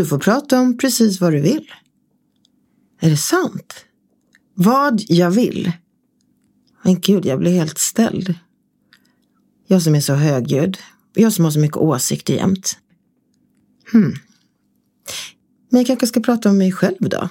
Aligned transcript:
du 0.00 0.06
får 0.06 0.18
prata 0.18 0.60
om 0.60 0.78
precis 0.78 1.20
vad 1.20 1.32
du 1.32 1.40
vill. 1.40 1.72
Är 3.00 3.10
det 3.10 3.16
sant? 3.16 3.84
Vad 4.54 5.00
jag 5.08 5.30
vill? 5.30 5.72
Men 6.82 7.00
gud, 7.00 7.26
jag 7.26 7.38
blir 7.38 7.50
helt 7.50 7.78
ställd. 7.78 8.34
Jag 9.66 9.82
som 9.82 9.94
är 9.94 10.00
så 10.00 10.14
högljudd. 10.14 10.78
Jag 11.14 11.32
som 11.32 11.44
har 11.44 11.52
så 11.52 11.58
mycket 11.58 11.76
åsikter 11.76 12.34
jämt. 12.34 12.78
Hmm. 13.92 14.14
Men 15.68 15.80
jag 15.80 15.86
kanske 15.86 16.06
ska 16.06 16.20
prata 16.20 16.50
om 16.50 16.58
mig 16.58 16.72
själv 16.72 17.08
då? 17.08 17.28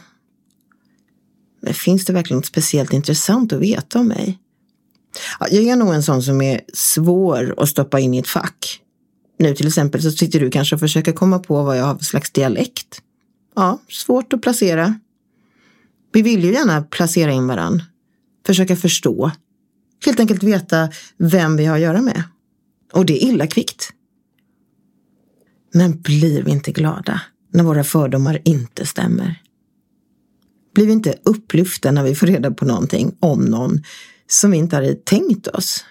Men 1.61 1.73
finns 1.73 2.05
det 2.05 2.13
verkligen 2.13 2.38
något 2.38 2.45
speciellt 2.45 2.93
intressant 2.93 3.54
att 3.54 3.61
veta 3.61 3.99
om 3.99 4.08
mig? 4.08 4.39
Ja, 5.39 5.47
jag 5.52 5.63
är 5.63 5.75
nog 5.75 5.94
en 5.94 6.03
sån 6.03 6.23
som 6.23 6.41
är 6.41 6.61
svår 6.73 7.55
att 7.58 7.70
stoppa 7.70 7.99
in 7.99 8.13
i 8.13 8.17
ett 8.17 8.27
fack. 8.27 8.81
Nu 9.39 9.55
till 9.55 9.67
exempel 9.67 10.02
så 10.02 10.11
sitter 10.11 10.39
du 10.39 10.49
kanske 10.49 10.75
och 10.75 10.79
försöker 10.79 11.11
komma 11.11 11.39
på 11.39 11.63
vad 11.63 11.77
jag 11.77 11.85
har 11.85 11.95
för 11.95 12.03
slags 12.03 12.31
dialekt. 12.31 13.02
Ja, 13.55 13.81
svårt 13.89 14.34
att 14.34 14.41
placera. 14.41 14.99
Vi 16.13 16.21
vill 16.21 16.43
ju 16.43 16.53
gärna 16.53 16.81
placera 16.81 17.31
in 17.31 17.47
varann. 17.47 17.83
Försöka 18.45 18.75
förstå. 18.75 19.31
Helt 20.05 20.20
enkelt 20.20 20.44
veta 20.44 20.89
vem 21.17 21.57
vi 21.57 21.66
har 21.66 21.75
att 21.75 21.81
göra 21.81 22.02
med. 22.02 22.23
Och 22.94 23.05
det 23.05 23.23
är 23.23 23.27
illa 23.27 23.47
kvickt. 23.47 23.89
Men 25.73 26.02
blir 26.02 26.44
vi 26.44 26.52
inte 26.52 26.71
glada 26.71 27.21
när 27.53 27.63
våra 27.63 27.83
fördomar 27.83 28.41
inte 28.45 28.85
stämmer? 28.85 29.41
Blir 30.73 30.85
vi 30.85 30.91
inte 30.91 31.16
upplyfta 31.23 31.91
när 31.91 32.03
vi 32.03 32.16
får 32.16 32.27
reda 32.27 32.52
på 32.52 32.66
någonting 32.66 33.16
om 33.19 33.45
någon 33.45 33.83
som 34.27 34.52
vi 34.52 34.58
inte 34.58 34.75
hade 34.75 34.95
tänkt 34.95 35.47
oss? 35.47 35.85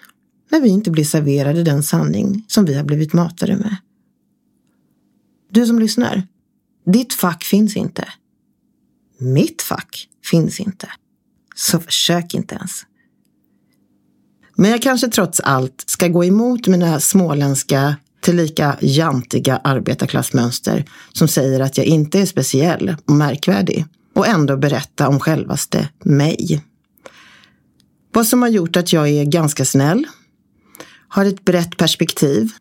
När 0.49 0.61
vi 0.61 0.69
inte 0.69 0.91
blir 0.91 1.03
serverade 1.03 1.63
den 1.63 1.83
sanning 1.83 2.45
som 2.47 2.65
vi 2.65 2.73
har 2.73 2.83
blivit 2.83 3.13
matade 3.13 3.55
med? 3.55 3.75
Du 5.51 5.65
som 5.65 5.79
lyssnar, 5.79 6.23
ditt 6.85 7.13
fack 7.13 7.43
finns 7.43 7.77
inte. 7.77 8.07
Mitt 9.17 9.61
fack 9.61 10.07
finns 10.25 10.59
inte. 10.59 10.89
Så 11.55 11.79
försök 11.79 12.33
inte 12.33 12.55
ens. 12.55 12.85
Men 14.55 14.71
jag 14.71 14.81
kanske 14.81 15.07
trots 15.07 15.39
allt 15.39 15.83
ska 15.85 16.07
gå 16.07 16.25
emot 16.25 16.67
mina 16.67 16.99
småländska 16.99 17.95
tillika 18.21 18.77
jantiga 18.81 19.57
arbetarklassmönster 19.57 20.85
som 21.13 21.27
säger 21.27 21.59
att 21.59 21.77
jag 21.77 21.85
inte 21.85 22.19
är 22.19 22.25
speciell 22.25 22.95
och 23.05 23.13
märkvärdig 23.13 23.85
och 24.13 24.27
ändå 24.27 24.57
berätta 24.57 25.07
om 25.07 25.19
självaste 25.19 25.89
mig. 26.03 26.63
Vad 28.11 28.27
som 28.27 28.41
har 28.41 28.49
gjort 28.49 28.75
att 28.75 28.93
jag 28.93 29.09
är 29.09 29.25
ganska 29.25 29.65
snäll, 29.65 30.07
har 31.09 31.25
ett 31.25 31.45
brett 31.45 31.77
perspektiv 31.77 32.51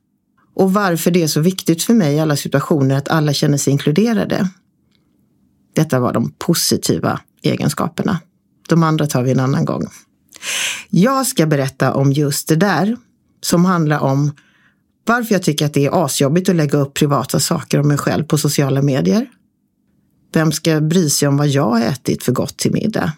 och 0.55 0.73
varför 0.73 1.11
det 1.11 1.23
är 1.23 1.27
så 1.27 1.41
viktigt 1.41 1.83
för 1.83 1.95
mig 1.95 2.15
i 2.15 2.21
alla 2.21 2.37
situationer 2.37 2.97
att 2.97 3.09
alla 3.09 3.33
känner 3.33 3.59
sig 3.59 3.73
inkluderade. 3.73 4.49
Detta 5.75 6.01
var 6.01 6.13
de 6.13 6.33
positiva 6.39 7.21
egenskaperna. 7.43 8.21
De 8.69 8.83
andra 8.83 9.07
tar 9.07 9.23
vi 9.23 9.31
en 9.31 9.41
annan 9.41 9.65
gång. 9.65 9.87
Jag 10.91 11.27
ska 11.27 11.47
berätta 11.47 11.95
om 11.95 12.13
just 12.13 12.49
det 12.49 12.57
där 12.57 12.97
som 13.41 13.65
handlar 13.65 13.99
om 13.99 14.33
varför 15.07 15.35
jag 15.35 15.43
tycker 15.43 15.67
att 15.67 15.75
det 15.75 15.87
är 15.87 16.05
asjobbigt 16.05 16.49
att 16.49 16.57
lägga 16.57 16.79
upp 16.79 16.95
privata 16.95 17.41
saker 17.41 17.81
om 17.81 17.89
mig 17.89 17.99
själv 17.99 18.25
på 18.25 18.39
sociala 18.39 18.83
medier. 18.83 19.27
Vem 20.33 20.53
ska 20.53 20.81
bry 20.81 21.11
sig 21.11 21.29
om 21.29 21.37
vad 21.37 21.49
jag 21.49 21.71
har 21.71 21.81
ätit 21.81 22.23
för 22.23 22.33
gott 22.33 22.57
till 22.57 22.73
middag? 22.73 23.13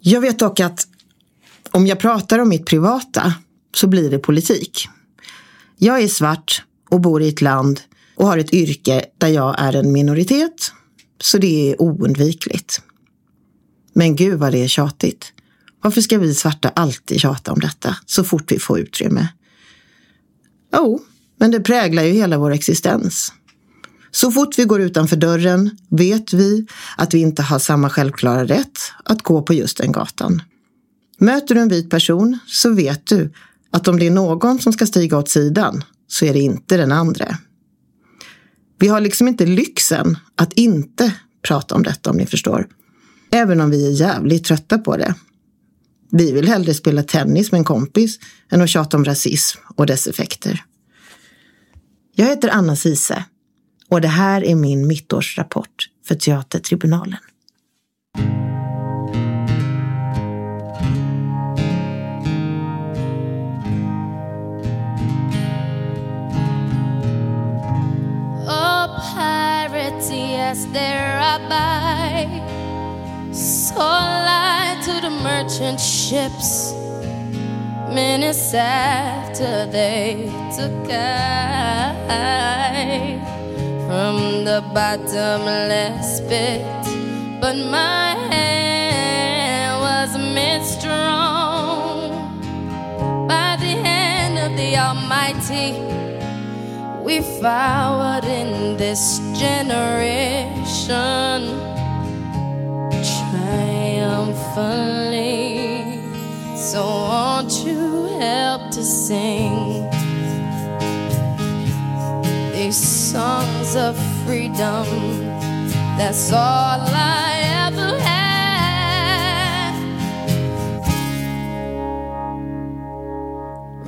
Jag 0.00 0.20
vet 0.20 0.38
dock 0.38 0.60
att 0.60 0.86
om 1.74 1.86
jag 1.86 1.98
pratar 1.98 2.38
om 2.38 2.48
mitt 2.48 2.66
privata 2.66 3.34
så 3.74 3.86
blir 3.86 4.10
det 4.10 4.18
politik. 4.18 4.88
Jag 5.78 6.02
är 6.02 6.08
svart 6.08 6.62
och 6.90 7.00
bor 7.00 7.22
i 7.22 7.28
ett 7.28 7.40
land 7.40 7.80
och 8.16 8.26
har 8.26 8.38
ett 8.38 8.54
yrke 8.54 9.04
där 9.18 9.28
jag 9.28 9.54
är 9.58 9.76
en 9.76 9.92
minoritet. 9.92 10.72
Så 11.20 11.38
det 11.38 11.70
är 11.70 11.82
oundvikligt. 11.82 12.82
Men 13.92 14.16
gud 14.16 14.38
vad 14.38 14.52
det 14.52 14.58
är 14.58 14.68
tjatigt. 14.68 15.32
Varför 15.82 16.00
ska 16.00 16.18
vi 16.18 16.34
svarta 16.34 16.68
alltid 16.68 17.20
tjata 17.20 17.52
om 17.52 17.60
detta 17.60 17.96
så 18.06 18.24
fort 18.24 18.52
vi 18.52 18.58
får 18.58 18.80
utrymme? 18.80 19.28
Jo, 20.72 21.00
men 21.38 21.50
det 21.50 21.60
präglar 21.60 22.02
ju 22.02 22.12
hela 22.12 22.38
vår 22.38 22.50
existens. 22.50 23.32
Så 24.10 24.32
fort 24.32 24.58
vi 24.58 24.64
går 24.64 24.80
utanför 24.80 25.16
dörren 25.16 25.70
vet 25.90 26.32
vi 26.32 26.66
att 26.96 27.14
vi 27.14 27.18
inte 27.18 27.42
har 27.42 27.58
samma 27.58 27.90
självklara 27.90 28.44
rätt 28.44 28.78
att 29.04 29.22
gå 29.22 29.42
på 29.42 29.54
just 29.54 29.78
den 29.78 29.92
gatan. 29.92 30.42
Möter 31.18 31.54
du 31.54 31.60
en 31.60 31.68
vit 31.68 31.90
person 31.90 32.38
så 32.46 32.70
vet 32.72 33.06
du 33.06 33.32
att 33.70 33.88
om 33.88 33.98
det 33.98 34.06
är 34.06 34.10
någon 34.10 34.58
som 34.58 34.72
ska 34.72 34.86
stiga 34.86 35.18
åt 35.18 35.28
sidan 35.28 35.84
så 36.06 36.24
är 36.24 36.32
det 36.32 36.40
inte 36.40 36.76
den 36.76 36.92
andra. 36.92 37.38
Vi 38.78 38.88
har 38.88 39.00
liksom 39.00 39.28
inte 39.28 39.46
lyxen 39.46 40.18
att 40.36 40.52
inte 40.52 41.14
prata 41.42 41.74
om 41.74 41.82
detta 41.82 42.10
om 42.10 42.16
ni 42.16 42.26
förstår. 42.26 42.68
Även 43.30 43.60
om 43.60 43.70
vi 43.70 43.86
är 43.86 43.90
jävligt 43.90 44.44
trötta 44.44 44.78
på 44.78 44.96
det. 44.96 45.14
Vi 46.10 46.32
vill 46.32 46.48
hellre 46.48 46.74
spela 46.74 47.02
tennis 47.02 47.52
med 47.52 47.58
en 47.58 47.64
kompis 47.64 48.18
än 48.50 48.60
att 48.60 48.70
tjata 48.70 48.96
om 48.96 49.04
rasism 49.04 49.60
och 49.76 49.86
dess 49.86 50.06
effekter. 50.06 50.64
Jag 52.14 52.26
heter 52.26 52.48
Anna 52.48 52.76
Sise 52.76 53.24
och 53.88 54.00
det 54.00 54.08
här 54.08 54.44
är 54.44 54.54
min 54.54 54.86
mittårsrapport 54.86 55.88
för 56.06 56.14
Teatertribunalen. 56.14 57.18
As 70.54 70.66
their 70.72 71.16
rabbi. 71.18 72.24
So 73.32 73.76
lied 73.76 74.80
to 74.84 75.00
the 75.00 75.10
merchant 75.10 75.80
ships 75.80 76.72
minutes 77.92 78.54
after 78.54 79.66
they 79.66 80.30
took 80.56 80.90
I 80.90 82.14
from 83.86 84.44
the 84.44 84.60
bottomless 84.72 86.20
pit. 86.28 86.62
But 87.40 87.56
my 87.56 88.14
hand 88.32 89.80
was 89.88 90.10
made 90.36 90.64
strong 90.64 91.96
by 93.28 93.56
the 93.64 93.74
hand 93.86 94.38
of 94.38 94.56
the 94.56 94.76
Almighty 94.76 96.03
we 97.04 97.20
forward 97.20 98.24
in 98.24 98.78
this 98.78 99.20
generation 99.38 101.42
triumphantly. 103.04 106.00
So 106.56 106.80
won't 106.82 107.52
you 107.66 108.06
help 108.18 108.70
to 108.70 108.82
sing 108.82 109.84
these 112.54 112.78
songs 113.12 113.76
of 113.76 113.98
freedom? 114.24 114.86
That's 115.98 116.32
all 116.32 116.80
I 116.80 117.33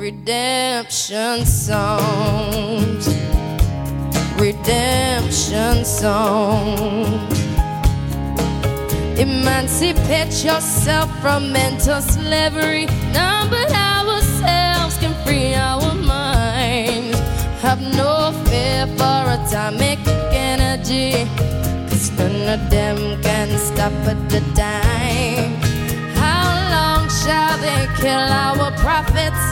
Redemption 0.06 1.44
songs 1.44 3.08
redemption 4.38 5.84
song. 5.84 7.06
Emancipate 9.18 10.44
yourself 10.44 11.10
from 11.20 11.50
mental 11.50 12.00
slavery. 12.00 12.86
None 13.12 13.50
but 13.50 13.72
ourselves 13.72 14.96
can 14.98 15.12
free 15.24 15.54
our 15.54 15.92
minds. 15.94 17.18
Have 17.62 17.80
no 17.80 18.30
fear 18.44 18.86
for 18.98 19.20
atomic 19.36 19.98
energy. 20.30 21.26
Cause 21.88 22.12
none 22.12 22.60
of 22.60 22.70
them 22.70 23.20
can 23.22 23.48
stop 23.58 23.92
at 24.06 24.20
the 24.30 24.40
dime. 24.54 25.54
How 26.14 26.46
long 26.74 27.08
shall 27.08 27.58
they 27.58 27.85
kill 27.96 28.28
our 28.44 28.70
prophets 28.76 29.42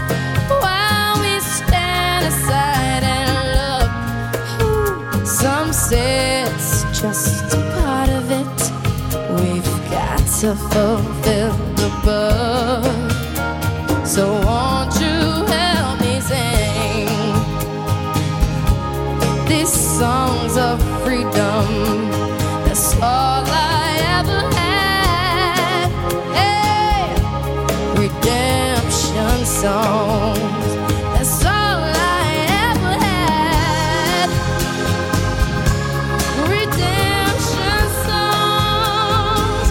while 0.63 1.17
we 1.21 1.41
stand 1.41 2.27
aside 2.27 3.03
and 3.03 3.31
look. 3.57 5.27
some 5.27 5.73
say 5.73 6.43
it's 6.43 6.85
just 7.01 7.55
a 7.55 7.57
part 7.77 8.11
of 8.11 8.31
it. 8.31 8.59
We've 9.41 9.75
got 9.91 10.19
to 10.41 10.55
fulfill 10.73 11.57
the 11.81 11.91
book. 12.05 12.85
So 14.07 14.25
won't 14.47 14.95
you 15.01 15.19
help 15.57 16.01
me 16.01 16.21
sing 16.21 17.09
these 19.49 19.73
songs 19.99 20.57
of 20.59 20.79
freedom? 21.03 21.67
That's 22.67 22.95
all 22.97 23.45
I 23.47 23.64
songs. 29.65 30.73
That's 31.15 31.43
all 31.43 31.81
I 32.21 32.29
ever 32.69 32.95
had. 33.09 34.29
Redemption 36.55 37.85
songs. 38.05 39.69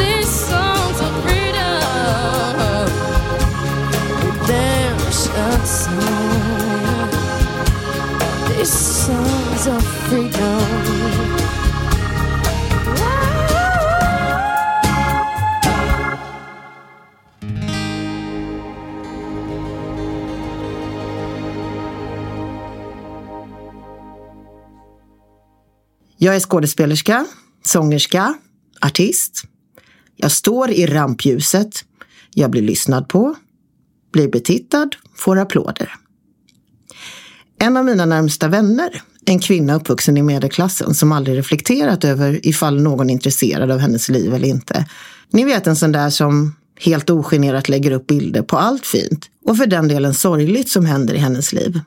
These 0.00 0.32
songs 0.48 0.98
of 1.06 1.12
freedom. 1.22 2.88
Redemption 4.26 5.60
songs. 5.82 7.14
These 8.48 8.76
songs 9.04 9.62
of 9.68 9.82
freedom. 10.08 10.89
Jag 26.22 26.36
är 26.36 26.40
skådespelerska, 26.40 27.26
sångerska, 27.64 28.34
artist. 28.80 29.42
Jag 30.16 30.32
står 30.32 30.70
i 30.70 30.86
rampljuset. 30.86 31.84
Jag 32.34 32.50
blir 32.50 32.62
lyssnad 32.62 33.08
på, 33.08 33.34
blir 34.12 34.28
betittad, 34.28 34.88
får 35.16 35.38
applåder. 35.38 35.94
En 37.58 37.76
av 37.76 37.84
mina 37.84 38.04
närmsta 38.06 38.48
vänner, 38.48 39.02
en 39.24 39.38
kvinna 39.38 39.74
uppvuxen 39.74 40.16
i 40.16 40.22
medelklassen 40.22 40.94
som 40.94 41.12
aldrig 41.12 41.38
reflekterat 41.38 42.04
över 42.04 42.46
ifall 42.46 42.82
någon 42.82 43.10
är 43.10 43.14
intresserad 43.14 43.70
av 43.70 43.78
hennes 43.78 44.08
liv 44.08 44.34
eller 44.34 44.48
inte. 44.48 44.86
Ni 45.30 45.44
vet 45.44 45.66
en 45.66 45.76
sån 45.76 45.92
där 45.92 46.10
som 46.10 46.56
helt 46.80 47.10
ogenerat 47.10 47.68
lägger 47.68 47.90
upp 47.90 48.06
bilder 48.06 48.42
på 48.42 48.58
allt 48.58 48.86
fint 48.86 49.26
och 49.46 49.56
för 49.56 49.66
den 49.66 49.88
delen 49.88 50.14
sorgligt 50.14 50.68
som 50.68 50.86
händer 50.86 51.14
i 51.14 51.18
hennes 51.18 51.52
liv. 51.52 51.80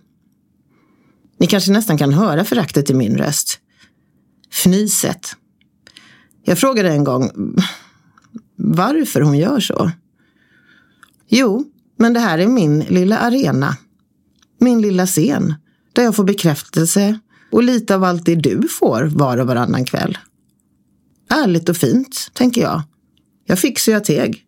Ni 1.39 1.47
kanske 1.47 1.71
nästan 1.71 1.97
kan 1.97 2.13
höra 2.13 2.45
föraktet 2.45 2.89
i 2.89 2.93
min 2.93 3.17
röst. 3.17 3.59
Fnyset. 4.53 5.35
Jag 6.43 6.59
frågade 6.59 6.89
en 6.89 7.03
gång 7.03 7.31
varför 8.55 9.21
hon 9.21 9.37
gör 9.37 9.59
så. 9.59 9.91
Jo, 11.27 11.65
men 11.97 12.13
det 12.13 12.19
här 12.19 12.37
är 12.39 12.47
min 12.47 12.79
lilla 12.79 13.17
arena. 13.17 13.77
Min 14.59 14.81
lilla 14.81 15.05
scen. 15.05 15.53
Där 15.93 16.03
jag 16.03 16.15
får 16.15 16.23
bekräftelse 16.23 17.19
och 17.51 17.63
lite 17.63 17.95
av 17.95 18.03
allt 18.03 18.25
det 18.25 18.35
du 18.35 18.67
får 18.67 19.03
var 19.03 19.37
och 19.37 19.47
varannan 19.47 19.85
kväll. 19.85 20.17
Ärligt 21.29 21.69
och 21.69 21.77
fint, 21.77 22.31
tänker 22.33 22.61
jag. 22.61 22.81
Jag 23.45 23.59
fick 23.59 23.79
så 23.79 23.91
jag 23.91 24.03
teg. 24.03 24.45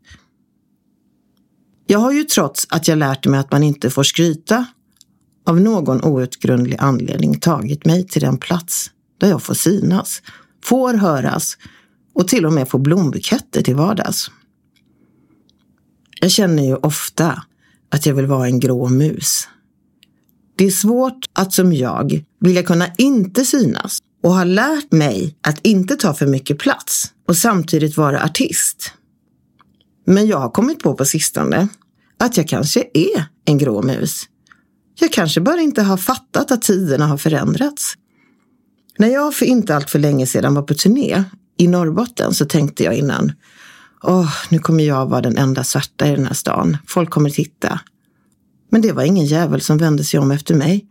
Jag 1.87 1.99
har 1.99 2.11
ju 2.11 2.23
trots 2.23 2.67
att 2.69 2.87
jag 2.87 2.97
lärt 2.97 3.25
mig 3.25 3.39
att 3.39 3.51
man 3.51 3.63
inte 3.63 3.89
får 3.89 4.03
skryta 4.03 4.65
av 5.45 5.61
någon 5.61 6.03
outgrundlig 6.03 6.77
anledning 6.79 7.39
tagit 7.39 7.85
mig 7.85 8.07
till 8.07 8.21
den 8.21 8.37
plats 8.37 8.91
där 9.17 9.29
jag 9.29 9.43
får 9.43 9.53
synas, 9.53 10.21
får 10.63 10.93
höras 10.93 11.57
och 12.13 12.27
till 12.27 12.45
och 12.45 12.53
med 12.53 12.69
får 12.69 12.79
blombuketter 12.79 13.61
till 13.61 13.75
vardags. 13.75 14.31
Jag 16.21 16.31
känner 16.31 16.63
ju 16.63 16.75
ofta 16.75 17.43
att 17.91 18.05
jag 18.05 18.15
vill 18.15 18.25
vara 18.25 18.47
en 18.47 18.59
grå 18.59 18.89
mus. 18.89 19.47
Det 20.57 20.65
är 20.65 20.71
svårt 20.71 21.29
att 21.33 21.53
som 21.53 21.73
jag 21.73 22.23
vilja 22.39 22.63
kunna 22.63 22.87
inte 22.97 23.45
synas 23.45 23.99
och 24.23 24.33
har 24.33 24.45
lärt 24.45 24.91
mig 24.91 25.37
att 25.41 25.59
inte 25.61 25.95
ta 25.95 26.13
för 26.13 26.27
mycket 26.27 26.59
plats 26.59 27.13
och 27.27 27.37
samtidigt 27.37 27.97
vara 27.97 28.23
artist. 28.23 28.91
Men 30.05 30.27
jag 30.27 30.39
har 30.39 30.49
kommit 30.49 30.83
på 30.83 30.93
på 30.93 31.05
sistone 31.05 31.67
att 32.19 32.37
jag 32.37 32.47
kanske 32.47 32.79
är 32.93 33.25
en 33.45 33.57
grå 33.57 33.81
mus. 33.81 34.21
Jag 34.99 35.11
kanske 35.11 35.41
bara 35.41 35.61
inte 35.61 35.81
har 35.81 35.97
fattat 35.97 36.51
att 36.51 36.61
tiderna 36.61 37.07
har 37.07 37.17
förändrats. 37.17 37.93
När 38.97 39.07
jag 39.07 39.33
för 39.33 39.45
inte 39.45 39.75
allt 39.75 39.89
för 39.89 39.99
länge 39.99 40.27
sedan 40.27 40.53
var 40.53 40.61
på 40.61 40.73
turné 40.73 41.23
i 41.57 41.67
Norrbotten 41.67 42.33
så 42.33 42.45
tänkte 42.45 42.83
jag 42.83 42.93
innan, 42.93 43.31
åh, 44.03 44.33
nu 44.49 44.59
kommer 44.59 44.83
jag 44.83 45.05
vara 45.05 45.21
den 45.21 45.37
enda 45.37 45.63
svarta 45.63 46.07
i 46.07 46.15
den 46.15 46.25
här 46.25 46.33
stan. 46.33 46.77
Folk 46.87 47.09
kommer 47.09 47.29
titta. 47.29 47.79
Men 48.71 48.81
det 48.81 48.91
var 48.91 49.03
ingen 49.03 49.25
jävel 49.25 49.61
som 49.61 49.77
vände 49.77 50.03
sig 50.03 50.19
om 50.19 50.31
efter 50.31 50.55
mig. 50.55 50.85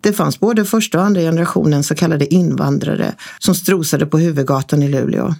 Det 0.00 0.12
fanns 0.12 0.40
både 0.40 0.64
första 0.64 0.98
och 0.98 1.04
andra 1.04 1.20
generationen 1.20 1.84
så 1.84 1.94
kallade 1.94 2.34
invandrare 2.34 3.14
som 3.38 3.54
strosade 3.54 4.06
på 4.06 4.18
huvudgatan 4.18 4.82
i 4.82 4.88
Luleå. 4.88 5.34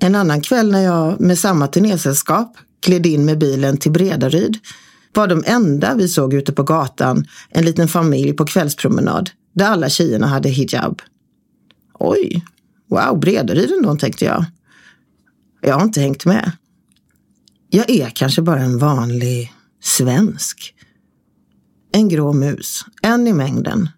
En 0.00 0.14
annan 0.14 0.40
kväll 0.40 0.70
när 0.70 0.82
jag 0.82 1.20
med 1.20 1.38
samma 1.38 1.66
turnésällskap 1.66 2.56
gled 2.86 3.06
in 3.06 3.24
med 3.24 3.38
bilen 3.38 3.76
till 3.76 3.92
Bredaryd 3.92 4.58
var 5.14 5.26
de 5.26 5.44
enda 5.46 5.94
vi 5.94 6.08
såg 6.08 6.34
ute 6.34 6.52
på 6.52 6.62
gatan 6.62 7.24
en 7.50 7.64
liten 7.64 7.88
familj 7.88 8.32
på 8.32 8.46
kvällspromenad 8.46 9.30
där 9.52 9.66
alla 9.66 9.88
tjejerna 9.88 10.26
hade 10.26 10.48
hijab. 10.48 11.02
Oj, 11.94 12.44
wow, 12.88 13.20
Bredaryd 13.20 13.70
ändå, 13.70 13.96
tänkte 13.96 14.24
jag. 14.24 14.44
Jag 15.60 15.74
har 15.74 15.84
inte 15.84 16.00
hängt 16.00 16.24
med. 16.24 16.52
Jag 17.70 17.90
är 17.90 18.10
kanske 18.10 18.42
bara 18.42 18.60
en 18.60 18.78
vanlig 18.78 19.52
svensk. 19.82 20.74
En 21.92 22.08
grå 22.08 22.32
mus, 22.32 22.84
en 23.02 23.26
i 23.26 23.32
mängden. 23.32 23.88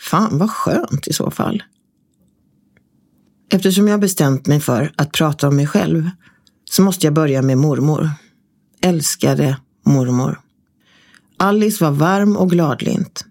Fan 0.00 0.38
vad 0.38 0.50
skönt 0.50 1.08
i 1.08 1.12
så 1.12 1.30
fall. 1.30 1.62
Eftersom 3.52 3.88
jag 3.88 4.00
bestämt 4.00 4.46
mig 4.46 4.60
för 4.60 4.92
att 4.96 5.12
prata 5.12 5.48
om 5.48 5.56
mig 5.56 5.66
själv 5.66 6.10
så 6.64 6.82
måste 6.82 7.06
jag 7.06 7.14
börja 7.14 7.42
med 7.42 7.58
mormor. 7.58 8.10
Älskade 8.82 9.56
mormor. 9.86 10.40
Alice 11.36 11.84
var 11.84 11.90
varm 11.90 12.36
och 12.36 12.50
gladlynt. 12.50 13.24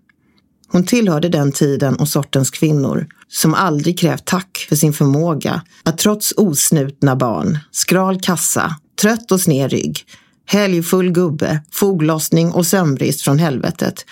Hon 0.72 0.86
tillhörde 0.86 1.30
den 1.30 1.52
tiden 1.52 1.96
och 1.96 2.08
sortens 2.08 2.50
kvinnor 2.50 3.08
som 3.28 3.54
aldrig 3.54 4.00
krävt 4.00 4.26
tack 4.26 4.66
för 4.70 4.76
sin 4.76 4.94
förmåga 4.94 5.62
att 5.84 5.98
trots 5.98 6.34
osnutna 6.38 7.16
barn, 7.16 7.58
skral 7.72 8.22
kassa, 8.22 8.76
trött 9.02 9.32
och 9.32 9.42
sned 9.42 9.72
rygg, 9.72 10.06
helgfull 10.46 11.12
gubbe, 11.12 11.62
foglossning 11.72 12.52
och 12.52 12.66
sömnbrist 12.66 13.22
från 13.22 13.40
helvetet 13.40 14.06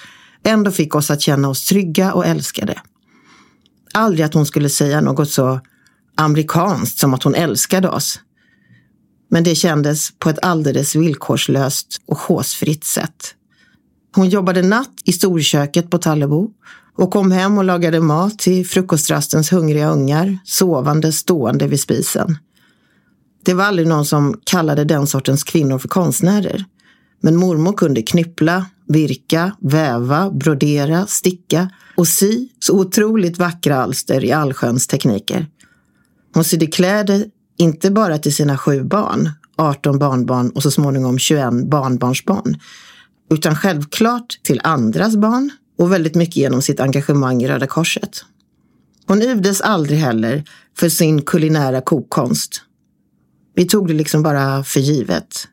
ändå 0.48 0.72
fick 0.72 0.96
oss 0.96 1.12
att 1.12 1.22
känna 1.22 1.50
oss 1.50 1.66
trygga 1.66 2.14
och 2.14 2.26
älskade. 2.26 2.82
Aldrig 3.94 4.26
att 4.26 4.34
hon 4.34 4.46
skulle 4.46 4.70
säga 4.70 5.02
något 5.02 5.30
så 5.30 5.60
amerikanskt 6.16 7.00
som 7.00 7.14
att 7.14 7.24
hon 7.24 7.36
älskade 7.36 7.90
oss. 7.90 8.20
Men 9.30 9.44
det 9.44 9.56
kändes 9.56 10.12
på 10.20 10.30
ett 10.30 10.46
alldeles 10.46 10.96
villkorslöst 10.96 12.02
och 12.08 12.18
håsfritt 12.18 12.84
sätt. 12.84 13.34
Hon 14.18 14.30
jobbade 14.30 14.62
natt 14.62 14.94
i 15.04 15.12
storköket 15.12 15.90
på 15.90 15.98
Tallebo 15.98 16.50
och 16.96 17.12
kom 17.12 17.32
hem 17.32 17.58
och 17.58 17.64
lagade 17.64 18.00
mat 18.00 18.40
till 18.40 18.68
frukostrastens 18.68 19.52
hungriga 19.52 19.90
ungar, 19.90 20.38
sovande 20.46 21.12
stående 21.12 21.68
vid 21.68 21.80
spisen. 21.80 22.38
Det 23.46 23.54
var 23.54 23.64
aldrig 23.64 23.88
någon 23.88 24.06
som 24.06 24.40
kallade 24.44 24.84
den 24.84 25.08
sortens 25.08 25.44
kvinnor 25.44 25.78
för 25.78 25.88
konstnärer. 25.88 26.66
Men 27.22 27.36
mormor 27.36 27.74
kunde 27.74 28.02
knyppla, 28.02 28.66
virka, 28.88 29.52
väva, 29.60 30.32
brodera, 30.32 31.06
sticka 31.08 31.70
och 31.98 32.08
sy 32.08 32.48
så 32.60 32.80
otroligt 32.80 33.38
vackra 33.38 33.84
alster 33.84 34.26
i 34.26 34.32
allsköns 34.32 34.88
tekniker. 34.88 35.48
Hon 36.34 36.44
sydde 36.44 36.68
kläder 36.68 37.26
inte 37.58 37.92
bara 37.92 38.18
till 38.18 38.36
sina 38.36 38.58
sju 38.58 38.84
barn, 38.84 39.30
18 39.56 40.00
barnbarn 40.00 40.50
och 40.50 40.64
så 40.64 40.72
småningom 40.72 41.20
21 41.20 41.70
barnbarnsbarn, 41.70 42.58
utan 43.30 43.56
självklart 43.56 44.40
till 44.44 44.62
andras 44.64 45.16
barn 45.16 45.52
och 45.78 45.92
väldigt 45.92 46.16
mycket 46.16 46.36
genom 46.36 46.62
sitt 46.62 46.80
engagemang 46.80 47.44
i 47.44 47.48
Röda 47.48 47.68
Korset. 47.68 48.26
Hon 49.08 49.22
yvdes 49.22 49.62
aldrig 49.62 50.00
heller 50.00 50.44
för 50.78 50.90
sin 50.90 51.22
kulinära 51.22 51.82
kokkonst. 51.82 52.62
Vi 53.56 53.66
tog 53.66 53.88
det 53.88 53.94
liksom 53.94 54.24
bara 54.24 54.64
för 54.64 54.80
givet. 54.80 55.48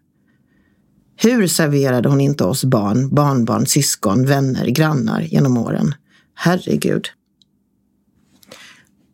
Hur 1.16 1.46
serverade 1.46 2.08
hon 2.08 2.20
inte 2.20 2.44
oss 2.44 2.64
barn, 2.64 3.14
barnbarn, 3.14 3.66
syskon, 3.66 4.26
vänner, 4.26 4.66
grannar 4.66 5.20
genom 5.20 5.58
åren? 5.58 5.94
Herregud. 6.34 7.08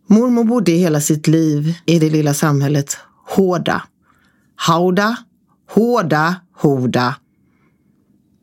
Mormor 0.07 0.45
bodde 0.45 0.73
hela 0.73 1.01
sitt 1.01 1.27
liv 1.27 1.75
i 1.87 1.99
det 1.99 2.11
lilla 2.11 2.35
samhället 2.35 2.99
Hårda. 3.27 3.83
Hauda, 4.57 5.17
Hårda, 5.71 6.37
Hoda. 6.57 7.15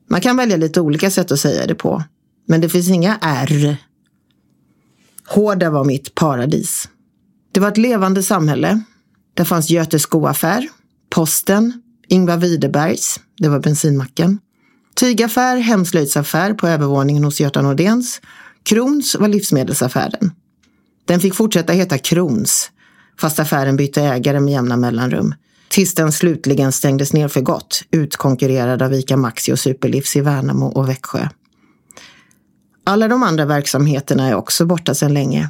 Man 0.10 0.22
kan 0.22 0.38
välja 0.38 0.58
lite 0.58 0.82
olika 0.82 1.12
sätt 1.12 1.32
att 1.32 1.40
säga 1.40 1.68
det 1.68 1.76
på. 1.76 2.04
Men 2.46 2.62
det 2.62 2.70
finns 2.70 2.90
inga 2.90 3.18
R. 3.22 3.78
Hårda 5.28 5.70
var 5.70 5.84
mitt 5.84 6.16
paradis. 6.16 6.90
Det 7.52 7.60
var 7.60 7.68
ett 7.68 7.78
levande 7.78 8.24
samhälle. 8.24 8.82
Där 9.34 9.44
fanns 9.44 9.70
Göte 9.70 10.00
skoaffär, 10.00 10.68
Posten, 11.10 11.82
Ingvar 12.08 12.38
Widerbergs, 12.38 13.20
det 13.38 13.50
var 13.50 13.60
bensinmacken. 13.60 14.40
Tygaffär, 14.96 15.58
hemslöjdsaffär 15.58 16.54
på 16.54 16.68
övervåningen 16.68 17.24
hos 17.24 17.40
Göta 17.40 17.62
Nordens. 17.62 18.22
Krons 18.64 19.16
var 19.16 19.28
livsmedelsaffären. 19.28 20.32
Den 21.06 21.20
fick 21.20 21.36
fortsätta 21.36 21.74
heta 21.74 21.98
Krons, 21.98 22.72
fast 23.20 23.40
affären 23.40 23.76
bytte 23.76 24.02
ägare 24.02 24.40
med 24.40 24.54
jämna 24.54 24.78
mellanrum. 24.78 25.34
Tills 25.68 25.94
den 25.94 26.12
slutligen 26.12 26.72
stängdes 26.72 27.14
ner 27.14 27.28
för 27.28 27.42
gott, 27.42 27.84
utkonkurrerad 27.92 28.82
av 28.82 28.94
Ica 28.94 29.18
Maxi 29.18 29.54
och 29.54 29.60
Superlivs 29.60 30.16
i 30.16 30.22
Värnamo 30.22 30.66
och 30.66 30.90
Växjö. 30.90 31.30
Alla 32.84 33.08
de 33.08 33.24
andra 33.24 33.46
verksamheterna 33.46 34.28
är 34.28 34.36
också 34.36 34.66
borta 34.66 34.96
sedan 34.96 35.14
länge. 35.14 35.50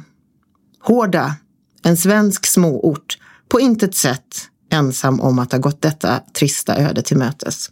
Hårda, 0.80 1.36
en 1.82 1.96
svensk 1.96 2.46
småort, 2.46 3.18
på 3.48 3.60
intet 3.60 3.94
sätt 3.94 4.48
ensam 4.70 5.20
om 5.20 5.38
att 5.38 5.52
ha 5.52 5.58
gått 5.58 5.82
detta 5.82 6.20
trista 6.32 6.76
öde 6.76 7.02
till 7.02 7.16
mötes. 7.16 7.70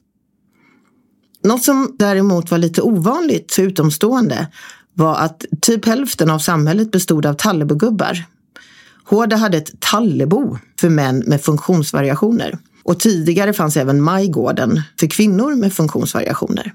Något 1.43 1.62
som 1.62 1.97
däremot 1.99 2.50
var 2.50 2.59
lite 2.59 2.83
ovanligt 2.83 3.53
för 3.53 3.62
utomstående 3.62 4.49
var 4.95 5.17
att 5.17 5.45
typ 5.61 5.87
hälften 5.87 6.31
av 6.31 6.38
samhället 6.38 6.91
bestod 6.91 7.26
av 7.26 7.35
Tallebogubbar. 7.35 8.25
Hårda 9.08 9.36
hade 9.36 9.58
ett 9.58 9.80
Tallebo 9.80 10.58
för 10.80 10.88
män 10.88 11.18
med 11.26 11.42
funktionsvariationer. 11.42 12.58
Och 12.82 13.00
tidigare 13.00 13.52
fanns 13.52 13.76
även 13.76 14.02
Majgården 14.02 14.82
för 15.00 15.06
kvinnor 15.06 15.54
med 15.54 15.72
funktionsvariationer. 15.72 16.75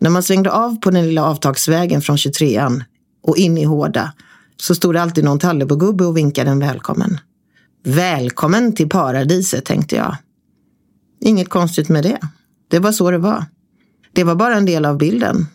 När 0.00 0.10
man 0.10 0.22
svängde 0.22 0.50
av 0.50 0.80
på 0.80 0.90
den 0.90 1.06
lilla 1.06 1.24
avtagsvägen 1.24 2.02
från 2.02 2.16
23an 2.16 2.82
och 3.22 3.36
in 3.36 3.58
i 3.58 3.64
Hårda 3.64 4.12
så 4.56 4.74
stod 4.74 4.94
det 4.94 5.02
alltid 5.02 5.24
någon 5.24 5.38
Tallebogubbe 5.38 6.04
och 6.04 6.16
vinkade 6.16 6.50
en 6.50 6.58
välkommen. 6.58 7.18
Välkommen 7.84 8.74
till 8.74 8.88
paradiset, 8.88 9.64
tänkte 9.64 9.96
jag. 9.96 10.16
Inget 11.20 11.48
konstigt 11.48 11.88
med 11.88 12.02
det. 12.02 12.18
Det 12.68 12.78
var 12.78 12.92
så 12.92 13.10
det 13.10 13.18
var. 13.18 13.44
Det 14.12 14.24
var 14.24 14.34
bara 14.34 14.54
en 14.54 14.66
del 14.66 14.84
av 14.84 14.98
bilden. 14.98 15.46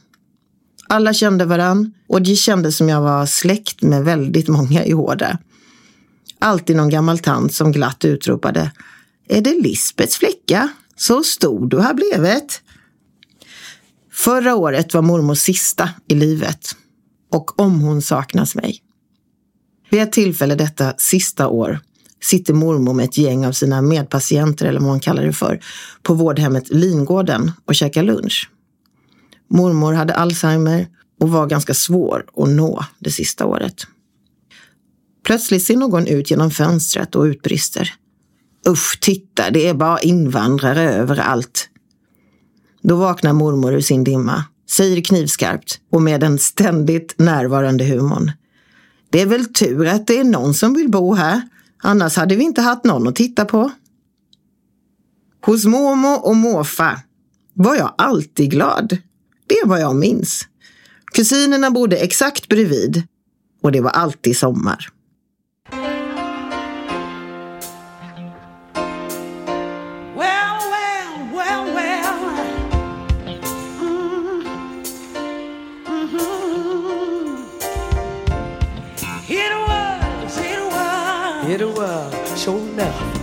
Alla 0.87 1.13
kände 1.13 1.45
varann 1.45 1.93
och 2.07 2.21
det 2.21 2.35
kändes 2.35 2.77
som 2.77 2.89
jag 2.89 3.01
var 3.01 3.25
släkt 3.25 3.81
med 3.81 4.03
väldigt 4.03 4.47
många 4.47 4.85
i 4.85 4.91
Hårda. 4.91 5.37
Alltid 6.39 6.75
någon 6.75 6.89
gammal 6.89 7.19
tant 7.19 7.53
som 7.53 7.71
glatt 7.71 8.05
utropade 8.05 8.71
Är 9.29 9.41
det 9.41 9.53
Lisbets 9.61 10.17
flicka? 10.17 10.69
Så 10.95 11.23
stor 11.23 11.67
du 11.67 11.77
har 11.77 11.93
blivit. 11.93 12.61
Förra 14.11 14.55
året 14.55 14.93
var 14.93 15.01
mormors 15.01 15.39
sista 15.39 15.89
i 16.07 16.15
livet. 16.15 16.75
Och 17.31 17.59
om 17.59 17.81
hon 17.81 18.01
saknas 18.01 18.55
mig. 18.55 18.81
Vid 19.89 20.01
ett 20.01 20.11
tillfälle 20.11 20.55
detta 20.55 20.93
sista 20.97 21.47
år 21.47 21.79
sitter 22.23 22.53
mormor 22.53 22.93
med 22.93 23.05
ett 23.05 23.17
gäng 23.17 23.45
av 23.45 23.51
sina 23.51 23.81
medpatienter, 23.81 24.65
eller 24.65 24.79
vad 24.79 24.89
man 24.89 24.99
kallar 24.99 25.23
det 25.23 25.33
för, 25.33 25.59
på 26.03 26.13
vårdhemmet 26.13 26.69
Lingården 26.69 27.51
och 27.65 27.75
käkar 27.75 28.03
lunch. 28.03 28.49
Mormor 29.49 29.93
hade 29.93 30.13
Alzheimer 30.13 30.87
och 31.19 31.29
var 31.29 31.47
ganska 31.47 31.73
svår 31.73 32.25
att 32.35 32.49
nå 32.49 32.85
det 32.99 33.11
sista 33.11 33.45
året. 33.45 33.87
Plötsligt 35.25 35.63
ser 35.63 35.77
någon 35.77 36.07
ut 36.07 36.31
genom 36.31 36.51
fönstret 36.51 37.15
och 37.15 37.23
utbrister. 37.23 37.93
Usch, 38.69 38.99
titta, 39.01 39.51
det 39.51 39.67
är 39.67 39.73
bara 39.73 39.99
invandrare 39.99 40.93
överallt. 40.93 41.69
Då 42.81 42.95
vaknar 42.95 43.33
mormor 43.33 43.73
ur 43.73 43.81
sin 43.81 44.03
dimma, 44.03 44.43
säger 44.69 45.01
knivskarpt 45.01 45.79
och 45.91 46.01
med 46.01 46.21
den 46.21 46.39
ständigt 46.39 47.15
närvarande 47.17 47.85
humorn. 47.85 48.31
Det 49.09 49.21
är 49.21 49.25
väl 49.25 49.45
tur 49.45 49.87
att 49.87 50.07
det 50.07 50.19
är 50.19 50.23
någon 50.23 50.53
som 50.53 50.73
vill 50.73 50.91
bo 50.91 51.13
här, 51.13 51.41
annars 51.83 52.15
hade 52.15 52.35
vi 52.35 52.43
inte 52.43 52.61
haft 52.61 52.83
någon 52.83 53.07
att 53.07 53.15
titta 53.15 53.45
på. 53.45 53.71
Hos 55.45 55.65
mormor 55.65 56.25
och 56.25 56.35
morfar 56.35 56.99
var 57.53 57.75
jag 57.75 57.93
alltid 57.97 58.51
glad. 58.51 58.97
Det 59.47 59.55
är 59.55 59.67
vad 59.67 59.81
jag 59.81 59.95
minns. 59.95 60.47
Kusinerna 61.13 61.71
bodde 61.71 61.97
exakt 61.97 62.47
bredvid 62.47 63.03
och 63.61 63.71
det 63.71 63.81
var 63.81 63.91
alltid 63.91 64.37
sommar. 64.37 64.89
Mm. 65.71 65.91
It 79.27 79.51
was, 79.67 80.37
it 80.37 80.59
was, 80.71 81.49
It 81.49 81.77
was 81.77 82.43
sure 82.43 82.59
enough 82.59 83.14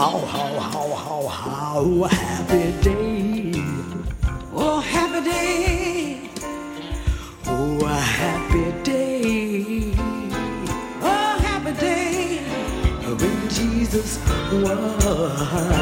How, 0.00 0.18
how, 0.18 0.58
how, 0.58 0.88
how, 0.94 1.28
how 1.28 2.08
happy 2.08 2.72
day. 2.80 3.52
Oh, 4.54 4.80
happy 4.80 5.20
day. 5.28 6.30
Oh, 7.44 7.78
a 7.84 7.94
happy 8.18 8.82
day. 8.82 9.92
Oh, 11.02 11.38
happy 11.44 11.72
day. 11.78 12.38
When 13.04 13.48
Jesus 13.50 14.18
washed. 14.50 15.79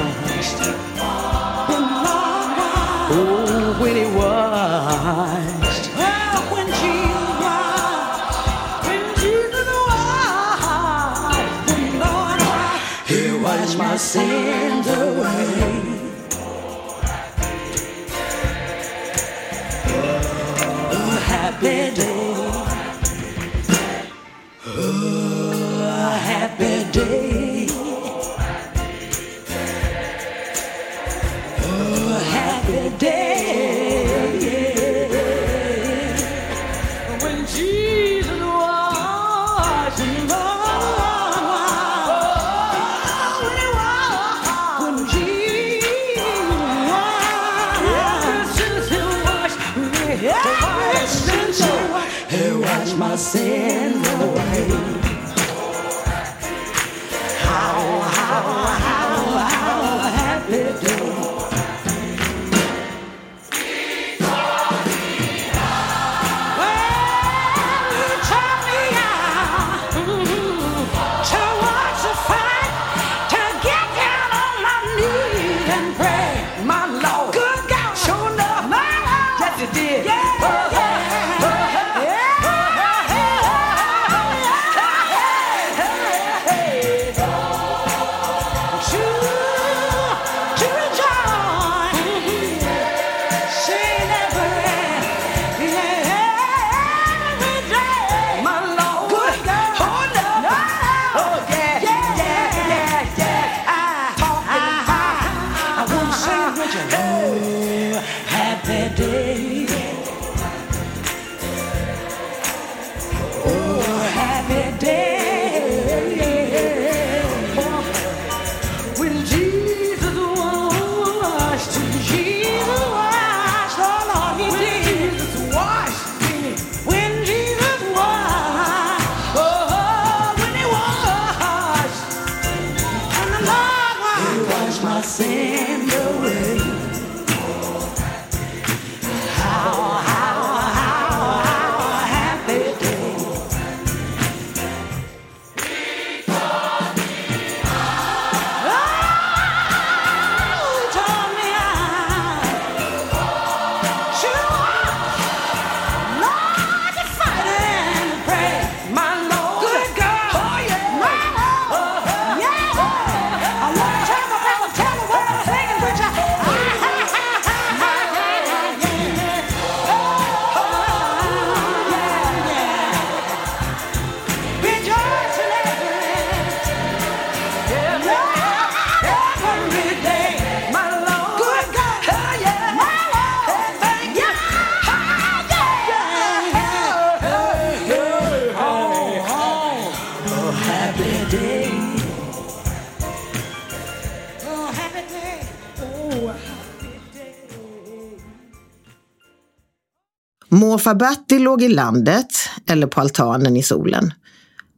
Morfar 200.69 200.95
Bertil 200.95 201.43
låg 201.43 201.63
i 201.63 201.69
landet 201.69 202.33
eller 202.67 202.87
på 202.87 203.01
altanen 203.01 203.57
i 203.57 203.63
solen. 203.63 204.13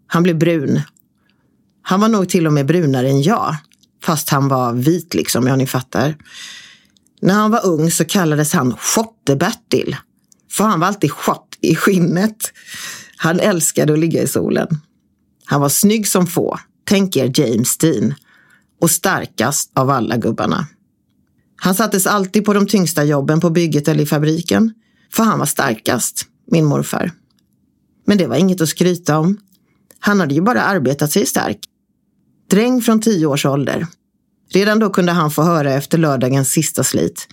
Han 0.06 0.23
blev 0.23 0.38
brun. 0.38 0.80
Han 1.82 2.00
var 2.00 2.09
nog 2.09 2.28
till 2.28 2.47
och 2.47 2.52
med 2.52 2.66
brunare 2.66 3.09
än 3.09 3.23
jag, 3.23 3.56
fast 4.04 4.28
han 4.28 4.49
var 4.49 4.73
vit 4.73 5.14
liksom, 5.14 5.47
ja 5.47 5.56
ni 5.56 5.66
fattar. 5.66 6.16
När 7.20 7.35
han 7.35 7.50
var 7.50 7.66
ung 7.66 7.90
så 7.90 8.04
kallades 8.04 8.52
han 8.52 8.75
Schotte-Bertil, 8.76 9.97
för 10.50 10.64
han 10.64 10.80
var 10.80 10.87
alltid 10.87 11.11
schott 11.11 11.59
i 11.61 11.75
skinnet. 11.75 12.52
Han 13.16 13.40
älskade 13.40 13.92
att 13.92 13.99
ligga 13.99 14.23
i 14.23 14.26
solen. 14.26 14.68
Han 15.44 15.61
var 15.61 15.68
snygg 15.68 16.09
som 16.09 16.26
få, 16.26 16.59
tänk 16.85 17.16
er 17.16 17.32
James 17.35 17.78
Dean, 17.78 18.14
och 18.80 18.90
starkast 18.90 19.70
av 19.75 19.90
alla 19.90 20.16
gubbarna. 20.16 20.66
Han 21.56 21.75
sattes 21.75 22.06
alltid 22.06 22.44
på 22.44 22.52
de 22.52 22.66
tyngsta 22.66 23.04
jobben 23.04 23.40
på 23.40 23.50
bygget 23.50 23.88
eller 23.88 24.02
i 24.02 24.06
fabriken, 24.06 24.75
för 25.12 25.23
han 25.23 25.38
var 25.38 25.47
starkast, 25.47 26.26
min 26.50 26.64
morfar. 26.64 27.12
Men 28.07 28.19
det 28.19 28.26
var 28.26 28.37
inget 28.37 28.61
att 28.61 28.69
skryta 28.69 29.19
om. 29.19 29.38
Han 29.99 30.21
hade 30.21 30.35
ju 30.35 30.40
bara 30.40 30.62
arbetat 30.62 31.12
sig 31.12 31.26
stark. 31.26 31.59
Dräng 32.50 32.83
från 32.83 33.00
tio 33.00 33.26
års 33.26 33.47
ålder. 33.47 33.87
Redan 34.52 34.79
då 34.79 34.90
kunde 34.90 35.12
han 35.12 35.31
få 35.31 35.43
höra 35.43 35.73
efter 35.73 35.99
lördagens 35.99 36.50
sista 36.50 36.85
slit. 36.85 37.29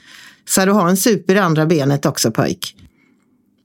Så 0.45 0.65
du 0.65 0.71
har 0.71 0.89
en 0.89 0.97
super 0.97 1.35
i 1.35 1.39
andra 1.39 1.65
benet 1.65 2.05
också 2.05 2.31
pojk. 2.31 2.75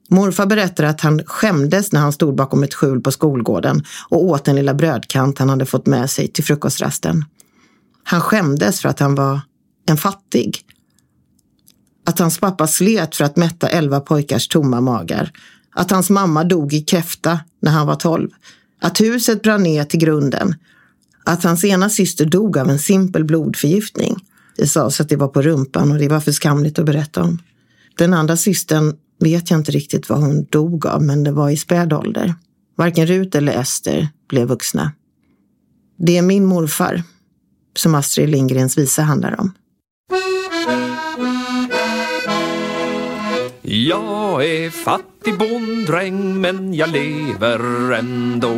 Morfar 0.09 0.45
berättar 0.45 0.83
att 0.83 1.01
han 1.01 1.23
skämdes 1.25 1.91
när 1.91 1.99
han 1.99 2.13
stod 2.13 2.35
bakom 2.35 2.63
ett 2.63 2.73
skjul 2.73 3.01
på 3.01 3.11
skolgården 3.11 3.83
och 4.09 4.23
åt 4.23 4.45
den 4.45 4.55
lilla 4.55 4.73
brödkant 4.73 5.39
han 5.39 5.49
hade 5.49 5.65
fått 5.65 5.85
med 5.85 6.09
sig 6.09 6.27
till 6.27 6.43
frukostrasten. 6.43 7.25
Han 8.03 8.21
skämdes 8.21 8.81
för 8.81 8.89
att 8.89 8.99
han 8.99 9.15
var 9.15 9.41
en 9.85 9.97
fattig. 9.97 10.61
Att 12.05 12.19
hans 12.19 12.39
pappa 12.39 12.67
slet 12.67 13.15
för 13.15 13.23
att 13.23 13.37
mätta 13.37 13.67
elva 13.67 13.99
pojkars 13.99 14.47
tomma 14.47 14.81
magar. 14.81 15.31
Att 15.75 15.91
hans 15.91 16.09
mamma 16.09 16.43
dog 16.43 16.73
i 16.73 16.81
kräfta 16.81 17.39
när 17.59 17.71
han 17.71 17.87
var 17.87 17.95
tolv. 17.95 18.29
Att 18.81 19.01
huset 19.01 19.41
brann 19.41 19.63
ner 19.63 19.83
till 19.83 19.99
grunden. 19.99 20.55
Att 21.23 21.43
hans 21.43 21.63
ena 21.63 21.89
syster 21.89 22.25
dog 22.25 22.57
av 22.57 22.69
en 22.69 22.79
simpel 22.79 23.23
blodförgiftning. 23.23 24.25
Det 24.57 24.67
sades 24.67 25.01
att 25.01 25.09
det 25.09 25.15
var 25.15 25.27
på 25.27 25.41
rumpan 25.41 25.91
och 25.91 25.97
det 25.97 26.07
var 26.07 26.19
för 26.19 26.31
skamligt 26.31 26.79
att 26.79 26.85
berätta 26.85 27.23
om. 27.23 27.39
Den 27.97 28.13
andra 28.13 28.37
systern 28.37 28.93
vet 29.19 29.49
jag 29.49 29.59
inte 29.59 29.71
riktigt 29.71 30.09
vad 30.09 30.19
hon 30.19 30.45
dog 30.49 30.85
av, 30.85 31.03
men 31.03 31.23
det 31.23 31.31
var 31.31 31.49
i 31.49 31.57
späd 31.57 31.93
ålder. 31.93 32.35
Varken 32.75 33.07
Rut 33.07 33.35
eller 33.35 33.59
Ester 33.59 34.07
blev 34.29 34.47
vuxna. 34.47 34.91
Det 35.97 36.17
är 36.17 36.21
min 36.21 36.45
morfar 36.45 37.03
som 37.75 37.95
Astrid 37.95 38.29
Lindgrens 38.29 38.77
visa 38.77 39.01
handlar 39.01 39.39
om. 39.39 39.51
Jag 43.75 44.45
är 44.45 44.69
fattig 44.69 45.37
bonddräng 45.37 46.41
men 46.41 46.73
jag 46.73 46.89
lever 46.89 47.91
ändå. 47.93 48.55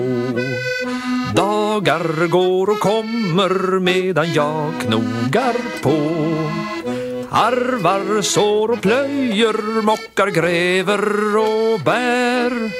Dagar 1.35 2.27
går 2.27 2.69
och 2.69 2.79
kommer 2.79 3.79
medan 3.79 4.33
jag 4.33 4.71
knogar 4.79 5.55
på. 5.81 5.97
Harvar, 7.29 8.21
sår 8.21 8.71
och 8.71 8.81
plöjer, 8.81 9.81
mockar, 9.81 10.27
gräver 10.27 11.37
och 11.37 11.79
bär. 11.79 12.71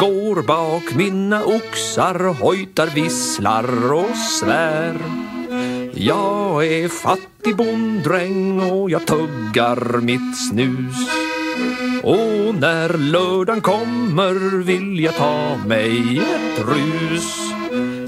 Går 0.00 0.42
bak 0.42 0.94
mina 0.94 1.44
oxar, 1.44 2.34
hojtar, 2.34 2.86
visslar 2.86 3.92
och 3.92 4.16
svär. 4.16 4.94
Jag 5.94 6.66
är 6.66 6.88
fattig 6.88 7.56
bonddräng 7.56 8.60
och 8.60 8.90
jag 8.90 9.06
tuggar 9.06 10.00
mitt 10.00 10.48
snus 10.48 11.33
och 12.04 12.54
när 12.54 12.98
lördagen 12.98 13.60
kommer 13.60 14.62
vill 14.62 15.00
jag 15.00 15.16
ta 15.16 15.56
mig 15.66 16.18
ett 16.18 16.66
rus. 16.66 17.38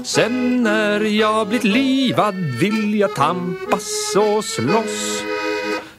Sen 0.03 0.63
när 0.63 1.01
jag 1.01 1.47
blivit 1.47 1.63
livad 1.63 2.35
vill 2.35 2.99
jag 2.99 3.15
tampas 3.15 4.15
och 4.17 4.43
slåss. 4.43 5.23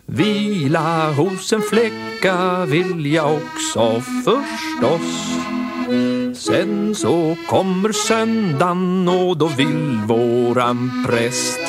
Vila 0.06 1.10
hos 1.12 1.52
en 1.52 1.62
fläcka 1.62 2.64
vill 2.64 3.06
jag 3.06 3.34
också 3.34 4.02
förstås. 4.24 5.38
Sen 6.34 6.94
så 6.94 7.36
kommer 7.48 7.92
söndagen 7.92 9.08
och 9.08 9.36
då 9.36 9.46
vill 9.46 10.00
våran 10.06 11.04
präst 11.06 11.60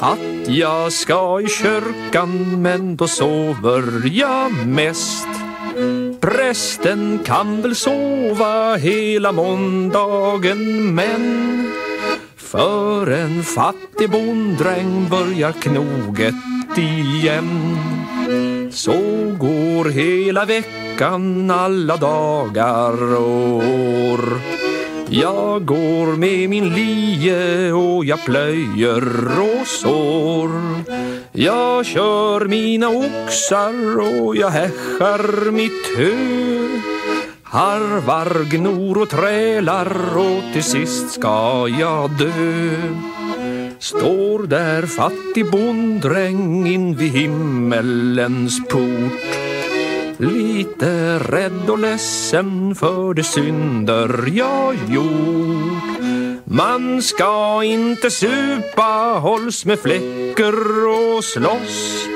att 0.00 0.29
jag 0.48 0.92
ska 0.92 1.40
i 1.40 1.48
kyrkan 1.48 2.62
men 2.62 2.96
då 2.96 3.08
sover 3.08 3.82
jag 4.12 4.66
mest. 4.66 5.28
Prästen 6.20 7.18
kan 7.24 7.62
väl 7.62 7.74
sova 7.74 8.76
hela 8.76 9.32
måndagen 9.32 10.94
men 10.94 11.50
för 12.36 13.06
en 13.10 13.42
fattig 13.42 14.10
bonddräng 14.10 15.08
börjar 15.10 15.52
knoget 15.52 16.34
igen. 16.76 17.78
Så 18.70 18.92
går 19.38 19.84
hela 19.84 20.44
veckan, 20.44 21.50
alla 21.50 21.96
dagar 21.96 23.14
och 23.14 23.56
år 23.56 24.40
jag 25.10 25.64
går 25.64 26.16
med 26.16 26.50
min 26.50 26.74
lie 26.74 27.72
och 27.72 28.04
jag 28.04 28.24
plöjer 28.24 29.26
och 29.40 29.66
sår. 29.66 30.50
Jag 31.32 31.86
kör 31.86 32.44
mina 32.44 32.88
oxar 32.88 34.00
och 34.00 34.36
jag 34.36 34.50
häschar 34.50 35.50
mitt 35.50 35.96
hö. 35.96 36.68
Harvar, 37.42 38.50
gnor 38.50 39.02
och 39.02 39.08
trälar 39.08 40.18
och 40.18 40.52
till 40.52 40.64
sist 40.64 41.10
ska 41.10 41.68
jag 41.68 42.10
dö. 42.10 42.70
Står 43.78 44.46
där 44.46 44.82
fattig 44.86 45.50
bonddräng 45.50 46.66
in 46.66 46.96
vid 46.96 47.12
himmelens 47.12 48.68
port. 48.68 49.49
Lite 50.20 51.18
rädd 51.18 51.70
och 51.70 51.78
ledsen 51.78 52.74
för 52.74 53.14
de 53.14 53.22
synder 53.22 54.28
jag 54.32 54.74
gjort. 54.88 56.00
Man 56.44 57.02
ska 57.02 57.64
inte 57.64 58.10
supa, 58.10 59.18
hålls 59.22 59.64
med 59.64 59.78
fläckar 59.78 60.86
och 60.88 61.24
slåss. 61.24 62.06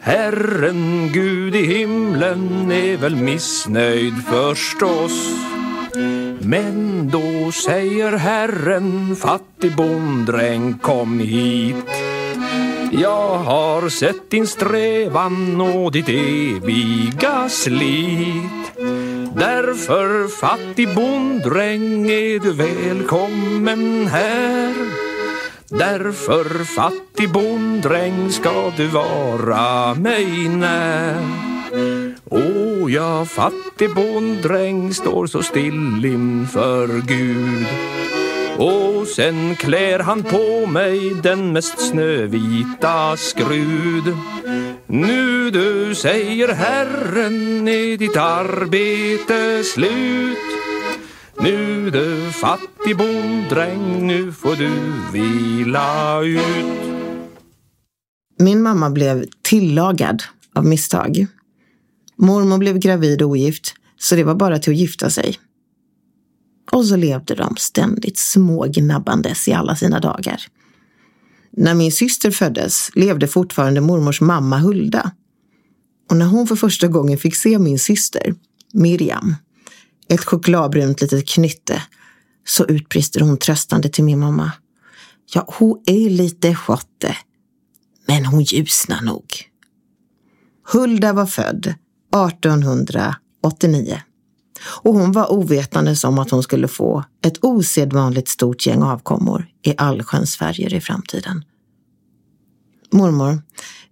Herren 0.00 1.10
Gud 1.12 1.56
i 1.56 1.64
himlen 1.64 2.72
är 2.72 2.96
väl 2.96 3.16
missnöjd 3.16 4.14
förstås. 4.26 5.34
Men 6.38 7.08
då 7.10 7.52
säger 7.52 8.12
Herren, 8.12 9.16
fattig 9.16 9.76
bonddräng 9.76 10.78
kom 10.78 11.18
hit 11.18 12.17
jag 13.00 13.38
har 13.38 13.88
sett 13.88 14.30
din 14.30 14.46
strävan 14.46 15.60
och 15.60 15.92
ditt 15.92 16.08
eviga 16.08 17.48
slit. 17.48 18.74
Därför 19.34 20.28
fattig 20.28 20.94
bonddräng 20.94 22.10
är 22.10 22.38
du 22.38 22.52
välkommen 22.52 24.06
här. 24.06 24.74
Därför 25.68 26.64
fattig 26.64 27.32
bonddräng 27.32 28.32
ska 28.32 28.72
du 28.76 28.86
vara 28.86 29.94
mig 29.94 30.48
när. 30.48 31.48
O 32.24 32.88
ja, 32.88 33.24
fattig 33.24 33.94
bonddräng 33.94 34.94
står 34.94 35.26
så 35.26 35.42
still 35.42 36.04
inför 36.04 37.02
Gud 37.06 37.66
och 38.58 39.06
sen 39.06 39.56
klär 39.56 39.98
han 39.98 40.22
på 40.22 40.66
mig 40.66 41.14
den 41.22 41.52
mest 41.52 41.80
snövita 41.80 43.16
skrud 43.16 44.16
Nu 44.86 45.50
du 45.50 45.94
säger 45.94 46.48
Herren 46.48 47.68
är 47.68 47.96
ditt 47.96 48.16
arbete 48.16 49.64
slut 49.64 50.38
Nu 51.40 51.90
du 51.90 52.32
fattig 52.32 52.96
bonddräng, 52.96 54.06
nu 54.06 54.32
får 54.32 54.56
du 54.56 54.70
vila 55.12 56.22
ut 56.22 56.98
Min 58.38 58.62
mamma 58.62 58.90
blev 58.90 59.24
tillagad 59.42 60.22
av 60.54 60.66
misstag. 60.66 61.26
Mormor 62.16 62.58
blev 62.58 62.78
gravid 62.78 63.22
och 63.22 63.28
ogift, 63.28 63.74
så 63.98 64.14
det 64.14 64.24
var 64.24 64.34
bara 64.34 64.58
till 64.58 64.72
att 64.72 64.78
gifta 64.78 65.10
sig. 65.10 65.38
Och 66.72 66.86
så 66.86 66.96
levde 66.96 67.34
de 67.34 67.56
ständigt 67.56 68.18
smågnabbandes 68.18 69.48
i 69.48 69.52
alla 69.52 69.76
sina 69.76 70.00
dagar. 70.00 70.42
När 71.50 71.74
min 71.74 71.92
syster 71.92 72.30
föddes 72.30 72.90
levde 72.94 73.28
fortfarande 73.28 73.80
mormors 73.80 74.20
mamma 74.20 74.58
Hulda. 74.58 75.10
Och 76.10 76.16
när 76.16 76.26
hon 76.26 76.46
för 76.46 76.56
första 76.56 76.88
gången 76.88 77.18
fick 77.18 77.36
se 77.36 77.58
min 77.58 77.78
syster, 77.78 78.34
Miriam, 78.72 79.36
ett 80.08 80.24
chokladbrunt 80.24 81.00
litet 81.00 81.28
knytte, 81.28 81.82
så 82.46 82.64
utbrister 82.64 83.20
hon 83.20 83.38
tröstande 83.38 83.88
till 83.88 84.04
min 84.04 84.18
mamma. 84.18 84.52
Ja, 85.34 85.44
hon 85.58 85.82
är 85.86 86.10
lite 86.10 86.54
schotte, 86.54 87.16
men 88.06 88.26
hon 88.26 88.42
ljusnar 88.42 89.02
nog. 89.02 89.24
Hulda 90.72 91.12
var 91.12 91.26
född 91.26 91.66
1889 91.66 94.00
och 94.60 94.94
hon 94.94 95.12
var 95.12 95.32
ovetande 95.32 95.94
om 96.04 96.18
att 96.18 96.30
hon 96.30 96.42
skulle 96.42 96.68
få 96.68 97.04
ett 97.24 97.44
osedvanligt 97.44 98.28
stort 98.28 98.66
gäng 98.66 98.82
avkommor 98.82 99.46
i 99.62 99.74
allsköns 99.76 100.36
färger 100.36 100.74
i 100.74 100.80
framtiden. 100.80 101.44
Mormor, 102.90 103.42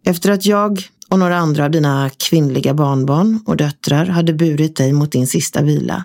efter 0.04 0.30
att 0.30 0.46
jag 0.46 0.82
och 1.10 1.18
några 1.18 1.36
andra 1.36 1.64
av 1.64 1.70
dina 1.70 2.10
kvinnliga 2.16 2.74
barnbarn 2.74 3.40
och 3.46 3.56
döttrar 3.56 4.06
hade 4.06 4.32
burit 4.32 4.76
dig 4.76 4.92
mot 4.92 5.12
din 5.12 5.26
sista 5.26 5.62
vila 5.62 6.04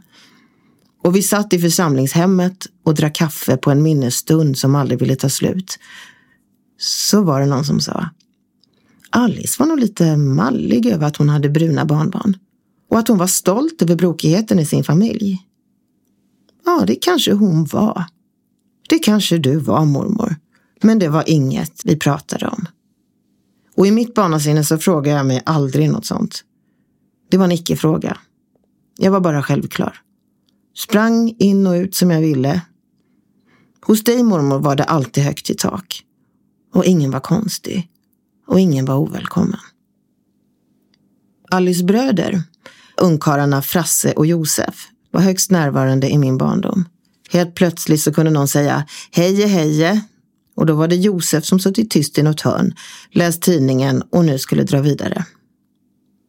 och 1.03 1.15
vi 1.15 1.21
satt 1.21 1.53
i 1.53 1.59
församlingshemmet 1.59 2.67
och 2.83 2.95
drack 2.95 3.15
kaffe 3.15 3.57
på 3.57 3.71
en 3.71 3.83
minnesstund 3.83 4.57
som 4.57 4.75
aldrig 4.75 4.99
ville 4.99 5.15
ta 5.15 5.29
slut, 5.29 5.79
så 6.77 7.23
var 7.23 7.39
det 7.39 7.45
någon 7.45 7.65
som 7.65 7.79
sa 7.79 8.09
Alice 9.09 9.55
var 9.59 9.67
nog 9.67 9.79
lite 9.79 10.17
mallig 10.17 10.85
över 10.85 11.07
att 11.07 11.17
hon 11.17 11.29
hade 11.29 11.49
bruna 11.49 11.85
barnbarn 11.85 12.37
och 12.91 12.99
att 12.99 13.07
hon 13.07 13.17
var 13.17 13.27
stolt 13.27 13.81
över 13.81 13.95
brokigheten 13.95 14.59
i 14.59 14.65
sin 14.65 14.83
familj. 14.83 15.47
Ja, 16.65 16.83
det 16.87 16.95
kanske 16.95 17.33
hon 17.33 17.65
var. 17.65 18.05
Det 18.89 18.99
kanske 18.99 19.37
du 19.37 19.55
var, 19.55 19.85
mormor. 19.85 20.35
Men 20.81 20.99
det 20.99 21.09
var 21.09 21.29
inget 21.29 21.85
vi 21.85 21.95
pratade 21.95 22.47
om. 22.47 22.67
Och 23.75 23.87
i 23.87 23.91
mitt 23.91 24.13
barnasinne 24.13 24.63
så 24.63 24.77
frågade 24.77 25.17
jag 25.17 25.25
mig 25.25 25.41
aldrig 25.45 25.89
något 25.89 26.05
sånt. 26.05 26.43
Det 27.29 27.37
var 27.37 27.45
en 27.45 27.51
icke-fråga. 27.51 28.17
Jag 28.97 29.11
var 29.11 29.19
bara 29.19 29.43
självklar. 29.43 30.01
Sprang 30.77 31.35
in 31.39 31.67
och 31.67 31.73
ut 31.73 31.95
som 31.95 32.11
jag 32.11 32.21
ville. 32.21 32.61
Hos 33.81 34.03
dig 34.03 34.23
mormor 34.23 34.59
var 34.59 34.75
det 34.75 34.83
alltid 34.83 35.23
högt 35.23 35.49
i 35.49 35.55
tak. 35.55 36.05
Och 36.73 36.85
ingen 36.85 37.11
var 37.11 37.19
konstig. 37.19 37.89
Och 38.47 38.59
ingen 38.59 38.85
var 38.85 38.95
ovälkommen. 38.95 39.59
Alice 41.51 41.83
bröder, 41.83 42.43
ungkarlarna 43.01 43.61
Frasse 43.61 44.11
och 44.11 44.25
Josef, 44.25 44.87
var 45.11 45.21
högst 45.21 45.51
närvarande 45.51 46.09
i 46.09 46.17
min 46.17 46.37
barndom. 46.37 46.85
Helt 47.29 47.55
plötsligt 47.55 48.01
så 48.01 48.13
kunde 48.13 48.31
någon 48.31 48.47
säga 48.47 48.85
heje 49.11 49.47
heje 49.47 50.01
och 50.55 50.65
då 50.65 50.73
var 50.73 50.87
det 50.87 50.95
Josef 50.95 51.45
som 51.45 51.59
suttit 51.59 51.89
tyst 51.89 52.17
i 52.17 52.23
något 52.23 52.41
hörn, 52.41 52.73
läst 53.11 53.41
tidningen 53.41 54.03
och 54.09 54.25
nu 54.25 54.39
skulle 54.39 54.63
dra 54.63 54.81
vidare. 54.81 55.25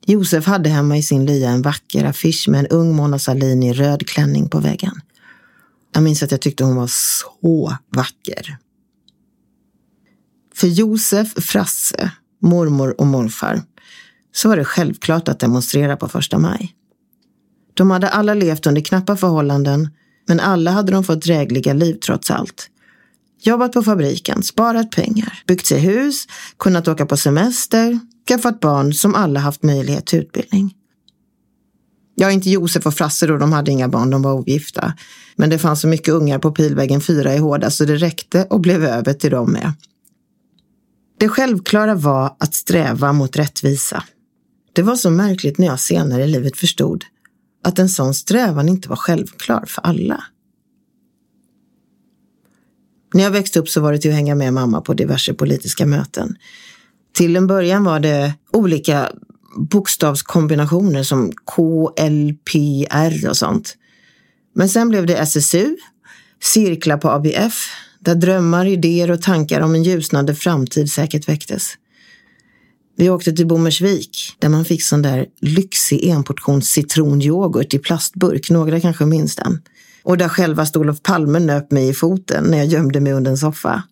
Josef 0.06 0.46
hade 0.46 0.68
hemma 0.68 0.96
i 0.96 1.02
sin 1.02 1.26
lya 1.26 1.50
en 1.50 1.62
vacker 1.62 2.04
affisch 2.04 2.48
med 2.48 2.60
en 2.60 2.66
ung 2.66 2.96
Mona 2.96 3.18
Sahlin 3.18 3.62
i 3.62 3.72
röd 3.72 4.06
klänning 4.06 4.48
på 4.48 4.60
väggen. 4.60 5.00
Jag 5.94 6.02
minns 6.02 6.22
att 6.22 6.30
jag 6.30 6.40
tyckte 6.40 6.64
hon 6.64 6.76
var 6.76 6.90
så 6.90 7.76
vacker. 7.88 8.56
För 10.54 10.66
Josef, 10.66 11.44
Frasse, 11.44 12.10
mormor 12.40 13.00
och 13.00 13.06
morfar 13.06 13.62
så 14.32 14.48
var 14.48 14.56
det 14.56 14.64
självklart 14.64 15.28
att 15.28 15.40
demonstrera 15.40 15.96
på 15.96 16.08
första 16.08 16.38
maj. 16.38 16.74
De 17.74 17.90
hade 17.90 18.08
alla 18.08 18.34
levt 18.34 18.66
under 18.66 18.80
knappa 18.80 19.16
förhållanden, 19.16 19.90
men 20.28 20.40
alla 20.40 20.70
hade 20.70 20.92
de 20.92 21.04
fått 21.04 21.22
drägliga 21.22 21.72
liv 21.72 21.94
trots 21.94 22.30
allt. 22.30 22.68
Jobbat 23.42 23.72
på 23.72 23.82
fabriken, 23.82 24.42
sparat 24.42 24.90
pengar, 24.90 25.42
byggt 25.46 25.66
sig 25.66 25.80
hus, 25.80 26.26
kunnat 26.58 26.88
åka 26.88 27.06
på 27.06 27.16
semester, 27.16 27.98
skaffat 28.28 28.60
barn 28.60 28.94
som 28.94 29.14
alla 29.14 29.40
haft 29.40 29.62
möjlighet 29.62 30.06
till 30.06 30.18
utbildning. 30.18 30.74
Ja, 32.14 32.30
inte 32.30 32.50
Josef 32.50 32.86
och 32.86 32.94
Frasse 32.94 33.26
då, 33.26 33.36
de 33.36 33.52
hade 33.52 33.70
inga 33.70 33.88
barn, 33.88 34.10
de 34.10 34.22
var 34.22 34.32
ogifta. 34.32 34.94
Men 35.36 35.50
det 35.50 35.58
fanns 35.58 35.80
så 35.80 35.88
mycket 35.88 36.14
ungar 36.14 36.38
på 36.38 36.52
Pilvägen 36.52 37.00
4 37.00 37.34
i 37.34 37.38
Hårda 37.38 37.70
så 37.70 37.84
det 37.84 37.96
räckte 37.96 38.46
och 38.50 38.60
blev 38.60 38.84
över 38.84 39.12
till 39.12 39.30
dem 39.30 39.52
med. 39.52 39.72
Det 41.18 41.28
självklara 41.28 41.94
var 41.94 42.36
att 42.38 42.54
sträva 42.54 43.12
mot 43.12 43.36
rättvisa. 43.36 44.04
Det 44.72 44.82
var 44.82 44.96
så 44.96 45.10
märkligt 45.10 45.58
när 45.58 45.66
jag 45.66 45.80
senare 45.80 46.24
i 46.24 46.26
livet 46.26 46.56
förstod 46.56 47.04
att 47.64 47.78
en 47.78 47.88
sån 47.88 48.14
strävan 48.14 48.68
inte 48.68 48.88
var 48.88 48.96
självklar 48.96 49.64
för 49.66 49.82
alla. 49.82 50.24
När 53.14 53.22
jag 53.22 53.30
växte 53.30 53.58
upp 53.58 53.68
så 53.68 53.80
var 53.80 53.92
det 53.92 53.98
till 53.98 54.10
att 54.10 54.16
hänga 54.16 54.34
med 54.34 54.52
mamma 54.52 54.80
på 54.80 54.94
diverse 54.94 55.34
politiska 55.34 55.86
möten. 55.86 56.36
Till 57.12 57.36
en 57.36 57.46
början 57.46 57.84
var 57.84 58.00
det 58.00 58.34
olika 58.52 59.12
bokstavskombinationer 59.56 61.02
som 61.02 61.32
K, 61.44 61.90
L, 61.96 62.34
P, 62.52 62.86
R 62.90 63.26
och 63.28 63.36
sånt. 63.36 63.76
Men 64.54 64.68
sen 64.68 64.88
blev 64.88 65.06
det 65.06 65.16
SSU, 65.16 65.76
cirklar 66.40 66.96
på 66.96 67.10
ABF, 67.10 67.70
där 68.00 68.14
drömmar, 68.14 68.66
idéer 68.66 69.10
och 69.10 69.22
tankar 69.22 69.60
om 69.60 69.74
en 69.74 69.82
ljusnande 69.82 70.34
framtid 70.34 70.92
säkert 70.92 71.28
väcktes. 71.28 71.74
Vi 72.96 73.10
åkte 73.10 73.32
till 73.32 73.46
Bommersvik 73.46 74.36
där 74.38 74.48
man 74.48 74.64
fick 74.64 74.82
sån 74.82 75.02
där 75.02 75.26
lyxig 75.40 76.08
enportions 76.08 76.68
citronyoghurt 76.68 77.74
i 77.74 77.78
plastburk, 77.78 78.50
några 78.50 78.80
kanske 78.80 79.06
minns 79.06 79.36
den. 79.36 79.62
Och 80.02 80.18
där 80.18 80.28
självaste 80.28 80.78
Olof 80.78 81.02
Palme 81.02 81.38
nöp 81.38 81.70
mig 81.70 81.88
i 81.88 81.94
foten 81.94 82.44
när 82.44 82.58
jag 82.58 82.66
gömde 82.66 83.00
mig 83.00 83.12
under 83.12 83.30
en 83.30 83.38
soffa. 83.38 83.82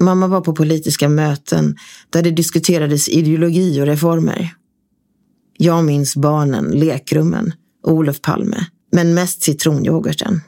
Mamma 0.00 0.26
var 0.26 0.40
på 0.40 0.54
politiska 0.54 1.08
möten 1.08 1.76
där 2.10 2.22
det 2.22 2.30
diskuterades 2.30 3.08
ideologi 3.08 3.80
och 3.80 3.86
reformer. 3.86 4.54
Jag 5.56 5.84
minns 5.84 6.16
barnen, 6.16 6.64
lekrummen 6.64 7.52
och 7.82 7.92
Olof 7.92 8.20
Palme, 8.20 8.66
men 8.92 9.14
mest 9.14 9.42
citronyoghurten. 9.42 10.40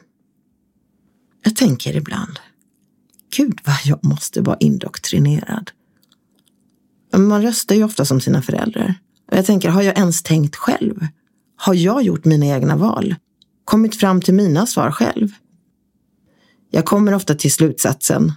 Jag 1.43 1.55
tänker 1.55 1.95
ibland, 1.95 2.39
gud 3.37 3.59
vad 3.65 3.75
jag 3.85 4.05
måste 4.05 4.41
vara 4.41 4.57
indoktrinerad. 4.59 5.71
Man 7.17 7.41
röstar 7.41 7.75
ju 7.75 7.83
ofta 7.83 8.05
som 8.05 8.21
sina 8.21 8.41
föräldrar. 8.41 8.95
Och 9.31 9.37
jag 9.37 9.45
tänker, 9.45 9.69
har 9.69 9.81
jag 9.81 9.97
ens 9.97 10.23
tänkt 10.23 10.55
själv? 10.55 11.07
Har 11.55 11.73
jag 11.73 12.03
gjort 12.03 12.25
mina 12.25 12.45
egna 12.45 12.75
val? 12.75 13.15
Kommit 13.65 13.95
fram 13.95 14.21
till 14.21 14.33
mina 14.33 14.65
svar 14.65 14.91
själv? 14.91 15.29
Jag 16.71 16.85
kommer 16.85 17.13
ofta 17.13 17.35
till 17.35 17.51
slutsatsen, 17.51 18.31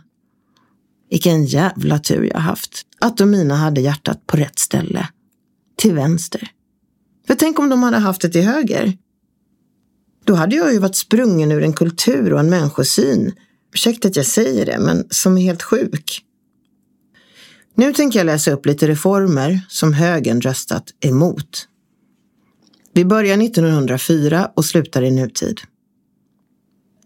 vilken 1.10 1.44
jävla 1.44 1.98
tur 1.98 2.30
jag 2.32 2.40
haft, 2.40 2.82
att 3.00 3.16
de 3.16 3.30
mina 3.30 3.56
hade 3.56 3.80
hjärtat 3.80 4.26
på 4.26 4.36
rätt 4.36 4.58
ställe. 4.58 5.08
Till 5.76 5.94
vänster. 5.94 6.50
För 7.26 7.34
tänk 7.34 7.58
om 7.58 7.68
de 7.68 7.82
hade 7.82 7.98
haft 7.98 8.20
det 8.20 8.28
till 8.28 8.42
höger? 8.42 8.98
Då 10.24 10.34
hade 10.34 10.56
jag 10.56 10.72
ju 10.72 10.78
varit 10.78 10.96
sprungen 10.96 11.52
ur 11.52 11.62
en 11.62 11.72
kultur 11.72 12.32
och 12.32 12.40
en 12.40 12.50
människosyn, 12.50 13.32
ursäkta 13.74 14.08
att 14.08 14.16
jag 14.16 14.26
säger 14.26 14.66
det, 14.66 14.78
men 14.78 15.06
som 15.10 15.38
är 15.38 15.42
helt 15.42 15.62
sjuk. 15.62 16.25
Nu 17.78 17.92
tänker 17.92 18.18
jag 18.18 18.26
läsa 18.26 18.50
upp 18.50 18.66
lite 18.66 18.88
reformer 18.88 19.60
som 19.68 19.92
högern 19.92 20.40
röstat 20.40 20.84
emot. 21.00 21.68
Vi 22.92 23.04
börjar 23.04 23.42
1904 23.42 24.50
och 24.54 24.64
slutar 24.64 25.02
i 25.02 25.10
nutid. 25.10 25.60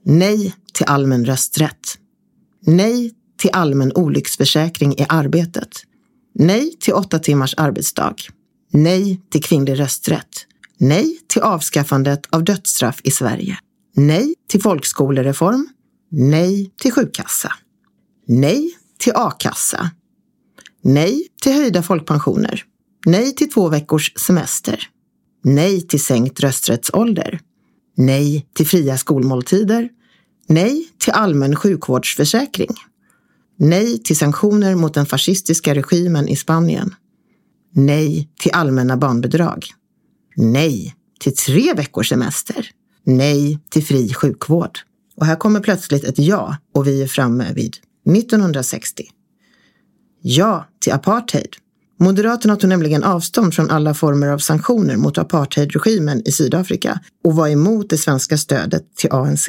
Nej 0.02 0.54
till 0.72 0.86
allmän 0.86 1.24
rösträtt. 1.24 1.98
Nej 2.66 3.14
till 3.38 3.50
allmän 3.52 3.92
olycksförsäkring 3.94 4.92
i 4.92 5.06
arbetet. 5.08 5.68
Nej 6.34 6.76
till 6.80 6.94
åtta 6.94 7.18
timmars 7.18 7.54
arbetsdag. 7.56 8.14
Nej 8.72 9.20
till 9.30 9.42
kvinnlig 9.42 9.80
rösträtt. 9.80 10.46
Nej 10.78 11.18
till 11.28 11.42
avskaffandet 11.42 12.26
av 12.30 12.44
dödsstraff 12.44 13.00
i 13.04 13.10
Sverige. 13.10 13.58
Nej 13.96 14.34
till 14.48 14.62
folkskolereform. 14.62 15.68
Nej 16.10 16.72
till 16.82 16.92
sjukkassa. 16.92 17.52
Nej 18.26 18.76
till 18.98 19.12
a-kassa. 19.16 19.90
Nej 20.82 21.28
till 21.42 21.52
höjda 21.52 21.82
folkpensioner. 21.82 22.64
Nej 23.06 23.34
till 23.34 23.50
två 23.50 23.68
veckors 23.68 24.12
semester. 24.16 24.88
Nej 25.44 25.80
till 25.80 26.04
sänkt 26.04 26.40
rösträttsålder. 26.40 27.40
Nej 27.96 28.46
till 28.54 28.66
fria 28.66 28.98
skolmåltider. 28.98 29.88
Nej 30.48 30.88
till 30.98 31.12
allmän 31.12 31.56
sjukvårdsförsäkring. 31.56 32.74
Nej 33.58 33.98
till 33.98 34.16
sanktioner 34.16 34.74
mot 34.74 34.94
den 34.94 35.06
fascistiska 35.06 35.74
regimen 35.74 36.28
i 36.28 36.36
Spanien. 36.36 36.94
Nej 37.74 38.28
till 38.40 38.52
allmänna 38.52 38.96
barnbidrag. 38.96 39.66
Nej 40.36 40.94
till 41.20 41.36
tre 41.36 41.74
veckors 41.74 42.08
semester. 42.08 42.70
Nej 43.04 43.58
till 43.70 43.84
fri 43.84 44.14
sjukvård. 44.14 44.78
Och 45.16 45.26
här 45.26 45.36
kommer 45.36 45.60
plötsligt 45.60 46.04
ett 46.04 46.18
ja 46.18 46.56
och 46.74 46.86
vi 46.86 47.02
är 47.02 47.06
framme 47.06 47.52
vid 47.54 47.76
1960. 48.16 49.04
Ja 50.22 50.69
till 50.80 50.92
apartheid. 50.92 51.56
Moderaterna 51.98 52.56
tog 52.56 52.68
nämligen 52.68 53.04
avstånd 53.04 53.54
från 53.54 53.70
alla 53.70 53.94
former 53.94 54.28
av 54.28 54.38
sanktioner 54.38 54.96
mot 54.96 55.18
apartheidregimen 55.18 56.22
i 56.28 56.32
Sydafrika 56.32 57.00
och 57.24 57.34
var 57.34 57.48
emot 57.48 57.90
det 57.90 57.98
svenska 57.98 58.38
stödet 58.38 58.96
till 58.96 59.12
ANC. 59.12 59.48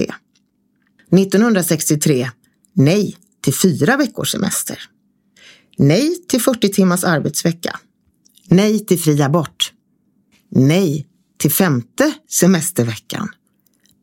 1963. 1.12 2.30
Nej 2.74 3.18
till 3.42 3.54
fyra 3.54 3.98
veckors 3.98 4.32
semester. 4.32 4.80
Nej 5.78 6.16
till 6.28 6.42
40 6.42 6.70
timmars 6.70 7.04
arbetsvecka. 7.04 7.80
Nej 8.48 8.86
till 8.86 9.00
fri 9.00 9.22
abort. 9.22 9.74
Nej 10.50 11.08
till 11.38 11.52
femte 11.52 12.14
semesterveckan. 12.30 13.30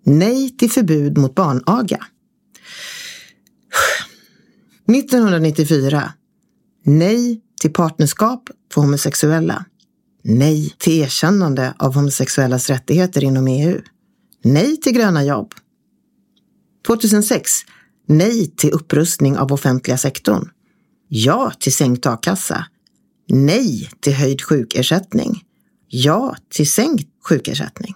Nej 0.04 0.56
till 0.56 0.70
förbud 0.70 1.18
mot 1.18 1.34
barnaga. 1.34 2.06
1994. 4.88 6.12
Nej 6.88 7.40
till 7.60 7.72
partnerskap 7.72 8.50
för 8.72 8.80
homosexuella. 8.80 9.64
Nej 10.24 10.74
till 10.78 10.92
erkännande 10.92 11.74
av 11.78 11.94
homosexuellas 11.94 12.70
rättigheter 12.70 13.24
inom 13.24 13.48
EU. 13.48 13.80
Nej 14.44 14.76
till 14.76 14.92
gröna 14.92 15.24
jobb. 15.24 15.54
2006. 16.86 17.50
Nej 18.06 18.46
till 18.56 18.70
upprustning 18.70 19.38
av 19.38 19.52
offentliga 19.52 19.98
sektorn. 19.98 20.50
Ja 21.08 21.52
till 21.58 21.74
sänkt 21.74 22.06
a-kassa. 22.06 22.66
Nej 23.28 23.90
till 24.00 24.14
höjd 24.14 24.42
sjukersättning. 24.42 25.44
Ja 25.88 26.36
till 26.48 26.70
sänkt 26.70 27.08
sjukersättning. 27.28 27.94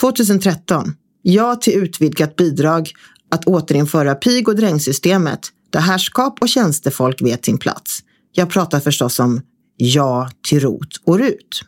2013. 0.00 0.96
Ja 1.22 1.56
till 1.56 1.74
utvidgat 1.74 2.36
bidrag 2.36 2.90
att 3.30 3.44
återinföra 3.44 4.14
pig 4.14 4.48
och 4.48 4.56
drängsystemet 4.56 5.50
där 5.74 5.80
härskap 5.80 6.42
och 6.42 6.48
tjänstefolk 6.48 7.22
vet 7.22 7.44
sin 7.44 7.58
plats. 7.58 8.03
Jag 8.36 8.50
pratar 8.50 8.80
förstås 8.80 9.18
om 9.20 9.40
ja 9.76 10.30
till 10.48 10.60
ROT 10.60 11.00
och 11.04 11.18
RUT. 11.18 11.62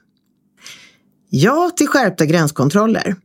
Ja 1.31 1.71
till 1.77 1.87
skärpta 1.87 2.27
gränskontroller. 2.27 3.17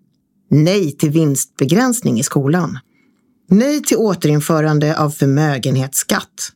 Nej 0.50 0.92
till 0.92 1.10
vinstbegränsning 1.10 2.20
i 2.20 2.24
skolan. 2.24 2.80
Nej 3.50 3.82
till 3.82 3.98
återinförande 3.98 5.00
av 5.00 5.10
förmögenhetsskatt. 5.10 6.52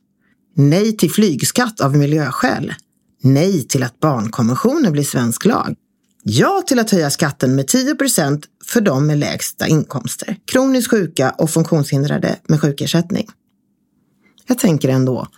Nej 0.56 0.96
till 0.96 1.10
flygskatt 1.10 1.80
av 1.80 1.96
miljöskäl. 1.96 2.74
Nej 3.22 3.62
till 3.62 3.82
att 3.82 4.00
barnkonventionen 4.00 4.92
blir 4.92 5.02
svensk 5.02 5.44
lag. 5.44 5.74
Ja 6.22 6.62
till 6.66 6.78
att 6.78 6.90
höja 6.90 7.10
skatten 7.10 7.54
med 7.54 7.66
10% 7.66 8.44
för 8.64 8.80
de 8.80 9.06
med 9.06 9.18
lägsta 9.18 9.66
inkomster, 9.66 10.36
kroniskt 10.44 10.90
sjuka 10.90 11.30
och 11.30 11.50
funktionshindrade 11.50 12.36
med 12.46 12.60
sjukersättning. 12.60 13.26
Jag 14.46 14.58
tänker 14.58 14.88
ändå 14.88 15.28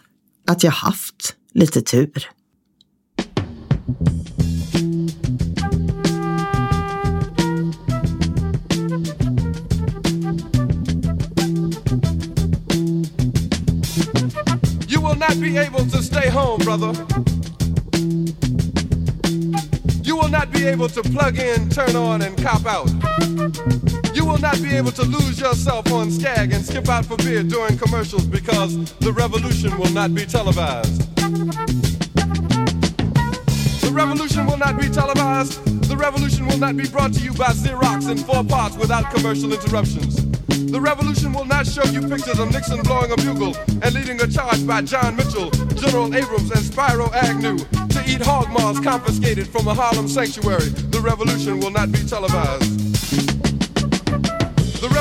att 0.46 0.62
jag 0.62 0.70
haft 0.70 1.34
lite 1.58 1.82
tur. 1.84 2.06
You 14.86 15.00
will 15.00 15.16
not 15.16 15.40
be 15.40 15.58
able 15.58 15.84
to 15.86 16.00
stay 16.02 16.28
home, 16.28 16.60
brother. 16.60 16.92
You 20.04 20.16
will 20.16 20.28
not 20.28 20.52
be 20.52 20.64
able 20.64 20.88
to 20.90 21.02
plug 21.02 21.38
in, 21.38 21.68
turn 21.70 21.96
on, 21.96 22.22
and 22.22 22.40
cop 22.40 22.66
out. 22.66 23.97
You 24.14 24.24
will 24.24 24.38
not 24.38 24.60
be 24.62 24.74
able 24.74 24.92
to 24.92 25.02
lose 25.02 25.40
yourself 25.40 25.92
on 25.92 26.10
Skag 26.10 26.52
and 26.52 26.64
skip 26.64 26.88
out 26.88 27.04
for 27.04 27.16
beer 27.18 27.42
during 27.42 27.78
commercials 27.78 28.26
because 28.26 28.76
the 28.94 29.12
revolution 29.12 29.76
will 29.78 29.90
not 29.90 30.14
be 30.14 30.24
televised. 30.26 31.16
The 33.82 33.90
revolution 33.92 34.46
will 34.46 34.58
not 34.58 34.78
be 34.78 34.88
televised. 34.88 35.64
The 35.88 35.96
revolution 35.96 36.46
will 36.46 36.58
not 36.58 36.76
be 36.76 36.86
brought 36.88 37.12
to 37.14 37.20
you 37.20 37.32
by 37.32 37.52
Xerox 37.52 38.10
in 38.10 38.18
four 38.18 38.44
parts 38.44 38.76
without 38.76 39.10
commercial 39.12 39.52
interruptions. 39.52 40.16
The 40.70 40.80
revolution 40.80 41.32
will 41.32 41.46
not 41.46 41.66
show 41.66 41.84
you 41.84 42.00
pictures 42.02 42.38
of 42.38 42.52
Nixon 42.52 42.82
blowing 42.82 43.10
a 43.10 43.16
bugle 43.16 43.56
and 43.82 43.94
leading 43.94 44.20
a 44.20 44.26
charge 44.26 44.66
by 44.66 44.82
John 44.82 45.16
Mitchell, 45.16 45.50
General 45.50 46.14
Abrams, 46.14 46.50
and 46.50 46.60
Spyro 46.60 47.12
Agnew 47.14 47.56
to 47.88 48.04
eat 48.06 48.20
hog 48.20 48.50
maws 48.50 48.78
confiscated 48.80 49.46
from 49.48 49.66
a 49.66 49.74
Harlem 49.74 50.08
sanctuary. 50.08 50.68
The 50.68 51.00
revolution 51.00 51.58
will 51.60 51.70
not 51.70 51.90
be 51.90 52.04
televised. 52.04 52.87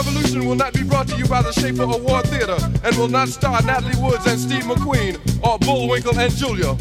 The 0.08 0.14
revolution 0.14 0.48
will 0.48 0.56
not 0.56 0.74
be 0.74 0.84
brought 0.84 1.10
to 1.10 1.18
you 1.18 1.26
by 1.26 1.42
the 1.42 1.52
Schaefer 1.52 1.84
Award 1.84 2.28
Theater 2.28 2.56
and 2.82 2.96
will 2.96 3.10
not 3.10 3.28
star 3.28 3.62
Natalie 3.62 4.02
Woods 4.02 4.26
and 4.26 4.40
Steve 4.40 4.64
McQueen 4.64 5.20
or 5.44 5.60
Bullwinkle 5.60 6.18
and 6.18 6.32
Julia. 6.34 6.76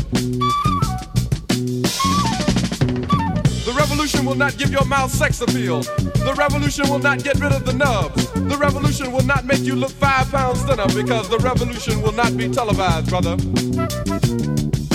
The 3.65 3.75
revolution 3.77 4.25
will 4.25 4.37
not 4.37 4.57
give 4.59 4.71
your 4.71 4.85
mouth 4.85 5.11
sex 5.11 5.41
appeal. 5.41 5.81
The 5.81 6.37
revolution 6.39 6.89
will 6.89 7.01
not 7.01 7.25
get 7.25 7.41
rid 7.41 7.51
of 7.51 7.67
the 7.67 7.73
nubs. 7.73 8.31
The 8.31 8.57
revolution 8.57 9.11
will 9.11 9.25
not 9.25 9.45
make 9.45 9.63
you 9.63 9.75
look 9.75 9.91
five 9.91 10.31
pounds 10.31 10.63
thinner 10.63 10.87
because 10.87 11.29
the 11.29 11.39
revolution 11.39 12.03
will 12.03 12.13
not 12.13 12.37
be 12.37 12.49
televised, 12.49 13.11
brother. 13.11 13.35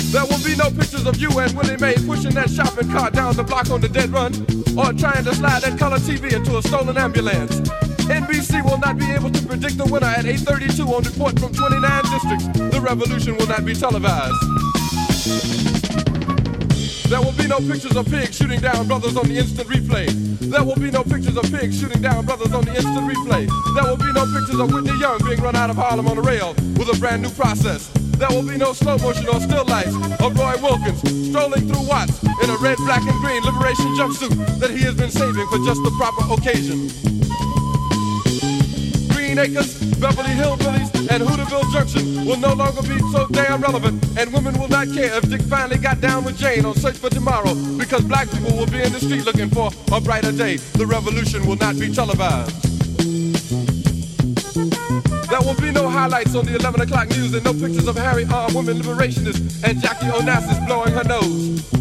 There 0.07 0.23
will 0.23 0.43
be 0.43 0.55
no 0.55 0.69
pictures 0.71 1.05
of 1.05 1.17
you 1.17 1.37
and 1.37 1.51
Willie 1.51 1.75
Mae 1.77 1.95
pushing 2.07 2.31
that 2.35 2.49
shopping 2.49 2.89
cart 2.91 3.13
down 3.13 3.35
the 3.35 3.43
block 3.43 3.69
on 3.71 3.81
the 3.81 3.89
dead 3.89 4.09
run 4.09 4.33
or 4.79 4.93
trying 4.93 5.25
to 5.25 5.35
slide 5.35 5.63
that 5.63 5.77
color 5.77 5.97
TV 5.97 6.31
into 6.31 6.57
a 6.57 6.63
stolen 6.63 6.97
ambulance. 6.97 7.59
NBC 8.11 8.61
will 8.65 8.77
not 8.77 8.97
be 8.97 9.09
able 9.11 9.31
to 9.31 9.41
predict 9.47 9.77
the 9.77 9.85
winner 9.85 10.07
at 10.07 10.25
8.32 10.25 10.83
on 10.83 11.03
report 11.03 11.39
from 11.39 11.53
29 11.53 12.03
districts. 12.11 12.45
The 12.59 12.81
revolution 12.81 13.37
will 13.37 13.47
not 13.47 13.63
be 13.63 13.73
televised. 13.73 14.35
There 17.07 17.21
will 17.21 17.31
be 17.31 17.47
no 17.47 17.59
pictures 17.59 17.95
of 17.95 18.05
pigs 18.07 18.35
shooting 18.35 18.59
down 18.59 18.87
brothers 18.87 19.15
on 19.15 19.27
the 19.29 19.37
instant 19.37 19.69
replay. 19.69 20.07
There 20.39 20.63
will 20.63 20.75
be 20.75 20.91
no 20.91 21.03
pictures 21.03 21.37
of 21.37 21.43
pigs 21.51 21.79
shooting 21.79 22.01
down 22.01 22.25
brothers 22.25 22.51
on 22.51 22.65
the 22.65 22.75
instant 22.75 23.07
replay. 23.07 23.47
There 23.75 23.83
will 23.87 23.97
be 23.99 24.11
no 24.11 24.27
pictures 24.27 24.59
of 24.59 24.73
Whitney 24.73 24.99
Young 24.99 25.19
being 25.23 25.39
run 25.39 25.55
out 25.55 25.69
of 25.69 25.77
Harlem 25.77 26.07
on 26.07 26.17
a 26.17 26.21
rail 26.21 26.53
with 26.75 26.91
a 26.91 26.99
brand 26.99 27.21
new 27.21 27.29
process. 27.31 27.87
There 28.19 28.29
will 28.29 28.47
be 28.47 28.57
no 28.57 28.73
slow 28.73 28.97
motion 28.99 29.27
or 29.27 29.39
still 29.39 29.65
lights 29.65 29.95
of 30.19 30.35
Roy 30.35 30.55
Wilkins 30.59 30.99
strolling 31.29 31.67
through 31.67 31.87
Watts 31.87 32.21
in 32.23 32.49
a 32.49 32.57
red, 32.59 32.77
black, 32.83 33.03
and 33.07 33.19
green 33.23 33.43
liberation 33.43 33.87
jumpsuit 33.95 34.59
that 34.59 34.71
he 34.71 34.83
has 34.83 34.95
been 34.95 35.11
saving 35.11 35.47
for 35.47 35.59
just 35.63 35.83
the 35.83 35.91
proper 35.97 36.23
occasion. 36.33 37.10
Green 39.31 39.45
Acres, 39.45 39.79
Beverly 39.95 40.31
Hillbillies, 40.31 41.09
and 41.09 41.23
Hooterville 41.23 41.71
Junction 41.71 42.25
will 42.25 42.35
no 42.35 42.51
longer 42.51 42.81
be 42.81 42.99
so 43.13 43.27
damn 43.27 43.61
relevant, 43.61 44.03
and 44.17 44.33
women 44.33 44.59
will 44.59 44.67
not 44.67 44.87
care 44.87 45.15
if 45.15 45.29
Dick 45.29 45.39
finally 45.43 45.77
got 45.77 46.01
down 46.01 46.25
with 46.25 46.37
Jane 46.37 46.65
on 46.65 46.75
Search 46.75 46.97
for 46.97 47.09
Tomorrow, 47.09 47.55
because 47.77 48.03
black 48.03 48.29
people 48.29 48.57
will 48.57 48.65
be 48.65 48.83
in 48.83 48.91
the 48.91 48.99
street 48.99 49.25
looking 49.25 49.49
for 49.49 49.71
a 49.93 50.01
brighter 50.01 50.33
day. 50.33 50.57
The 50.57 50.85
revolution 50.85 51.47
will 51.47 51.55
not 51.55 51.79
be 51.79 51.93
televised. 51.93 52.61
There 55.29 55.41
will 55.41 55.61
be 55.61 55.71
no 55.71 55.87
highlights 55.87 56.35
on 56.35 56.45
the 56.45 56.57
11 56.57 56.81
o'clock 56.81 57.07
news 57.11 57.33
and 57.33 57.45
no 57.45 57.53
pictures 57.53 57.87
of 57.87 57.95
Harry 57.95 58.25
armed 58.25 58.53
women 58.53 58.81
liberationists 58.81 59.63
and 59.63 59.81
Jackie 59.81 60.07
Onassis 60.07 60.67
blowing 60.67 60.91
her 60.91 61.05
nose. 61.05 61.80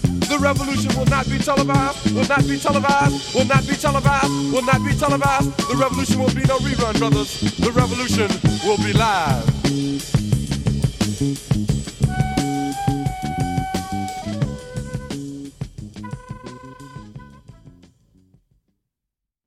The 0.31 0.37
revolution 0.37 0.91
will 0.97 1.09
not 1.17 1.25
be 1.29 1.37
televised, 1.39 2.15
will 2.15 2.27
not 2.29 2.47
be 2.47 2.57
televised, 2.57 3.35
will 3.35 3.45
not 3.45 3.67
be 3.67 3.75
televised, 3.75 4.53
will 4.53 4.61
not 4.61 4.81
be 4.85 4.93
televised. 4.93 5.51
The 5.57 5.75
revolution 5.75 6.19
will 6.19 6.35
be 6.35 6.45
no 6.47 6.57
rerun, 6.59 6.99
brothers. 6.99 7.39
The 7.57 7.71
revolution 7.71 8.29
will 8.63 8.77
be 8.77 8.93
live. 8.93 9.43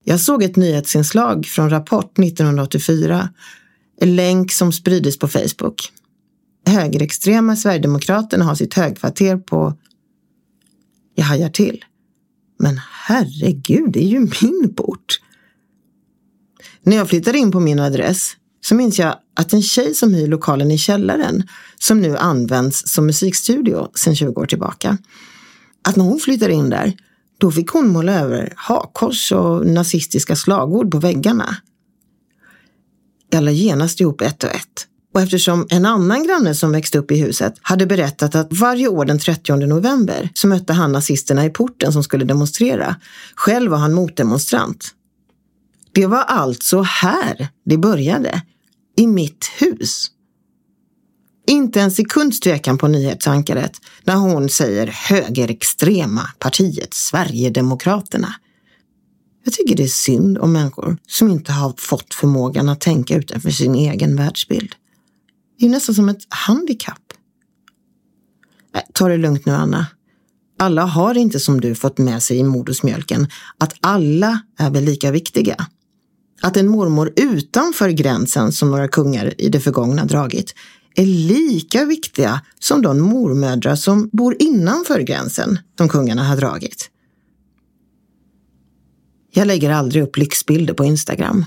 Jag 0.05 0.21
såg 0.21 0.43
ett 0.43 0.57
nyhetsinslag 0.57 1.47
från 1.47 1.71
Rapport 1.71 2.19
1984. 2.19 3.29
En 4.01 4.17
länk 4.17 4.53
som 4.53 4.73
spridits 4.73 5.19
på 5.19 5.29
Facebook. 5.29 5.93
Högerextrema 6.67 7.57
Sverigedemokraterna 7.57 8.45
har 8.45 8.55
sitt 8.55 8.75
högkvarter 8.75 9.37
på... 9.37 9.75
Jag 11.15 11.25
hajar 11.25 11.49
till. 11.49 11.85
Men 12.59 12.81
herregud, 13.07 13.93
det 13.93 14.05
är 14.05 14.09
ju 14.09 14.21
min 14.21 14.75
port. 14.77 15.21
När 16.83 16.97
jag 16.97 17.09
flyttade 17.09 17.39
in 17.39 17.53
på 17.53 17.61
min 17.61 17.81
adress 17.81 18.37
så 18.61 18.75
minns 18.75 18.99
jag 18.99 19.17
att 19.35 19.53
en 19.53 19.63
tjej 19.63 19.95
som 19.95 20.15
hyr 20.15 20.27
lokalen 20.27 20.71
i 20.71 20.79
källaren, 20.79 21.43
som 21.79 22.01
nu 22.01 22.17
används 22.17 22.83
som 22.87 23.07
musikstudio 23.07 23.91
sedan 23.95 24.17
20 24.17 24.41
år 24.41 24.47
tillbaka, 24.47 24.99
att 25.83 25.97
när 25.97 26.05
hon 26.05 26.19
flyttade 26.19 26.53
in 26.53 26.71
där, 26.71 26.93
då 27.39 27.51
fick 27.51 27.69
hon 27.69 27.89
måla 27.89 28.13
över 28.13 28.53
hakkors 28.57 29.33
och 29.33 29.67
nazistiska 29.67 30.37
slagord 30.37 30.91
på 30.91 30.99
väggarna. 30.99 31.57
Jag 33.31 33.45
la 33.45 33.51
genast 33.51 34.01
ihop 34.01 34.21
ett 34.21 34.45
och 34.45 34.51
ett. 34.51 34.87
Och 35.15 35.21
eftersom 35.21 35.67
en 35.71 35.87
annan 35.87 36.27
granne 36.27 36.55
som 36.55 36.73
växte 36.73 36.99
upp 36.99 37.11
i 37.11 37.17
huset 37.17 37.55
hade 37.63 37.87
berättat 37.87 38.35
att 38.35 38.49
varje 38.51 38.89
år 38.89 39.05
den 39.05 39.19
30 39.19 39.57
november 39.57 40.31
så 40.35 40.49
mötte 40.49 40.73
han 40.73 40.93
nazisterna 40.93 41.45
i 41.45 41.51
porten 41.51 41.93
som 41.93 42.03
skulle 42.03 42.25
demonstrera. 42.25 42.97
Själv 43.35 43.71
var 43.71 43.79
han 43.79 43.95
motdemonstrant. 43.95 44.91
Det 45.93 46.07
var 46.07 46.23
alltså 46.23 46.83
här 46.83 47.49
det 47.65 47.79
började. 47.79 48.43
I 48.97 49.07
mitt 49.07 49.51
hus. 49.59 50.11
Inte 51.47 51.81
en 51.81 51.91
sekunds 51.91 52.41
tvekan 52.41 52.79
på 52.79 52.89
nyhetsankaret 52.89 53.73
när 54.05 54.15
hon 54.15 54.49
säger 54.49 54.87
högerextrema 54.87 56.29
partiet 56.39 56.95
Sverigedemokraterna. 56.95 58.35
Jag 59.45 59.55
tycker 59.55 59.77
det 59.77 59.83
är 59.83 59.87
synd 59.87 60.39
om 60.39 60.53
människor 60.53 60.97
som 61.07 61.31
inte 61.31 61.53
har 61.53 61.75
fått 61.77 62.15
förmågan 62.15 62.69
att 62.69 62.81
tänka 62.81 63.17
utanför 63.17 63.51
sin 63.51 63.75
egen 63.75 64.17
världsbild. 64.17 64.75
Det 65.65 65.69
är 65.69 65.71
nästan 65.71 65.95
som 65.95 66.09
ett 66.09 66.27
handikapp. 66.29 67.13
Nej, 68.75 68.87
ta 68.93 69.09
det 69.09 69.17
lugnt 69.17 69.47
nu 69.47 69.53
Anna. 69.53 69.87
Alla 70.59 70.85
har 70.85 71.15
inte 71.15 71.41
som 71.41 71.61
du 71.61 71.75
fått 71.75 71.99
med 71.99 72.23
sig 72.23 72.39
i 72.39 72.43
modersmjölken 72.45 73.27
att 73.59 73.75
alla 73.81 74.41
är 74.59 74.71
väl 74.71 74.85
lika 74.85 75.11
viktiga. 75.11 75.67
Att 76.43 76.57
en 76.57 76.69
mormor 76.69 77.13
utanför 77.17 77.91
gränsen 77.91 78.53
som 78.53 78.71
några 78.71 78.89
kungar 78.89 79.35
i 79.39 79.49
det 79.49 79.61
förgångna 79.61 80.05
dragit 80.05 80.55
är 80.95 81.07
lika 81.07 81.85
viktiga 81.85 82.41
som 82.59 82.83
de 82.83 83.01
mormödrar 83.01 83.77
som 83.77 84.09
bor 84.13 84.37
innanför 84.39 85.01
gränsen 85.01 85.59
som 85.79 85.89
kungarna 85.89 86.25
har 86.25 86.37
dragit. 86.37 86.91
Jag 89.33 89.47
lägger 89.47 89.71
aldrig 89.71 90.03
upp 90.03 90.17
lyxbilder 90.17 90.75
på 90.75 90.85
Instagram. 90.85 91.45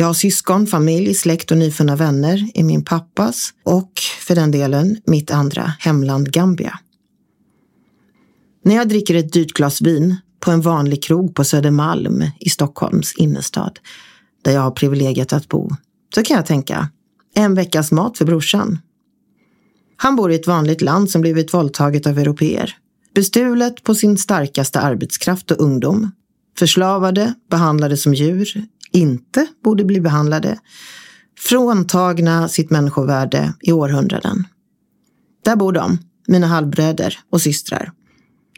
Jag 0.00 0.06
har 0.06 0.14
syskon, 0.14 0.66
familj, 0.66 1.14
släkt 1.14 1.50
och 1.50 1.58
nyfunna 1.58 1.96
vänner 1.96 2.50
i 2.54 2.62
min 2.62 2.84
pappas 2.84 3.54
och, 3.64 3.92
för 4.20 4.34
den 4.34 4.50
delen, 4.50 5.00
mitt 5.06 5.30
andra 5.30 5.72
hemland 5.78 6.32
Gambia. 6.32 6.78
När 8.64 8.74
jag 8.74 8.88
dricker 8.88 9.14
ett 9.14 9.32
dyrt 9.32 9.52
glas 9.52 9.80
vin 9.80 10.16
på 10.40 10.50
en 10.50 10.60
vanlig 10.60 11.02
krog 11.02 11.34
på 11.34 11.44
Södermalm 11.44 12.24
i 12.40 12.50
Stockholms 12.50 13.14
innerstad, 13.14 13.78
där 14.42 14.52
jag 14.52 14.60
har 14.60 14.70
privilegiet 14.70 15.32
att 15.32 15.48
bo, 15.48 15.70
så 16.14 16.22
kan 16.22 16.36
jag 16.36 16.46
tänka, 16.46 16.88
en 17.34 17.54
veckas 17.54 17.92
mat 17.92 18.18
för 18.18 18.24
brorsan. 18.24 18.78
Han 19.96 20.16
bor 20.16 20.32
i 20.32 20.34
ett 20.34 20.46
vanligt 20.46 20.80
land 20.80 21.10
som 21.10 21.20
blivit 21.20 21.54
våldtaget 21.54 22.06
av 22.06 22.18
europeer. 22.18 22.76
Bestulet 23.14 23.82
på 23.82 23.94
sin 23.94 24.18
starkaste 24.18 24.80
arbetskraft 24.80 25.50
och 25.50 25.60
ungdom. 25.60 26.10
Förslavade, 26.58 27.34
behandlade 27.50 27.96
som 27.96 28.14
djur, 28.14 28.66
inte 28.98 29.46
borde 29.64 29.84
bli 29.84 30.00
behandlade. 30.00 30.58
Fråntagna 31.38 32.48
sitt 32.48 32.70
människovärde 32.70 33.54
i 33.60 33.72
århundraden. 33.72 34.46
Där 35.44 35.56
bor 35.56 35.72
de, 35.72 35.98
mina 36.26 36.46
halvbröder 36.46 37.18
och 37.30 37.42
systrar. 37.42 37.92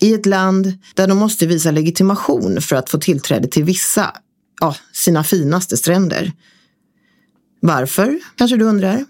I 0.00 0.14
ett 0.14 0.26
land 0.26 0.72
där 0.94 1.06
de 1.06 1.18
måste 1.18 1.46
visa 1.46 1.70
legitimation 1.70 2.60
för 2.60 2.76
att 2.76 2.90
få 2.90 2.98
tillträde 2.98 3.48
till 3.48 3.64
vissa, 3.64 4.16
ja, 4.60 4.76
sina 4.92 5.24
finaste 5.24 5.76
stränder. 5.76 6.32
Varför, 7.62 8.18
kanske 8.36 8.56
du 8.56 8.64
undrar? 8.64 9.04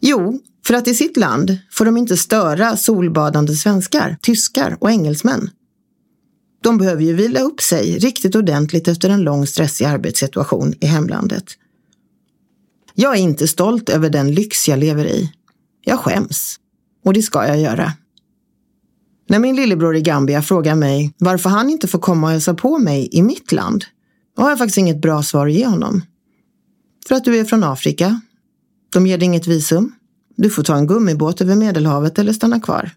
Jo, 0.00 0.40
för 0.66 0.74
att 0.74 0.88
i 0.88 0.94
sitt 0.94 1.16
land 1.16 1.58
får 1.70 1.84
de 1.84 1.96
inte 1.96 2.16
störa 2.16 2.76
solbadande 2.76 3.54
svenskar, 3.54 4.16
tyskar 4.22 4.76
och 4.80 4.90
engelsmän. 4.90 5.50
De 6.64 6.78
behöver 6.78 7.02
ju 7.02 7.14
vila 7.14 7.40
upp 7.40 7.60
sig 7.60 7.98
riktigt 7.98 8.34
ordentligt 8.34 8.88
efter 8.88 9.10
en 9.10 9.22
lång 9.22 9.46
stressig 9.46 9.84
arbetssituation 9.84 10.74
i 10.80 10.86
hemlandet. 10.86 11.44
Jag 12.94 13.16
är 13.16 13.20
inte 13.20 13.48
stolt 13.48 13.88
över 13.88 14.10
den 14.10 14.34
lyx 14.34 14.68
jag 14.68 14.78
lever 14.78 15.06
i. 15.06 15.32
Jag 15.84 15.98
skäms. 15.98 16.56
Och 17.04 17.12
det 17.12 17.22
ska 17.22 17.46
jag 17.46 17.60
göra. 17.60 17.92
När 19.28 19.38
min 19.38 19.56
lillebror 19.56 19.96
i 19.96 20.00
Gambia 20.00 20.42
frågar 20.42 20.74
mig 20.74 21.14
varför 21.18 21.50
han 21.50 21.70
inte 21.70 21.88
får 21.88 21.98
komma 21.98 22.26
och 22.26 22.32
hälsa 22.32 22.54
på 22.54 22.78
mig 22.78 23.08
i 23.12 23.22
mitt 23.22 23.52
land, 23.52 23.84
har 24.36 24.48
jag 24.48 24.58
faktiskt 24.58 24.78
inget 24.78 25.02
bra 25.02 25.22
svar 25.22 25.46
att 25.46 25.52
ge 25.52 25.66
honom. 25.66 26.02
För 27.08 27.14
att 27.14 27.24
du 27.24 27.38
är 27.38 27.44
från 27.44 27.64
Afrika. 27.64 28.20
De 28.92 29.06
ger 29.06 29.18
dig 29.18 29.26
inget 29.26 29.46
visum. 29.46 29.92
Du 30.36 30.50
får 30.50 30.62
ta 30.62 30.76
en 30.76 30.86
gummibåt 30.86 31.40
över 31.40 31.56
Medelhavet 31.56 32.18
eller 32.18 32.32
stanna 32.32 32.60
kvar. 32.60 32.90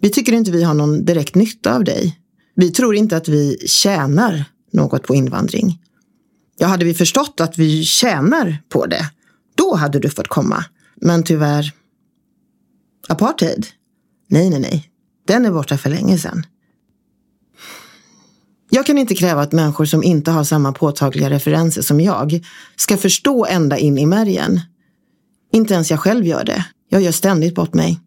Vi 0.00 0.10
tycker 0.10 0.32
inte 0.32 0.50
vi 0.50 0.62
har 0.62 0.74
någon 0.74 1.04
direkt 1.04 1.34
nytta 1.34 1.74
av 1.74 1.84
dig. 1.84 2.20
Vi 2.54 2.70
tror 2.70 2.94
inte 2.94 3.16
att 3.16 3.28
vi 3.28 3.58
tjänar 3.66 4.44
något 4.72 5.02
på 5.02 5.14
invandring. 5.14 5.80
Ja, 6.58 6.66
hade 6.66 6.84
vi 6.84 6.94
förstått 6.94 7.40
att 7.40 7.58
vi 7.58 7.84
tjänar 7.84 8.58
på 8.68 8.86
det, 8.86 9.10
då 9.54 9.74
hade 9.74 9.98
du 9.98 10.10
fått 10.10 10.28
komma. 10.28 10.64
Men 10.96 11.22
tyvärr. 11.22 11.72
Apartheid? 13.08 13.66
Nej, 14.28 14.50
nej, 14.50 14.60
nej. 14.60 14.90
Den 15.26 15.46
är 15.46 15.50
borta 15.50 15.78
för 15.78 15.90
länge 15.90 16.18
sedan. 16.18 16.46
Jag 18.70 18.86
kan 18.86 18.98
inte 18.98 19.14
kräva 19.14 19.42
att 19.42 19.52
människor 19.52 19.84
som 19.84 20.02
inte 20.02 20.30
har 20.30 20.44
samma 20.44 20.72
påtagliga 20.72 21.30
referenser 21.30 21.82
som 21.82 22.00
jag 22.00 22.44
ska 22.76 22.96
förstå 22.96 23.46
ända 23.46 23.78
in 23.78 23.98
i 23.98 24.06
märgen. 24.06 24.60
Inte 25.52 25.74
ens 25.74 25.90
jag 25.90 26.00
själv 26.00 26.26
gör 26.26 26.44
det. 26.44 26.64
Jag 26.88 27.02
gör 27.02 27.12
ständigt 27.12 27.54
bort 27.54 27.74
mig. 27.74 28.00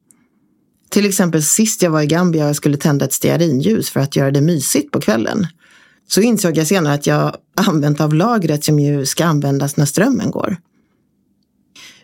Till 0.90 1.06
exempel 1.06 1.44
sist 1.44 1.82
jag 1.82 1.92
var 1.92 2.02
i 2.02 2.06
Gambia 2.06 2.44
och 2.44 2.50
jag 2.50 2.56
skulle 2.56 2.78
tända 2.78 3.06
ett 3.06 3.14
stearinljus 3.14 3.90
för 3.90 4.00
att 4.00 4.16
göra 4.16 4.32
det 4.32 4.42
mysigt 4.42 4.92
på 4.92 5.02
kvällen. 5.02 5.48
Så 6.08 6.22
insåg 6.22 6.58
jag 6.58 6.68
senare 6.68 6.94
att 6.94 7.08
jag 7.08 7.36
använt 7.56 8.02
av 8.02 8.14
lagret 8.14 8.64
som 8.64 8.80
ju 8.80 9.06
ska 9.06 9.26
användas 9.26 9.78
när 9.78 9.86
strömmen 9.86 10.32
går. 10.32 10.58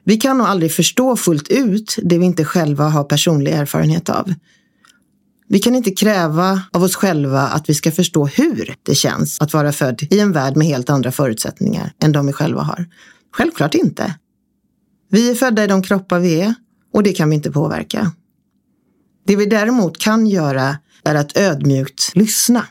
Vi 0.04 0.18
kan 0.18 0.38
nog 0.38 0.48
aldrig 0.48 0.72
förstå 0.72 1.16
fullt 1.16 1.48
ut 1.48 1.98
det 2.04 2.18
vi 2.18 2.26
inte 2.26 2.46
själva 2.46 2.90
har 2.90 3.04
personlig 3.04 3.52
erfarenhet 3.52 4.10
av. 4.10 4.34
Vi 5.48 5.60
kan 5.60 5.76
inte 5.76 5.92
kräva 5.92 6.62
av 6.72 6.84
oss 6.84 6.96
själva 6.96 7.42
att 7.42 7.70
vi 7.70 7.74
ska 7.74 7.92
förstå 7.92 8.26
hur 8.26 8.76
det 8.84 8.96
känns 8.96 9.42
att 9.42 9.54
vara 9.54 9.72
född 9.72 10.04
i 10.10 10.20
en 10.20 10.32
värld 10.32 10.58
med 10.58 10.68
helt 10.68 10.90
andra 10.90 11.12
förutsättningar 11.12 11.94
än 12.00 12.12
de 12.12 12.28
vi 12.28 12.34
själva 12.34 12.62
har. 12.62 12.86
Självklart 13.32 13.76
inte. 13.76 14.16
Vi 15.10 15.32
är 15.32 15.36
födda 15.36 15.64
i 15.64 15.68
de 15.68 15.84
kroppar 15.84 16.20
vi 16.20 16.42
är 16.42 16.56
och 16.94 17.04
det 17.04 17.14
kan 17.14 17.30
vi 17.30 17.36
inte 17.36 17.52
påverka. 17.52 18.12
Det 19.24 19.36
vi 19.36 19.46
däremot 19.46 19.98
kan 19.98 20.28
göra 20.28 20.78
är 21.04 21.16
att 21.16 21.38
ödmjukt 21.38 22.12
lyssna. 22.16 22.68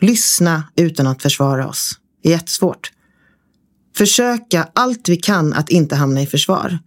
Lyssna 0.00 0.64
utan 0.76 1.06
att 1.06 1.22
försvara 1.22 1.68
oss. 1.68 1.98
Det 2.22 2.28
är 2.28 2.32
jättesvårt. 2.32 2.92
Försöka 3.96 4.68
allt 4.72 5.08
vi 5.08 5.16
kan 5.16 5.52
att 5.52 5.70
inte 5.70 5.96
hamna 5.96 6.22
i 6.22 6.26
försvar. 6.26 6.78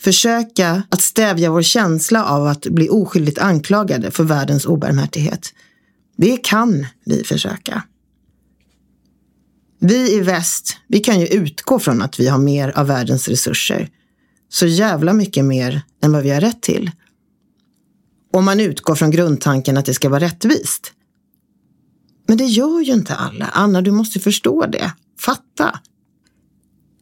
Försöka 0.00 0.82
att 0.88 1.00
stävja 1.00 1.50
vår 1.50 1.62
känsla 1.62 2.24
av 2.24 2.46
att 2.46 2.66
bli 2.66 2.88
oskyldigt 2.88 3.38
anklagade 3.38 4.10
för 4.10 4.24
världens 4.24 4.66
obarmhärtighet. 4.66 5.54
Det 6.16 6.36
kan 6.36 6.86
vi 7.04 7.24
försöka. 7.24 7.82
Vi 9.78 10.14
i 10.14 10.20
väst, 10.20 10.76
vi 10.88 11.00
kan 11.00 11.20
ju 11.20 11.26
utgå 11.26 11.78
från 11.78 12.02
att 12.02 12.20
vi 12.20 12.28
har 12.28 12.38
mer 12.38 12.68
av 12.78 12.86
världens 12.86 13.28
resurser. 13.28 13.88
Så 14.48 14.66
jävla 14.66 15.12
mycket 15.12 15.44
mer 15.44 15.82
än 16.02 16.12
vad 16.12 16.22
vi 16.22 16.30
har 16.30 16.40
rätt 16.40 16.62
till. 16.62 16.90
Om 18.34 18.44
man 18.44 18.60
utgår 18.60 18.94
från 18.94 19.10
grundtanken 19.10 19.76
att 19.76 19.84
det 19.84 19.94
ska 19.94 20.08
vara 20.08 20.20
rättvist. 20.20 20.92
Men 22.28 22.38
det 22.38 22.44
gör 22.44 22.80
ju 22.80 22.92
inte 22.92 23.14
alla. 23.14 23.44
Anna, 23.52 23.82
du 23.82 23.90
måste 23.90 24.20
förstå 24.20 24.66
det. 24.66 24.92
Fatta. 25.20 25.80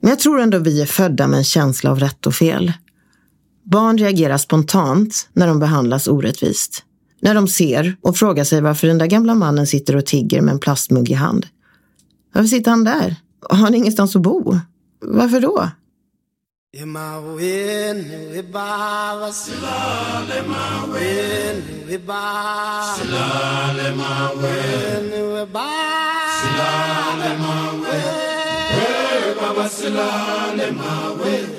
Men 0.01 0.11
jag 0.11 0.19
tror 0.19 0.41
ändå 0.41 0.59
vi 0.59 0.83
är 0.83 0.87
födda 0.87 1.27
med 1.27 1.39
en 1.39 1.45
känsla 1.45 1.91
av 1.91 2.01
rätt 2.01 2.27
och 2.27 2.35
fel. 2.35 2.73
Barn 3.65 3.99
reagerar 3.99 4.39
spontant 4.39 5.29
när 5.33 5.47
de 5.47 5.59
behandlas 5.59 6.09
orättvist. 6.09 6.85
När 7.21 7.35
de 7.35 7.49
ser 7.49 7.97
och 8.01 8.17
frågar 8.17 8.45
sig 8.45 8.61
varför 8.61 8.87
den 8.87 8.99
där 8.99 9.07
gamla 9.07 9.35
mannen 9.35 9.67
sitter 9.67 9.97
och 9.97 10.07
tigger 10.07 10.41
med 10.41 10.53
en 10.53 10.61
plastmugg 10.61 11.11
i 11.11 11.15
hand. 11.15 11.47
Varför 12.35 12.49
sitter 12.49 12.71
han 12.71 12.85
där? 12.85 13.17
Har 13.51 13.57
han 13.57 13.75
ingenstans 13.75 14.17
att 14.17 14.23
bo? 14.23 14.59
Varför 15.01 15.41
då? 15.41 15.71
Emawenu 16.73 18.33
ibaba 18.41 19.29
silale 19.33 20.41
mawenu. 20.49 21.93
Ibaba 21.93 22.97
silale 22.97 23.89
mawenu. 24.01 25.19
Ibaba 25.43 25.69
silale 26.41 27.31
mawenu. 27.45 28.01
Baba 29.41 29.69
silale 29.69 30.71
mawenu. 30.81 31.53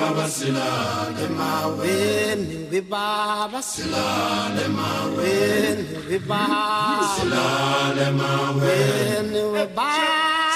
Baba 0.00 0.28
silale 0.28 1.28
mawenu. 1.38 2.58
Ibaba 2.74 3.62
silale 3.62 4.66
mawenu. 4.66 5.86
ibaba 6.18 7.06
silale 7.14 8.10
mawenu. 8.18 9.42
Ibaba 9.62 9.86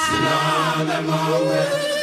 silale 0.02 0.98
mawenu. 1.08 1.95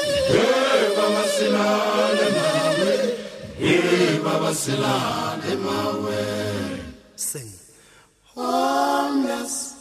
Sing. 7.15 7.51
Homeless, 8.23 9.75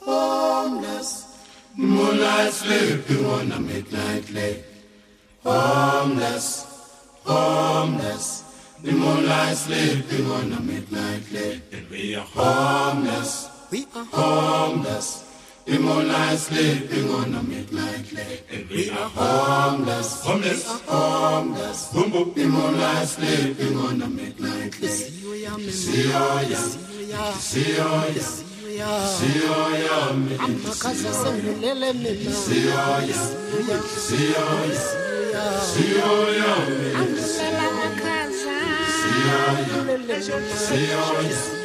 homeless. 0.00 1.26
Moonlight 1.76 2.52
sleeping 2.52 3.24
on 3.26 3.52
a 3.52 3.60
midnight 3.60 4.30
lake. 4.30 4.64
Homeless, 5.44 6.66
homeless. 7.24 8.44
The 8.82 8.92
moonlight 8.92 9.56
sleeping 9.56 10.30
on 10.30 10.52
a 10.52 10.60
midnight 10.60 11.30
lake. 11.32 11.62
And 11.72 11.88
we 11.90 12.14
are 12.14 12.26
homeless, 12.26 13.48
we 13.70 13.86
are 13.94 14.04
homeless. 14.04 15.27
We 15.68 15.76
moonlight 15.78 16.38
sleeping 16.38 17.10
on 17.10 17.34
a 17.34 17.42
midnight 17.42 18.12
lake. 18.12 18.44
And 18.50 18.70
we 18.70 18.90
are 18.90 19.08
homeless, 19.10 20.22
homeless, 20.24 20.80
homeless. 20.86 21.92
Boom 21.92 22.10
boom. 22.10 22.32
We 22.34 22.46
moonlight 22.46 23.06
sleeping 23.08 23.76
on 23.76 24.00
a 24.00 24.08
midnight 24.08 24.80
lake. 24.80 24.90
See 24.90 26.10
oh 26.14 26.40
yeah, 26.40 27.32
see 27.34 27.76
oh 27.78 28.06
yeah. 28.16 28.28
Siyoya 28.78 30.14
mina 30.14 30.44
Amakaza 30.44 31.12
sengilele 31.12 31.92
mina 31.92 32.30
Siyoya 32.30 33.20
Siyoya 34.06 34.80
Siyoya 35.70 36.52
mina 36.78 36.98
Angilela 36.98 37.66
makaza 37.78 38.56
Siyoya 38.98 40.22
Siyoya 40.68 41.57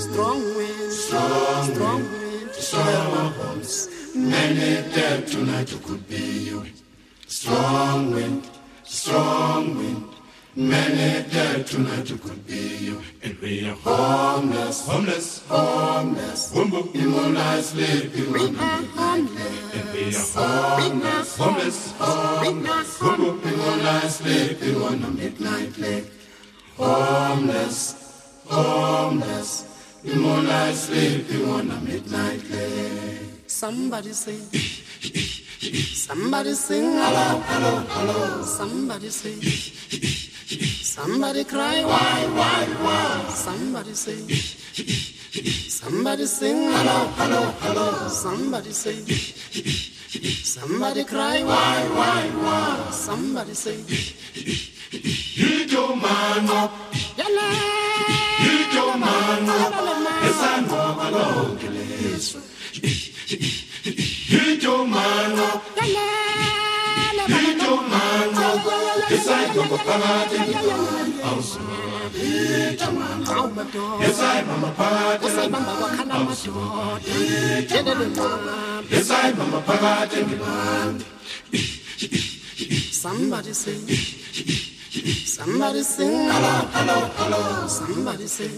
strong 0.00 0.40
wind 0.56 0.92
strong 0.92 2.02
wind 2.12 2.54
strong 2.54 3.32
bones 3.36 3.88
many 4.14 4.82
dead 4.94 5.26
tonight 5.26 5.68
who 5.70 5.78
could 5.80 6.08
be 6.08 6.16
you 6.16 6.77
strong 7.28 8.10
wind 8.12 8.48
strong 8.88 9.76
wind. 9.76 10.04
Many 10.56 11.28
dead 11.30 11.66
tonight 11.66 12.08
who 12.08 12.16
could 12.18 12.44
be 12.46 12.76
you. 12.78 13.00
And 13.22 13.38
we 13.38 13.68
are 13.68 13.74
homeless 13.74 14.86
homeless 14.86 15.46
homeless. 15.46 16.52
Boom 16.52 16.70
boom. 16.70 16.90
In 16.94 17.08
moonlight 17.08 17.62
sleeping 17.64 18.32
we 18.32 18.46
are 18.56 18.82
homeless 18.96 19.74
and 19.74 19.92
we 19.92 20.04
are 20.16 20.80
homeless 20.80 21.36
homeless 21.36 21.92
homeless. 21.98 22.98
Boom 22.98 23.16
boom. 23.16 23.40
In 23.44 23.56
moonlight 23.58 24.10
sleeping 24.10 24.82
on 24.82 25.04
a 25.04 25.10
midnight 25.10 25.78
lake 25.78 26.06
homeless 26.76 27.78
homeless. 28.46 29.64
In 30.04 30.18
moonlight 30.20 30.74
sleeping 30.74 31.48
on 31.48 31.70
a 31.70 31.80
midnight 31.80 32.42
lake 32.50 33.20
somebody 33.46 34.12
say 34.12 34.38
Somebody 35.60 36.54
sing 36.54 36.92
hello, 36.92 37.40
hello, 37.40 37.82
hello. 37.90 38.42
Somebody 38.44 39.08
say. 39.10 39.40
Somebody 40.84 41.42
cry, 41.42 41.84
why, 41.84 42.26
why, 42.38 42.64
why? 42.84 43.28
Somebody 43.34 43.94
say. 43.94 44.28
Somebody 45.68 46.26
sing 46.26 46.70
hello, 46.70 47.08
hello, 47.18 47.42
hello. 47.58 48.08
Somebody 48.08 48.70
say. 48.70 49.02
Somebody 50.44 51.02
cry, 51.02 51.42
why, 51.42 51.88
why, 51.88 52.30
why? 52.38 52.90
Somebody 52.92 53.54
say. 53.54 53.82
Hit 53.82 55.72
your 55.72 55.96
man 55.96 56.48
up. 56.50 56.70
Hit 56.94 58.74
your 58.74 58.96
man 58.96 59.48
up. 59.48 59.72
Yes, 60.22 60.40
I 60.40 60.60
know 60.60 60.98
your 64.68 64.86
mano, 64.86 65.46
your 67.64 67.80
mano, 67.90 68.48
yes 69.10 69.28
I 69.28 69.54
go 69.54 69.62
party, 69.86 70.36
I'm 71.28 71.40
smart, 71.42 72.12
lift 72.12 72.80
your 72.80 72.92
mano, 72.92 73.98
yes 74.00 74.20
I 74.20 74.42
mama 74.42 74.70
party, 74.76 75.26
I'm 76.10 76.34
smart, 76.34 77.02
lift 77.06 77.72
your 77.72 77.82
mano, 77.84 78.84
yes 78.90 79.10
I 79.10 79.32
mama 79.32 79.60
party, 79.62 80.20
Somebody 82.92 83.52
say. 83.54 84.77
Somebody 84.90 85.82
sing 85.82 86.30
hello, 86.30 86.54
hello, 86.72 86.98
hello. 87.18 87.66
Somebody 87.68 88.26
say. 88.26 88.48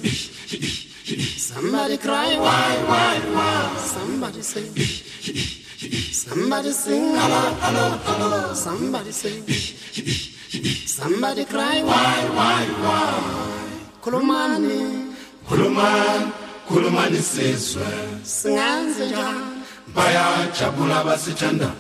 Somebody 1.39 1.97
cry, 1.99 2.39
why, 2.39 2.77
why, 2.87 3.19
why? 3.35 3.77
Somebody 3.77 4.43
say. 4.43 4.63
Somebody 6.13 6.71
sing 6.71 7.15
hello, 7.17 7.43
hello, 7.63 7.99
hello. 8.07 8.55
Somebody 8.55 9.11
say. 9.11 9.43
Somebody 10.87 11.45
cry, 11.47 11.83
why, 11.83 12.29
why, 12.37 12.65
why? 12.85 13.81
Kulumani, 14.01 15.13
Kuluman, 15.49 16.33
Kulumani 16.69 17.19
sizwe. 17.19 17.87
Singanze 18.23 19.07
njani? 19.07 19.65
Bayajabula 19.95 21.05
basithanda. 21.05 21.73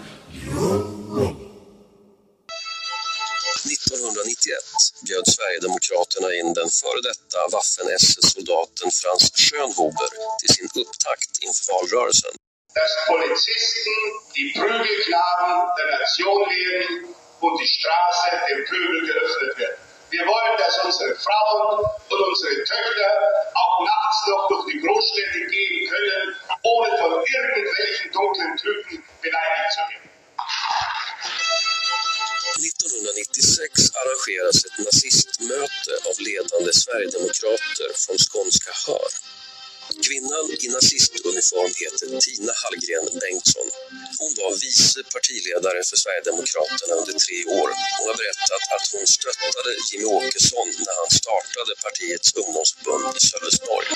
1991 4.40 5.04
bjöd 5.06 5.26
Sverigedemokraterna 5.28 6.30
in 6.40 6.54
den 6.54 6.70
före 6.70 7.00
detta 7.08 7.40
Waffen-SS-soldaten 7.52 8.90
Frans 8.90 9.24
Schönhuber 9.34 10.08
till 10.40 10.54
sin 10.54 10.68
upptakt 10.82 11.32
inför 11.40 11.72
valrörelsen. 11.72 12.34
dass 12.74 12.92
Polizisten 13.06 13.98
die 14.36 14.52
Prügelknaben 14.54 15.70
der 15.76 15.98
Nation 15.98 16.48
lehren 16.48 17.14
und 17.40 17.60
die 17.60 17.66
Straße 17.66 18.30
dem 18.48 18.64
Pöbel 18.64 19.06
geöffnet 19.06 19.58
wird. 19.58 19.78
Wir 20.10 20.26
wollen, 20.26 20.56
dass 20.58 20.84
unsere 20.84 21.14
Frauen 21.16 21.84
und 22.10 22.20
unsere 22.20 22.54
Töchter 22.64 23.10
auch 23.54 23.84
nachts 23.84 24.26
noch 24.26 24.48
durch 24.48 24.72
die 24.72 24.80
Großstädte 24.80 25.46
gehen 25.46 25.88
können, 25.90 26.36
ohne 26.62 26.98
von 26.98 27.12
irgendwelchen 27.12 28.12
dunklen 28.12 28.56
Typen 28.56 29.04
beleidigt 29.22 29.72
zu 29.72 29.80
werden. 29.90 30.09
1996 32.68 33.90
arrangeras 34.00 34.58
ett 34.66 34.78
nazistmöte 34.86 35.92
av 36.08 36.16
ledande 36.28 36.72
sverigedemokrater 36.82 37.88
från 38.02 38.16
skånska 38.26 38.72
Hör. 38.86 39.10
Kvinnan 40.06 40.46
i 40.64 40.66
nazistuniform 40.76 41.72
heter 41.82 42.06
Tina 42.24 42.52
Hallgren 42.62 43.06
Bengtsson. 43.22 43.68
Hon 44.20 44.32
var 44.40 44.52
vice 44.66 45.00
partiledare 45.14 45.80
för 45.88 45.96
Sverigedemokraterna 46.02 46.94
under 47.00 47.14
tre 47.24 47.38
år. 47.60 47.68
Hon 47.96 48.06
har 48.10 48.18
berättat 48.22 48.64
att 48.76 48.86
hon 48.94 49.06
stöttade 49.16 49.70
Jimmy 49.88 50.06
Åkesson 50.18 50.68
när 50.86 50.94
han 51.00 51.10
startade 51.20 51.72
partiets 51.86 52.30
ungdomsförbund 52.42 53.12
i 53.18 53.22
Sölvesborg. 53.30 53.88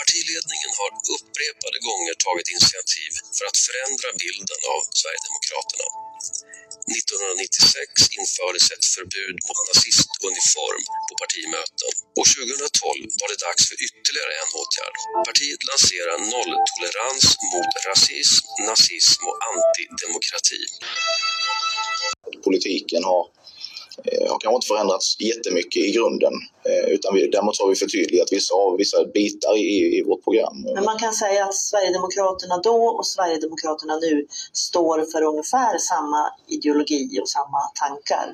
Partiledningen 0.00 0.72
har 0.80 0.90
upprepade 1.16 1.78
gånger 1.88 2.14
tagit 2.26 2.48
initiativ 2.54 3.10
för 3.36 3.44
att 3.48 3.58
förändra 3.66 4.08
bilden 4.22 4.60
av 4.74 4.80
Sverigedemokraterna. 5.00 5.88
1996 6.96 8.16
infördes 8.18 8.66
ett 8.74 8.86
förbud 8.94 9.36
mot 9.46 9.60
nazistuniform 9.70 10.82
på 11.08 11.12
partimöten 11.22 11.92
och 12.18 12.26
2012 12.36 13.08
var 13.20 13.28
det 13.32 13.40
dags 13.46 13.62
för 13.68 13.76
ytterligare 13.86 14.34
en 14.42 14.50
åtgärd. 14.60 14.96
Partiet 15.28 15.62
lanserar 15.70 16.16
nolltolerans 16.34 17.24
mot 17.52 17.70
rasism, 17.88 18.44
nazism 18.68 19.22
och 19.30 19.38
antidemokrati. 19.52 20.62
politiken 22.46 23.02
har, 23.10 23.24
eh, 24.04 24.30
har 24.30 24.38
kanske 24.40 24.56
inte 24.58 24.66
förändrats 24.66 25.16
jättemycket 25.20 25.82
i 25.88 25.90
grunden. 25.92 26.34
Eh, 26.68 26.84
utan 26.94 27.14
vi, 27.14 27.28
däremot 27.28 27.60
har 27.60 27.68
vi 27.68 27.76
förtydligat 27.76 28.28
vissa, 28.30 28.54
vissa 28.78 29.04
bitar 29.04 29.56
i, 29.56 29.98
i 29.98 30.02
vårt 30.08 30.24
program. 30.24 30.54
Men 30.74 30.84
man 30.84 30.98
kan 30.98 31.12
säga 31.12 31.44
att 31.44 31.54
Sverigedemokraterna 31.54 32.56
då 32.58 32.78
och 32.98 33.06
Sverigedemokraterna 33.06 33.96
nu 33.96 34.26
står 34.52 34.98
för 35.12 35.22
ungefär 35.22 35.78
samma 35.78 36.20
ideologi 36.48 37.20
och 37.22 37.28
samma 37.28 37.60
tankar. 37.82 38.26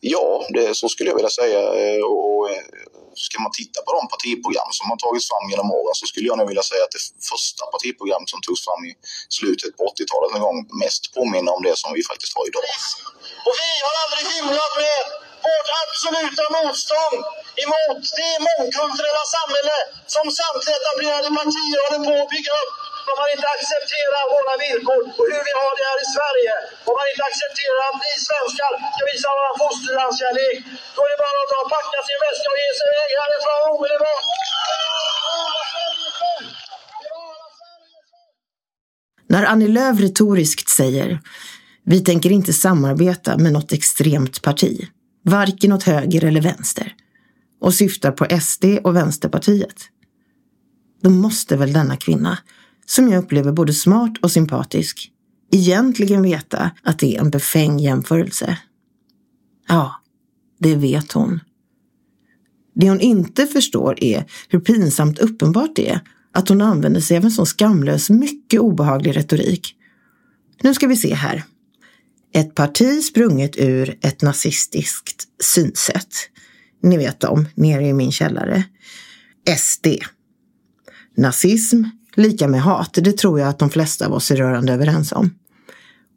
Ja, 0.00 0.46
det, 0.54 0.76
så 0.76 0.88
skulle 0.88 1.10
jag 1.10 1.16
vilja 1.16 1.30
säga. 1.30 1.60
Eh, 1.60 2.04
Och, 2.04 2.48
ska 3.26 3.36
man 3.44 3.52
titta 3.60 3.78
på 3.86 3.90
de 3.98 4.02
partiprogram 4.14 4.70
som 4.78 4.86
har 4.90 4.98
tagits 5.04 5.28
fram 5.30 5.46
genom 5.52 5.68
åren 5.78 5.94
så 6.00 6.06
skulle 6.10 6.26
jag 6.30 6.38
nog 6.38 6.48
vilja 6.52 6.66
säga 6.70 6.82
att 6.86 6.94
det 6.96 7.04
första 7.32 7.62
partiprogram 7.74 8.24
som 8.32 8.38
togs 8.46 8.62
fram 8.66 8.82
i 8.90 8.92
slutet 9.38 9.70
på 9.76 9.82
80-talet 9.92 10.30
en 10.36 10.44
gång 10.46 10.58
mest 10.84 11.02
påminner 11.16 11.52
om 11.56 11.62
det 11.68 11.76
som 11.82 11.90
vi 11.96 12.02
faktiskt 12.10 12.32
har 12.36 12.44
idag. 12.50 12.66
Och 13.48 13.56
vi 13.64 13.72
har 13.86 13.94
aldrig 14.02 14.24
hymlat 14.34 14.74
med 14.82 15.00
vårt 15.48 15.68
absoluta 15.82 16.44
motstånd 16.56 17.18
emot 17.64 18.02
det 18.18 18.34
mångkulturella 18.46 19.24
samhälle 19.36 19.76
som 20.14 20.24
samtliga 20.40 20.76
etablerade 20.80 21.28
partier 21.38 21.78
håller 21.84 22.02
på 22.08 22.14
att 22.22 22.32
bygga 22.34 22.52
upp. 22.62 22.72
Om 23.10 23.16
man 23.22 23.28
inte 23.34 23.48
accepterar 23.56 24.22
våra 24.34 24.54
villkor 24.64 25.00
och 25.18 25.26
hur 25.32 25.42
vi 25.48 25.52
har 25.60 25.72
det 25.78 25.86
här 25.90 25.98
i 26.04 26.08
Sverige. 26.16 26.54
Om 26.88 26.94
man 26.98 27.06
inte 27.12 27.24
accepterar 27.30 27.80
att 27.90 27.98
vi 28.06 28.12
svenskar 28.28 28.72
ska 28.94 29.02
visa 29.12 29.28
vår 29.38 29.52
fosterlandskärlek. 29.62 30.56
Då 30.94 31.00
är 31.04 31.10
det 31.12 31.20
bara 31.26 31.40
att 31.62 31.70
packa 31.76 31.98
sin 32.08 32.18
väska 32.24 32.48
och 32.54 32.60
ge 32.64 32.70
sig 32.78 32.86
iväg 32.92 33.10
härifrån 33.22 33.60
omedelbart. 33.74 34.26
När 39.32 39.44
Annie 39.52 39.72
Lööf 39.76 39.96
retoriskt 40.06 40.68
säger 40.80 41.08
vi 41.90 42.00
tänker 42.00 42.30
inte 42.32 42.52
samarbeta 42.52 43.38
med 43.38 43.52
något 43.52 43.72
extremt 43.72 44.42
parti, 44.42 44.88
varken 45.24 45.72
åt 45.72 45.82
höger 45.82 46.24
eller 46.24 46.40
vänster, 46.40 46.94
och 47.60 47.74
syftar 47.74 48.12
på 48.12 48.40
SD 48.40 48.64
och 48.84 48.96
Vänsterpartiet. 48.96 49.82
Då 51.02 51.10
måste 51.10 51.56
väl 51.56 51.72
denna 51.72 51.96
kvinna, 51.96 52.38
som 52.86 53.08
jag 53.08 53.24
upplever 53.24 53.52
både 53.52 53.72
smart 53.72 54.18
och 54.22 54.32
sympatisk, 54.32 55.10
egentligen 55.52 56.22
veta 56.22 56.70
att 56.82 56.98
det 56.98 57.16
är 57.16 57.20
en 57.20 57.30
befäng 57.30 57.78
jämförelse. 57.78 58.58
Ja, 59.68 59.94
det 60.58 60.74
vet 60.74 61.12
hon. 61.12 61.40
Det 62.74 62.88
hon 62.88 63.00
inte 63.00 63.46
förstår 63.46 64.04
är 64.04 64.24
hur 64.48 64.60
pinsamt 64.60 65.18
uppenbart 65.18 65.76
det 65.76 65.90
är 65.90 66.00
att 66.32 66.48
hon 66.48 66.60
använder 66.60 67.00
sig 67.00 67.16
av 67.16 67.24
en 67.24 67.30
sån 67.30 67.46
skamlös, 67.46 68.10
mycket 68.10 68.60
obehaglig 68.60 69.16
retorik. 69.16 69.74
Nu 70.62 70.74
ska 70.74 70.86
vi 70.86 70.96
se 70.96 71.14
här. 71.14 71.44
Ett 72.34 72.54
parti 72.54 73.02
sprunget 73.04 73.56
ur 73.56 73.98
ett 74.00 74.22
nazistiskt 74.22 75.24
synsätt. 75.42 76.14
Ni 76.82 76.96
vet 76.96 77.20
dem, 77.20 77.48
nere 77.54 77.86
i 77.86 77.92
min 77.92 78.12
källare. 78.12 78.64
SD. 79.58 79.86
Nazism, 81.16 81.82
lika 82.14 82.48
med 82.48 82.62
hat, 82.62 82.94
det 82.94 83.12
tror 83.12 83.40
jag 83.40 83.48
att 83.48 83.58
de 83.58 83.70
flesta 83.70 84.06
av 84.06 84.12
oss 84.12 84.30
är 84.30 84.36
rörande 84.36 84.72
överens 84.72 85.12
om. 85.12 85.30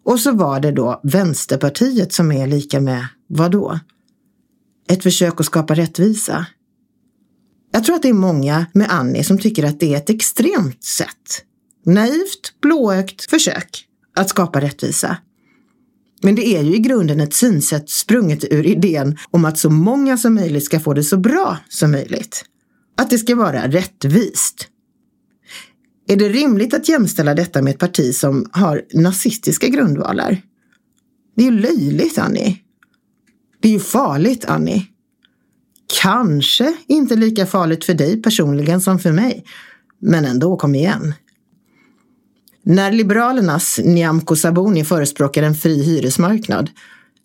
Och 0.05 0.19
så 0.19 0.31
var 0.31 0.59
det 0.59 0.71
då 0.71 0.99
Vänsterpartiet 1.03 2.13
som 2.13 2.31
är 2.31 2.47
lika 2.47 2.81
med 2.81 3.07
vad 3.27 3.51
då? 3.51 3.79
Ett 4.89 5.03
försök 5.03 5.39
att 5.39 5.45
skapa 5.45 5.73
rättvisa. 5.73 6.45
Jag 7.71 7.83
tror 7.83 7.95
att 7.95 8.01
det 8.01 8.09
är 8.09 8.13
många 8.13 8.65
med 8.73 8.87
Annie 8.91 9.23
som 9.23 9.37
tycker 9.39 9.63
att 9.63 9.79
det 9.79 9.93
är 9.93 9.97
ett 9.97 10.09
extremt 10.09 10.83
sätt. 10.83 11.45
Naivt, 11.85 12.61
blåögt 12.61 13.29
försök 13.29 13.85
att 14.15 14.29
skapa 14.29 14.61
rättvisa. 14.61 15.17
Men 16.21 16.35
det 16.35 16.47
är 16.47 16.63
ju 16.63 16.75
i 16.75 16.79
grunden 16.79 17.19
ett 17.19 17.33
synsätt 17.33 17.89
sprunget 17.89 18.43
ur 18.51 18.65
idén 18.65 19.17
om 19.31 19.45
att 19.45 19.57
så 19.57 19.69
många 19.69 20.17
som 20.17 20.33
möjligt 20.35 20.65
ska 20.65 20.79
få 20.79 20.93
det 20.93 21.03
så 21.03 21.17
bra 21.17 21.57
som 21.69 21.91
möjligt. 21.91 22.45
Att 22.97 23.09
det 23.09 23.17
ska 23.17 23.35
vara 23.35 23.67
rättvist. 23.67 24.67
Är 26.07 26.15
det 26.15 26.29
rimligt 26.29 26.73
att 26.73 26.89
jämställa 26.89 27.33
detta 27.33 27.61
med 27.61 27.71
ett 27.71 27.79
parti 27.79 28.15
som 28.15 28.45
har 28.51 28.81
nazistiska 28.93 29.67
grundvalar? 29.67 30.41
Det 31.35 31.47
är 31.47 31.51
ju 31.51 31.59
löjligt, 31.59 32.17
Annie. 32.17 32.57
Det 33.61 33.67
är 33.67 33.71
ju 33.71 33.79
farligt, 33.79 34.45
Annie. 34.45 34.87
Kanske 36.01 36.73
inte 36.87 37.15
lika 37.15 37.45
farligt 37.45 37.85
för 37.85 37.93
dig 37.93 38.21
personligen 38.21 38.81
som 38.81 38.99
för 38.99 39.11
mig. 39.11 39.45
Men 40.01 40.25
ändå, 40.25 40.57
kom 40.57 40.75
igen. 40.75 41.13
När 42.63 42.91
Liberalernas 42.91 43.79
Nyamko 43.83 44.35
Sabuni 44.35 44.83
förespråkar 44.83 45.43
en 45.43 45.55
fri 45.55 45.83
hyresmarknad 45.83 46.69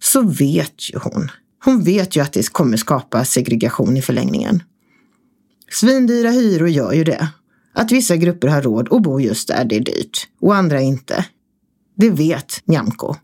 så 0.03 0.22
vet 0.22 0.93
ju 0.93 0.99
hon. 0.99 1.30
Hon 1.64 1.84
vet 1.84 2.16
ju 2.16 2.20
att 2.20 2.32
det 2.32 2.53
kommer 2.53 2.76
skapa 2.76 3.24
segregation 3.24 3.97
i 3.97 4.03
förlängningen. 4.03 4.62
Svindyra 5.70 6.30
hyror 6.30 6.68
gör 6.68 6.93
ju 6.93 7.05
det. 7.05 7.28
Att 7.72 7.93
vissa 7.93 8.16
grupper 8.16 8.49
har 8.49 8.62
råd 8.62 8.93
att 8.93 9.03
bo 9.03 9.20
just 9.20 9.49
där 9.49 9.64
det 9.64 9.76
är 9.76 9.80
dyrt 9.80 10.28
och 10.41 10.57
andra 10.57 10.80
inte. 10.80 11.26
Det 11.97 12.11
vet 12.11 12.62
Nyamko. 12.64 13.14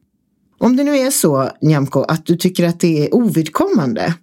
Om 0.59 0.77
det 0.77 0.85
nu 0.85 0.97
är 0.97 1.11
så, 1.11 1.51
Nyamko, 1.61 2.03
att 2.03 2.27
du 2.27 2.37
tycker 2.37 2.69
att 2.69 2.81
det 2.81 3.07
är 3.07 3.15
ovidkommande, 3.15 4.15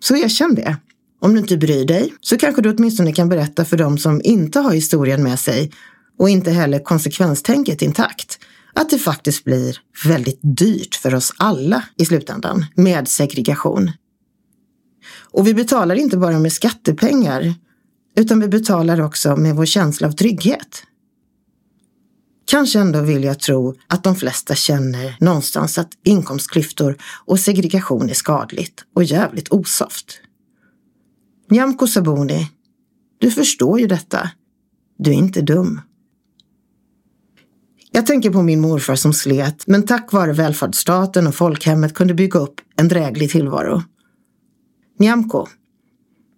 så 0.00 0.16
erkänn 0.16 0.54
det. 0.54 0.76
Om 1.20 1.34
du 1.34 1.40
inte 1.40 1.56
bryr 1.56 1.84
dig 1.84 2.12
så 2.20 2.36
kanske 2.36 2.62
du 2.62 2.74
åtminstone 2.74 3.12
kan 3.12 3.28
berätta 3.28 3.64
för 3.64 3.76
dem 3.76 3.98
som 3.98 4.20
inte 4.24 4.60
har 4.60 4.72
historien 4.72 5.22
med 5.22 5.38
sig 5.38 5.72
och 6.18 6.28
inte 6.28 6.50
heller 6.50 6.78
konsekvenstänket 6.78 7.82
intakt 7.82 8.38
att 8.74 8.90
det 8.90 8.98
faktiskt 8.98 9.44
blir 9.44 9.78
väldigt 10.04 10.40
dyrt 10.42 10.94
för 10.94 11.14
oss 11.14 11.32
alla 11.36 11.84
i 11.96 12.04
slutändan 12.04 12.66
med 12.74 13.08
segregation. 13.08 13.92
Och 15.30 15.46
vi 15.46 15.54
betalar 15.54 15.94
inte 15.94 16.16
bara 16.16 16.38
med 16.38 16.52
skattepengar 16.52 17.54
utan 18.16 18.40
vi 18.40 18.48
betalar 18.48 19.00
också 19.00 19.36
med 19.36 19.56
vår 19.56 19.66
känsla 19.66 20.08
av 20.08 20.12
trygghet. 20.12 20.82
Kanske 22.46 22.78
ändå 22.78 23.00
vill 23.00 23.24
jag 23.24 23.40
tro 23.40 23.74
att 23.86 24.04
de 24.04 24.16
flesta 24.16 24.54
känner 24.54 25.16
någonstans 25.20 25.78
att 25.78 25.90
inkomstklyftor 26.04 26.96
och 27.24 27.40
segregation 27.40 28.10
är 28.10 28.14
skadligt 28.14 28.84
och 28.94 29.04
jävligt 29.04 29.52
osoft. 29.52 30.20
Nyamko 31.50 31.86
Sabuni, 31.86 32.50
du 33.18 33.30
förstår 33.30 33.80
ju 33.80 33.86
detta. 33.86 34.30
Du 34.98 35.10
är 35.10 35.14
inte 35.14 35.40
dum. 35.40 35.80
Jag 37.96 38.06
tänker 38.06 38.30
på 38.30 38.42
min 38.42 38.60
morfar 38.60 38.94
som 38.94 39.12
slet, 39.12 39.66
men 39.66 39.82
tack 39.82 40.12
vare 40.12 40.32
välfärdsstaten 40.32 41.26
och 41.26 41.34
folkhemmet 41.34 41.94
kunde 41.94 42.14
bygga 42.14 42.40
upp 42.40 42.54
en 42.76 42.88
dräglig 42.88 43.30
tillvaro. 43.30 43.82
Nyamko, 44.98 45.46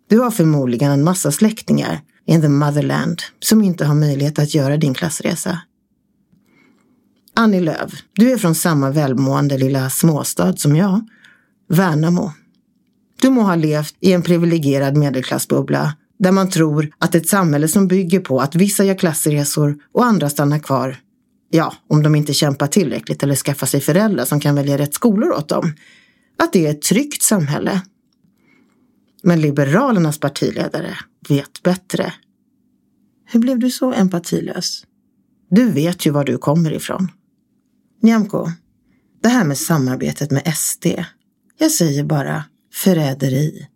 du 0.08 0.18
har 0.18 0.30
förmodligen 0.30 0.90
en 0.92 1.04
massa 1.04 1.32
släktingar 1.32 2.00
in 2.26 2.40
the 2.40 2.48
motherland 2.48 3.22
som 3.40 3.62
inte 3.62 3.84
har 3.84 3.94
möjlighet 3.94 4.38
att 4.38 4.54
göra 4.54 4.76
din 4.76 4.94
klassresa. 4.94 5.60
Annie 7.34 7.60
Lööf, 7.60 7.92
du 8.12 8.32
är 8.32 8.36
från 8.36 8.54
samma 8.54 8.90
välmående 8.90 9.58
lilla 9.58 9.90
småstad 9.90 10.56
som 10.56 10.76
jag, 10.76 11.08
Värnamo. 11.68 12.32
Du 13.20 13.30
må 13.30 13.42
ha 13.42 13.54
levt 13.54 13.94
i 14.00 14.12
en 14.12 14.22
privilegierad 14.22 14.96
medelklassbubbla 14.96 15.96
där 16.18 16.32
man 16.32 16.50
tror 16.50 16.90
att 16.98 17.14
ett 17.14 17.28
samhälle 17.28 17.68
som 17.68 17.88
bygger 17.88 18.20
på 18.20 18.40
att 18.40 18.54
vissa 18.54 18.84
gör 18.84 18.94
klassresor 18.94 19.78
och 19.92 20.04
andra 20.04 20.28
stannar 20.28 20.58
kvar, 20.58 20.96
ja, 21.50 21.74
om 21.88 22.02
de 22.02 22.14
inte 22.14 22.34
kämpar 22.34 22.66
tillräckligt 22.66 23.22
eller 23.22 23.34
skaffar 23.34 23.66
sig 23.66 23.80
föräldrar 23.80 24.24
som 24.24 24.40
kan 24.40 24.54
välja 24.54 24.78
rätt 24.78 24.94
skolor 24.94 25.32
åt 25.32 25.48
dem, 25.48 25.74
att 26.38 26.52
det 26.52 26.66
är 26.66 26.70
ett 26.70 26.82
tryggt 26.82 27.22
samhälle. 27.22 27.82
Men 29.22 29.40
Liberalernas 29.40 30.20
partiledare 30.20 30.98
vet 31.28 31.62
bättre. 31.62 32.12
Hur 33.24 33.40
blev 33.40 33.58
du 33.58 33.70
så 33.70 33.92
empatilös? 33.92 34.84
Du 35.50 35.70
vet 35.70 36.06
ju 36.06 36.10
var 36.10 36.24
du 36.24 36.38
kommer 36.38 36.72
ifrån. 36.72 37.08
Nyamko, 38.02 38.46
det 39.22 39.28
här 39.28 39.44
med 39.44 39.58
samarbetet 39.58 40.30
med 40.30 40.56
SD. 40.56 40.86
Jag 41.58 41.70
säger 41.70 42.04
bara 42.04 42.44
förräderi. 42.72 43.68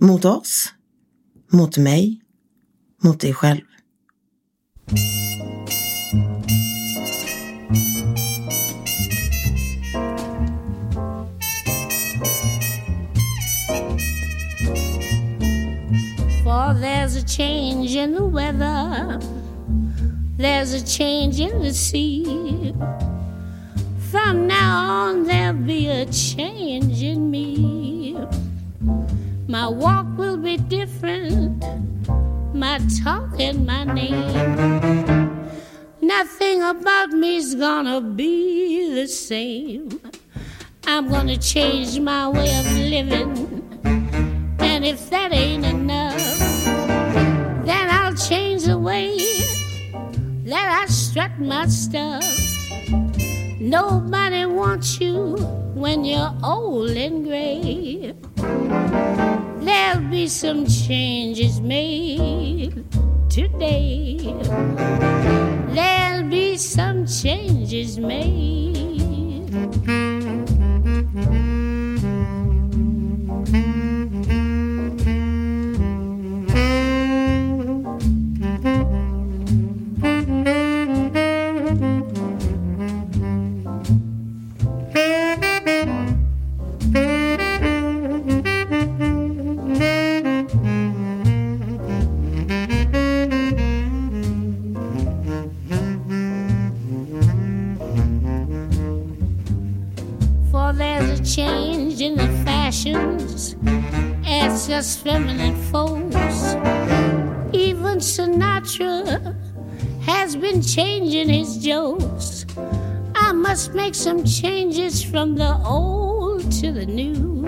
Mot 0.00 0.24
oss, 0.24 0.72
mot 1.52 1.78
mig, 1.78 2.20
mot 3.02 3.20
dig 3.20 3.34
själv. 3.34 3.60
There's 16.80 17.16
a 17.16 17.24
change 17.24 17.94
in 17.94 18.14
the 18.14 18.24
weather, 18.24 19.18
there's 20.36 20.72
a 20.72 20.84
change 20.84 21.40
in 21.40 21.62
the 21.62 21.72
sea. 21.72 22.74
From 24.10 24.46
now 24.46 25.06
on, 25.06 25.24
there'll 25.24 25.54
be 25.54 25.88
a 25.88 26.06
change 26.06 27.02
in 27.02 27.30
me. 27.30 28.16
My 29.48 29.68
walk 29.68 30.06
will 30.16 30.36
be 30.36 30.56
different, 30.56 31.62
my 32.54 32.78
talk 33.02 33.40
and 33.40 33.66
my 33.66 33.84
name. 33.84 35.50
Nothing 36.00 36.62
about 36.62 37.10
me's 37.10 37.54
gonna 37.54 38.00
be 38.00 38.94
the 38.94 39.06
same. 39.06 40.00
I'm 40.86 41.08
gonna 41.08 41.38
change 41.38 41.98
my 41.98 42.28
way 42.28 42.58
of 42.60 42.66
living. 42.72 43.62
And 44.60 44.84
if 44.84 45.08
that 45.10 45.32
ain't 45.32 45.64
enough, 45.64 46.03
way 48.84 49.16
that 50.44 50.82
I 50.82 50.86
strut 50.86 51.40
my 51.40 51.66
stuff. 51.68 52.22
Nobody 53.58 54.44
wants 54.44 55.00
you 55.00 55.36
when 55.74 56.04
you're 56.04 56.34
old 56.44 56.90
and 56.90 57.24
gray. 57.24 58.14
There'll 59.64 60.10
be 60.10 60.28
some 60.28 60.66
changes 60.66 61.62
made 61.62 62.84
today. 63.30 64.18
There'll 65.72 66.28
be 66.28 66.58
some 66.58 67.06
changes 67.06 67.98
made. 67.98 68.54
Just 104.68 105.00
feminine 105.00 105.56
foes. 105.70 106.54
Even 107.52 107.98
Sinatra 107.98 109.36
has 110.02 110.36
been 110.36 110.62
changing 110.62 111.28
his 111.28 111.58
jokes. 111.58 112.46
I 113.14 113.32
must 113.32 113.74
make 113.74 113.94
some 113.94 114.24
changes 114.24 115.02
from 115.02 115.34
the 115.34 115.56
old 115.64 116.50
to 116.60 116.72
the 116.72 116.86
new. 116.86 117.44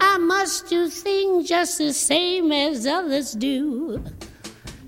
I 0.00 0.18
must 0.18 0.68
do 0.68 0.88
things 0.88 1.48
just 1.48 1.78
the 1.78 1.92
same 1.92 2.50
as 2.50 2.86
others 2.86 3.32
do. 3.32 4.02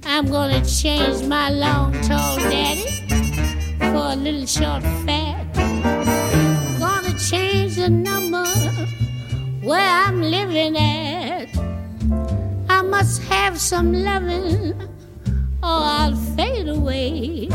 I'm 0.04 0.26
gonna 0.26 0.64
change 0.64 1.24
my 1.24 1.50
long, 1.50 1.92
tall 2.02 2.38
daddy 2.38 2.88
for 3.78 4.12
a 4.12 4.16
little 4.16 4.46
short, 4.46 4.82
fat. 5.04 5.52
Gonna 6.78 7.18
change 7.18 7.76
the 7.76 7.90
number 7.90 8.25
where 9.66 9.80
I'm 10.06 10.22
living 10.22 10.76
at. 10.76 11.48
I 12.68 12.82
must 12.82 13.20
have 13.24 13.60
some 13.60 13.92
loving 13.92 14.80
or 15.60 15.80
I'll 16.00 16.14
fade 16.36 16.68
away. 16.68 17.48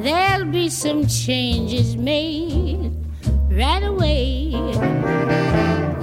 There'll 0.00 0.52
be 0.52 0.68
some 0.68 1.06
changes 1.06 1.96
made 1.96 2.92
right 3.50 3.82
away. 3.82 4.50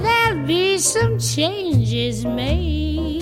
There'll 0.02 0.44
be 0.44 0.78
some 0.78 1.20
changes 1.20 2.24
made. 2.24 3.19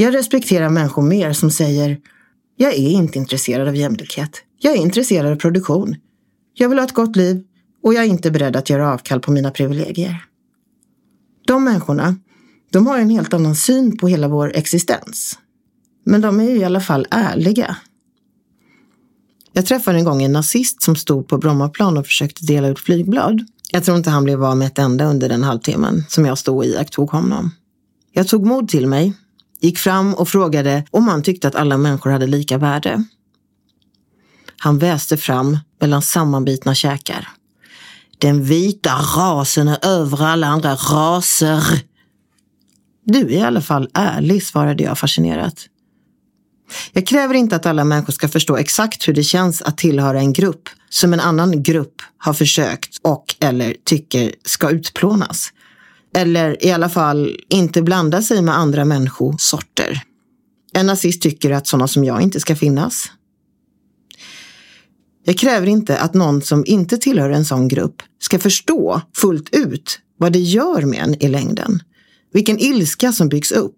Jag 0.00 0.14
respekterar 0.14 0.68
människor 0.68 1.02
mer 1.02 1.32
som 1.32 1.50
säger 1.50 1.98
jag 2.56 2.74
är 2.74 2.90
inte 2.90 3.18
intresserad 3.18 3.68
av 3.68 3.76
jämlikhet. 3.76 4.42
Jag 4.58 4.72
är 4.72 4.76
intresserad 4.76 5.32
av 5.32 5.36
produktion. 5.36 5.96
Jag 6.54 6.68
vill 6.68 6.78
ha 6.78 6.84
ett 6.84 6.92
gott 6.92 7.16
liv 7.16 7.42
och 7.82 7.94
jag 7.94 8.04
är 8.04 8.08
inte 8.08 8.30
beredd 8.30 8.56
att 8.56 8.70
göra 8.70 8.92
avkall 8.92 9.20
på 9.20 9.32
mina 9.32 9.50
privilegier. 9.50 10.24
De 11.46 11.64
människorna, 11.64 12.16
de 12.70 12.86
har 12.86 12.98
en 12.98 13.10
helt 13.10 13.34
annan 13.34 13.56
syn 13.56 13.98
på 13.98 14.08
hela 14.08 14.28
vår 14.28 14.56
existens. 14.56 15.38
Men 16.04 16.20
de 16.20 16.40
är 16.40 16.50
ju 16.50 16.56
i 16.56 16.64
alla 16.64 16.80
fall 16.80 17.06
ärliga. 17.10 17.76
Jag 19.52 19.66
träffade 19.66 19.98
en 19.98 20.04
gång 20.04 20.22
en 20.22 20.32
nazist 20.32 20.82
som 20.82 20.96
stod 20.96 21.28
på 21.28 21.38
Brommaplan 21.38 21.98
och 21.98 22.06
försökte 22.06 22.46
dela 22.46 22.68
ut 22.68 22.78
flygblad. 22.78 23.44
Jag 23.70 23.84
tror 23.84 23.96
inte 23.96 24.10
han 24.10 24.24
blev 24.24 24.44
av 24.44 24.56
med 24.56 24.66
ett 24.66 24.78
enda 24.78 25.04
under 25.04 25.28
den 25.28 25.42
halvtimmen 25.42 26.04
som 26.08 26.26
jag 26.26 26.38
stod 26.38 26.56
och 26.56 26.64
iakttog 26.64 27.10
honom. 27.10 27.50
Jag 28.12 28.28
tog 28.28 28.46
mod 28.46 28.68
till 28.68 28.86
mig, 28.86 29.14
gick 29.60 29.78
fram 29.78 30.14
och 30.14 30.28
frågade 30.28 30.84
om 30.90 31.08
han 31.08 31.22
tyckte 31.22 31.48
att 31.48 31.54
alla 31.54 31.76
människor 31.76 32.10
hade 32.10 32.26
lika 32.26 32.58
värde. 32.58 33.04
Han 34.58 34.78
väste 34.78 35.16
fram 35.16 35.58
mellan 35.80 36.02
sammanbitna 36.02 36.74
käkar. 36.74 37.28
Den 38.18 38.44
vita 38.44 38.90
rasen 39.16 39.68
är 39.68 39.86
över 39.86 40.24
alla 40.24 40.46
andra 40.46 40.74
raser. 40.74 41.62
Du 43.04 43.20
är 43.20 43.30
i 43.30 43.40
alla 43.40 43.62
fall 43.62 43.90
ärlig, 43.94 44.42
svarade 44.42 44.82
jag 44.82 44.98
fascinerat. 44.98 45.66
Jag 46.92 47.06
kräver 47.06 47.34
inte 47.34 47.56
att 47.56 47.66
alla 47.66 47.84
människor 47.84 48.12
ska 48.12 48.28
förstå 48.28 48.56
exakt 48.56 49.08
hur 49.08 49.14
det 49.14 49.22
känns 49.22 49.62
att 49.62 49.78
tillhöra 49.78 50.18
en 50.18 50.32
grupp 50.32 50.68
som 50.88 51.12
en 51.12 51.20
annan 51.20 51.62
grupp 51.62 52.02
har 52.18 52.32
försökt 52.32 52.98
och 53.02 53.36
eller 53.40 53.76
tycker 53.84 54.34
ska 54.44 54.70
utplånas. 54.70 55.52
Eller 56.14 56.64
i 56.64 56.70
alla 56.70 56.88
fall 56.88 57.36
inte 57.48 57.82
blanda 57.82 58.22
sig 58.22 58.42
med 58.42 58.58
andra 58.58 58.84
människosorter. 58.84 60.02
En 60.72 60.86
nazist 60.86 61.22
tycker 61.22 61.50
att 61.50 61.66
sådana 61.66 61.88
som 61.88 62.04
jag 62.04 62.22
inte 62.22 62.40
ska 62.40 62.56
finnas. 62.56 63.10
Jag 65.24 65.38
kräver 65.38 65.66
inte 65.66 65.98
att 65.98 66.14
någon 66.14 66.42
som 66.42 66.64
inte 66.66 66.98
tillhör 66.98 67.30
en 67.30 67.44
sån 67.44 67.68
grupp 67.68 68.02
ska 68.18 68.38
förstå 68.38 69.00
fullt 69.16 69.54
ut 69.54 70.00
vad 70.18 70.32
det 70.32 70.38
gör 70.38 70.82
med 70.82 71.02
en 71.02 71.22
i 71.22 71.28
längden. 71.28 71.82
Vilken 72.32 72.58
ilska 72.58 73.12
som 73.12 73.28
byggs 73.28 73.52
upp 73.52 73.76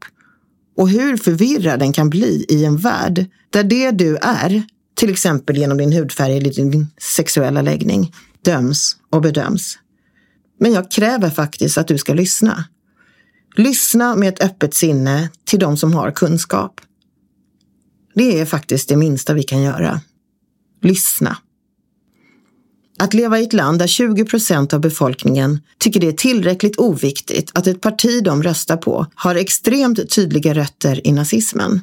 och 0.77 0.89
hur 0.89 1.17
förvirrad 1.17 1.79
den 1.79 1.93
kan 1.93 2.11
bli 2.11 2.47
i 2.49 2.65
en 2.65 2.77
värld 2.77 3.27
där 3.51 3.65
det 3.65 3.91
du 3.91 4.17
är, 4.17 4.63
till 4.95 5.11
exempel 5.11 5.57
genom 5.57 5.79
din 5.79 5.93
hudfärg 5.93 6.37
eller 6.37 6.51
din 6.51 6.87
sexuella 6.99 7.63
läggning, 7.63 8.15
döms 8.45 8.97
och 9.11 9.23
bedöms. 9.23 9.79
Men 10.63 10.73
jag 10.73 10.91
kräver 10.91 11.31
faktiskt 11.31 11.79
att 11.79 11.89
du 11.89 11.99
ska 11.99 12.15
lyssna. 12.15 12.65
Lyssna 13.57 14.17
med 14.17 14.29
ett 14.29 14.43
öppet 14.43 14.75
sinne 14.75 15.31
till 15.45 15.59
de 15.59 15.77
som 15.77 15.95
har 15.95 16.11
kunskap. 16.11 16.81
Det 18.15 18.41
är 18.41 18.47
faktiskt 18.47 18.89
det 18.89 18.97
minsta 18.97 19.35
vi 19.35 19.43
kan 19.43 19.63
göra. 19.63 20.01
Lyssna. 20.83 21.37
Att 22.99 23.15
leva 23.15 23.41
i 23.41 23.43
ett 23.43 23.53
land 23.53 23.79
där 23.79 23.87
20 23.87 24.25
procent 24.25 24.73
av 24.73 24.81
befolkningen 24.81 25.61
tycker 25.79 26.01
det 26.01 26.09
är 26.09 26.13
tillräckligt 26.13 26.79
oviktigt 26.79 27.51
att 27.55 27.67
ett 27.67 27.81
parti 27.81 28.25
de 28.25 28.43
röstar 28.43 28.77
på 28.77 29.07
har 29.15 29.35
extremt 29.35 30.11
tydliga 30.11 30.55
rötter 30.55 31.07
i 31.07 31.13
nazismen 31.13 31.81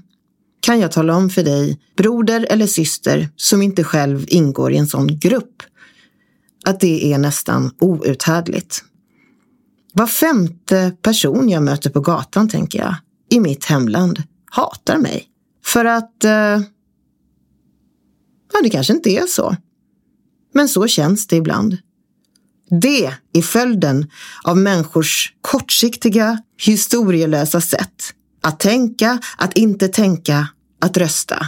kan 0.60 0.80
jag 0.80 0.92
tala 0.92 1.16
om 1.16 1.30
för 1.30 1.44
dig, 1.44 1.80
broder 1.98 2.48
eller 2.50 2.68
syster 2.68 3.30
som 3.36 3.62
inte 3.62 3.84
själv 3.84 4.26
ingår 4.28 4.74
i 4.74 4.78
en 4.78 4.88
sån 4.88 5.20
grupp, 5.20 5.64
att 6.70 6.80
det 6.80 7.14
är 7.14 7.18
nästan 7.18 7.72
outhärdligt. 7.80 8.84
Var 9.94 10.08
femte 10.08 10.96
person 11.02 11.50
jag 11.50 11.64
möter 11.64 11.90
på 11.90 12.00
gatan, 12.00 12.50
tänker 12.50 12.80
jag, 12.80 12.96
i 13.30 13.40
mitt 13.40 13.66
hemland 13.66 14.24
hatar 14.52 14.98
mig. 14.98 15.26
För 15.66 15.86
att... 15.86 16.24
Eh, 16.24 16.62
ja, 18.54 18.62
det 18.64 18.70
kanske 18.70 18.94
inte 18.94 19.10
är 19.10 19.28
så. 19.28 19.56
Men 20.54 20.70
så 20.70 20.88
känns 20.88 21.28
det 21.28 21.36
ibland. 21.36 21.78
Det 22.82 23.06
är 23.34 23.42
följden 23.42 24.12
av 24.44 24.58
människors 24.58 25.34
kortsiktiga, 25.42 26.44
historielösa 26.66 27.62
sätt 27.62 28.14
att 28.42 28.60
tänka, 28.60 29.20
att 29.38 29.58
inte 29.58 29.88
tänka, 29.88 30.48
att 30.82 30.98
rösta. 30.98 31.48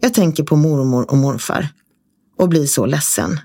Jag 0.00 0.14
tänker 0.14 0.42
på 0.42 0.56
mormor 0.56 1.10
och 1.10 1.18
morfar 1.18 1.68
och 2.38 2.48
blir 2.48 2.66
så 2.66 2.86
ledsen. 2.86 3.40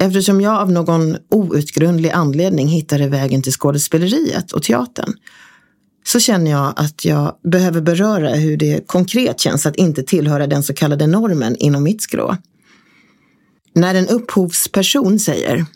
Eftersom 0.00 0.40
jag 0.40 0.54
av 0.54 0.72
någon 0.72 1.16
outgrundlig 1.30 2.10
anledning 2.10 2.68
hittade 2.68 3.08
vägen 3.08 3.42
till 3.42 3.52
skådespeleriet 3.52 4.52
och 4.52 4.62
teatern 4.62 5.12
så 6.04 6.20
känner 6.20 6.50
jag 6.50 6.72
att 6.76 7.04
jag 7.04 7.36
behöver 7.42 7.80
beröra 7.80 8.30
hur 8.30 8.56
det 8.56 8.86
konkret 8.86 9.40
känns 9.40 9.66
att 9.66 9.76
inte 9.76 10.02
tillhöra 10.02 10.46
den 10.46 10.62
så 10.62 10.74
kallade 10.74 11.06
normen 11.06 11.56
inom 11.56 11.82
mitt 11.82 12.02
skrå. 12.02 12.36
När 13.74 13.94
en 13.94 14.08
upphovsperson 14.08 15.18
säger 15.18 15.66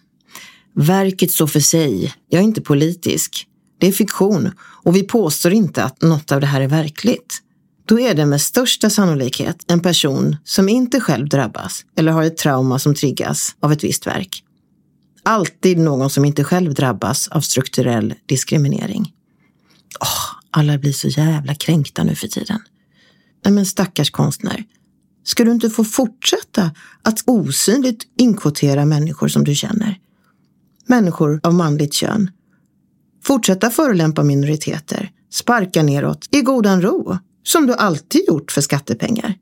Verket 0.74 1.30
står 1.30 1.46
för 1.46 1.60
sig, 1.60 2.14
jag 2.28 2.40
är 2.40 2.44
inte 2.44 2.60
politisk, 2.60 3.46
det 3.78 3.86
är 3.86 3.92
fiktion 3.92 4.50
och 4.58 4.96
vi 4.96 5.02
påstår 5.02 5.52
inte 5.52 5.84
att 5.84 6.02
något 6.02 6.32
av 6.32 6.40
det 6.40 6.46
här 6.46 6.60
är 6.60 6.68
verkligt. 6.68 7.38
Då 7.92 8.00
är 8.00 8.14
det 8.14 8.26
med 8.26 8.40
största 8.40 8.90
sannolikhet 8.90 9.64
en 9.66 9.80
person 9.80 10.36
som 10.44 10.68
inte 10.68 11.00
själv 11.00 11.28
drabbas 11.28 11.84
eller 11.96 12.12
har 12.12 12.22
ett 12.22 12.36
trauma 12.36 12.78
som 12.78 12.94
triggas 12.94 13.56
av 13.60 13.72
ett 13.72 13.84
visst 13.84 14.06
verk. 14.06 14.44
Alltid 15.22 15.78
någon 15.78 16.10
som 16.10 16.24
inte 16.24 16.44
själv 16.44 16.74
drabbas 16.74 17.28
av 17.28 17.40
strukturell 17.40 18.14
diskriminering. 18.26 19.14
Oh, 20.00 20.40
alla 20.50 20.78
blir 20.78 20.92
så 20.92 21.08
jävla 21.08 21.54
kränkta 21.54 22.04
nu 22.04 22.14
för 22.14 22.28
tiden. 22.28 22.60
Nej 23.44 23.54
men 23.54 23.66
stackars 23.66 24.10
konstnär. 24.10 24.64
Ska 25.24 25.44
du 25.44 25.52
inte 25.52 25.70
få 25.70 25.84
fortsätta 25.84 26.70
att 27.02 27.22
osynligt 27.26 28.02
inkvotera 28.18 28.84
människor 28.84 29.28
som 29.28 29.44
du 29.44 29.54
känner? 29.54 29.98
Människor 30.86 31.40
av 31.42 31.54
manligt 31.54 31.94
kön. 31.94 32.30
Fortsätta 33.24 33.70
förolämpa 33.70 34.22
minoriteter. 34.22 35.10
Sparka 35.32 35.82
neråt 35.82 36.28
i 36.30 36.40
godan 36.40 36.82
ro, 36.82 37.18
som 37.42 37.66
du 37.66 37.74
alltid 37.74 38.24
gjort 38.28 38.52
för 38.52 38.60
skattepengar. 38.60 39.34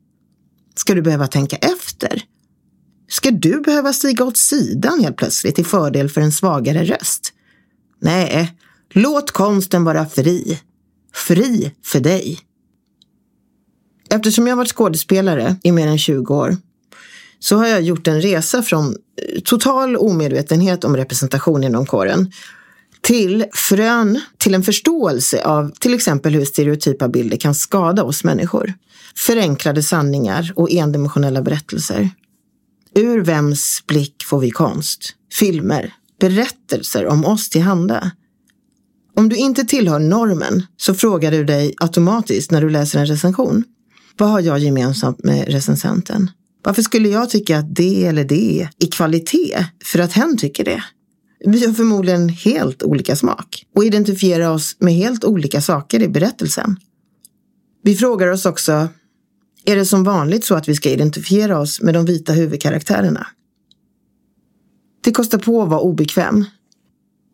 Ska 0.75 0.95
du 0.95 1.01
behöva 1.01 1.27
tänka 1.27 1.55
efter? 1.55 2.23
Ska 3.09 3.31
du 3.31 3.61
behöva 3.61 3.93
stiga 3.93 4.25
åt 4.25 4.37
sidan 4.37 4.99
helt 4.99 5.17
plötsligt 5.17 5.55
till 5.55 5.65
fördel 5.65 6.09
för 6.09 6.21
en 6.21 6.31
svagare 6.31 6.83
röst? 6.83 7.33
Nej, 7.99 8.57
låt 8.93 9.31
konsten 9.31 9.83
vara 9.83 10.05
fri. 10.05 10.59
Fri 11.13 11.71
för 11.83 11.99
dig. 11.99 12.39
Eftersom 14.09 14.47
jag 14.47 14.55
varit 14.55 14.75
skådespelare 14.75 15.55
i 15.63 15.71
mer 15.71 15.87
än 15.87 15.97
20 15.97 16.35
år 16.35 16.57
så 17.39 17.57
har 17.57 17.67
jag 17.67 17.81
gjort 17.81 18.07
en 18.07 18.21
resa 18.21 18.63
från 18.63 18.95
total 19.43 19.95
omedvetenhet 19.95 20.83
om 20.83 20.97
representation 20.97 21.63
inom 21.63 21.85
kåren 21.85 22.31
till 23.01 23.45
frön 23.53 24.21
till 24.37 24.53
en 24.53 24.63
förståelse 24.63 25.45
av 25.45 25.71
till 25.79 25.93
exempel 25.93 26.33
hur 26.33 26.45
stereotypa 26.45 27.07
bilder 27.07 27.37
kan 27.37 27.55
skada 27.55 28.03
oss 28.03 28.23
människor. 28.23 28.73
Förenklade 29.15 29.83
sanningar 29.83 30.53
och 30.55 30.71
endimensionella 30.71 31.41
berättelser. 31.41 32.09
Ur 32.95 33.21
vems 33.21 33.83
blick 33.87 34.23
får 34.23 34.39
vi 34.39 34.51
konst, 34.51 35.15
filmer, 35.33 35.93
berättelser 36.19 37.07
om 37.07 37.25
oss 37.25 37.49
tillhanda? 37.49 38.11
Om 39.15 39.29
du 39.29 39.35
inte 39.35 39.63
tillhör 39.63 39.99
normen 39.99 40.65
så 40.77 40.93
frågar 40.93 41.31
du 41.31 41.43
dig 41.43 41.73
automatiskt 41.77 42.51
när 42.51 42.61
du 42.61 42.69
läser 42.69 42.99
en 42.99 43.05
recension. 43.05 43.63
Vad 44.17 44.29
har 44.29 44.39
jag 44.39 44.59
gemensamt 44.59 45.23
med 45.23 45.47
recensenten? 45.47 46.31
Varför 46.63 46.81
skulle 46.81 47.09
jag 47.09 47.29
tycka 47.29 47.57
att 47.57 47.75
det 47.75 48.05
eller 48.05 48.23
det 48.23 48.69
är 48.79 48.91
kvalitet 48.91 49.65
för 49.83 49.99
att 49.99 50.13
hen 50.13 50.37
tycker 50.37 50.65
det? 50.65 50.83
Vi 51.45 51.65
har 51.65 51.73
förmodligen 51.73 52.29
helt 52.29 52.83
olika 52.83 53.15
smak 53.15 53.65
och 53.75 53.85
identifierar 53.85 54.49
oss 54.49 54.75
med 54.79 54.93
helt 54.93 55.23
olika 55.23 55.61
saker 55.61 56.01
i 56.01 56.07
berättelsen. 56.07 56.77
Vi 57.83 57.95
frågar 57.95 58.27
oss 58.27 58.45
också, 58.45 58.87
är 59.65 59.75
det 59.75 59.85
som 59.85 60.03
vanligt 60.03 60.45
så 60.45 60.55
att 60.55 60.67
vi 60.67 60.75
ska 60.75 60.89
identifiera 60.89 61.59
oss 61.59 61.81
med 61.81 61.93
de 61.93 62.05
vita 62.05 62.33
huvudkaraktärerna? 62.33 63.27
Det 65.03 65.11
kostar 65.11 65.37
på 65.37 65.61
att 65.61 65.69
vara 65.69 65.79
obekväm. 65.79 66.45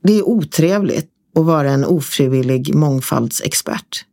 Det 0.04 0.14
är 0.14 0.28
otrevligt 0.28 1.10
att 1.36 1.46
vara 1.46 1.72
en 1.72 1.86
ofrivillig 1.86 2.76
mångfaldsexpert. 2.76 4.06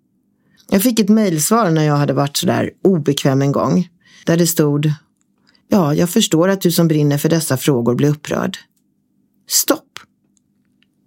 Jag 0.70 0.82
fick 0.82 1.00
ett 1.00 1.08
mejlsvar 1.08 1.70
när 1.70 1.84
jag 1.84 1.96
hade 1.96 2.12
varit 2.12 2.36
sådär 2.36 2.70
obekväm 2.82 3.42
en 3.42 3.52
gång, 3.52 3.88
där 4.26 4.36
det 4.36 4.46
stod 4.46 4.92
Ja, 5.68 5.94
jag 5.94 6.10
förstår 6.10 6.48
att 6.48 6.60
du 6.60 6.70
som 6.70 6.88
brinner 6.88 7.18
för 7.18 7.28
dessa 7.28 7.56
frågor 7.56 7.94
blir 7.94 8.08
upprörd. 8.08 8.58
Stopp! 9.48 9.83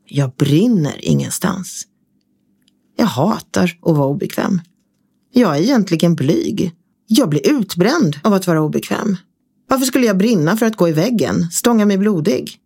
Jag 0.10 0.32
brinner 0.36 1.06
ingenstans. 1.06 1.88
Jag 2.98 3.06
hatar 3.06 3.78
att 3.82 3.98
vara 3.98 4.08
obekväm. 4.08 4.62
Jag 5.34 5.58
är 5.58 5.62
egentligen 5.62 6.16
blyg. 6.16 6.72
Jag 7.08 7.30
blir 7.30 7.52
utbränd 7.52 8.20
av 8.24 8.34
att 8.34 8.48
vara 8.48 8.62
obekväm. 8.62 9.18
Varför 9.70 9.86
skulle 9.86 10.06
jag 10.06 10.18
brinna 10.18 10.58
för 10.58 10.66
att 10.66 10.76
gå 10.76 10.90
i 10.90 10.92
väggen, 10.92 11.52
stånga 11.52 11.86
mig 11.86 11.98
blodig? 11.98 12.58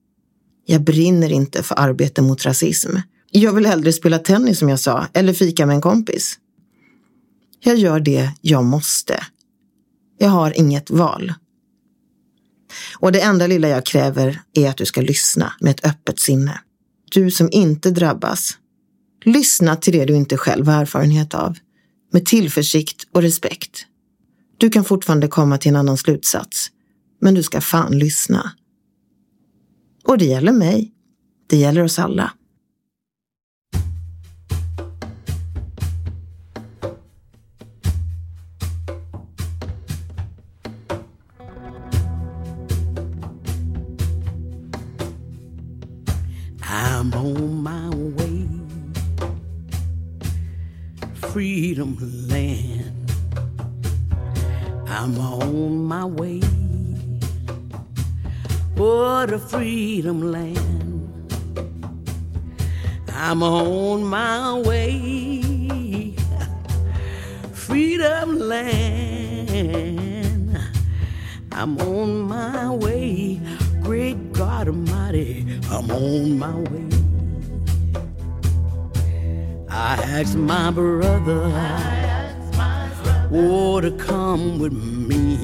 Jag 0.65 0.81
brinner 0.83 1.31
inte 1.31 1.63
för 1.63 1.79
arbete 1.79 2.21
mot 2.21 2.45
rasism. 2.45 2.89
Jag 3.31 3.53
vill 3.53 3.65
hellre 3.65 3.93
spela 3.93 4.19
tennis 4.19 4.59
som 4.59 4.69
jag 4.69 4.79
sa, 4.79 5.07
eller 5.13 5.33
fika 5.33 5.65
med 5.65 5.75
en 5.75 5.81
kompis. 5.81 6.37
Jag 7.63 7.77
gör 7.77 7.99
det 7.99 8.31
jag 8.41 8.65
måste. 8.65 9.23
Jag 10.17 10.29
har 10.29 10.59
inget 10.59 10.89
val. 10.89 11.33
Och 12.99 13.11
det 13.11 13.21
enda 13.21 13.47
lilla 13.47 13.67
jag 13.67 13.85
kräver 13.85 14.41
är 14.53 14.69
att 14.69 14.77
du 14.77 14.85
ska 14.85 15.01
lyssna 15.01 15.53
med 15.59 15.71
ett 15.71 15.85
öppet 15.85 16.19
sinne. 16.19 16.59
Du 17.13 17.31
som 17.31 17.49
inte 17.51 17.91
drabbas. 17.91 18.57
Lyssna 19.25 19.75
till 19.75 19.93
det 19.93 20.05
du 20.05 20.15
inte 20.15 20.37
själv 20.37 20.67
har 20.67 20.81
erfarenhet 20.81 21.33
av. 21.33 21.57
Med 22.11 22.25
tillförsikt 22.25 23.07
och 23.11 23.21
respekt. 23.21 23.85
Du 24.57 24.69
kan 24.69 24.83
fortfarande 24.83 25.27
komma 25.27 25.57
till 25.57 25.69
en 25.69 25.75
annan 25.75 25.97
slutsats. 25.97 26.67
Men 27.21 27.33
du 27.33 27.43
ska 27.43 27.61
fan 27.61 27.99
lyssna. 27.99 28.51
Och 30.05 30.17
det 30.17 30.25
gäller 30.25 30.51
mig. 30.51 30.91
Det 31.47 31.57
gäller 31.57 31.83
oss 31.83 31.99
alla. 31.99 32.31
Freedom 60.01 60.31
land. 60.31 61.37
I'm 63.13 63.43
on 63.43 64.03
my 64.03 64.57
way, 64.57 66.15
freedom 67.53 68.39
land. 68.39 69.47
I'm 71.51 71.77
on 71.81 72.21
my 72.21 72.71
way, 72.71 73.39
great 73.83 74.33
God 74.33 74.69
Almighty, 74.69 75.45
I'm 75.69 75.91
on 75.91 76.39
my 76.39 76.55
way. 76.55 76.89
I 79.69 80.01
asked 80.01 80.35
my 80.35 80.71
brother, 80.71 81.43
oh, 83.31 83.79
to 83.79 83.91
come 83.91 84.57
with 84.57 84.73
me. 84.73 85.37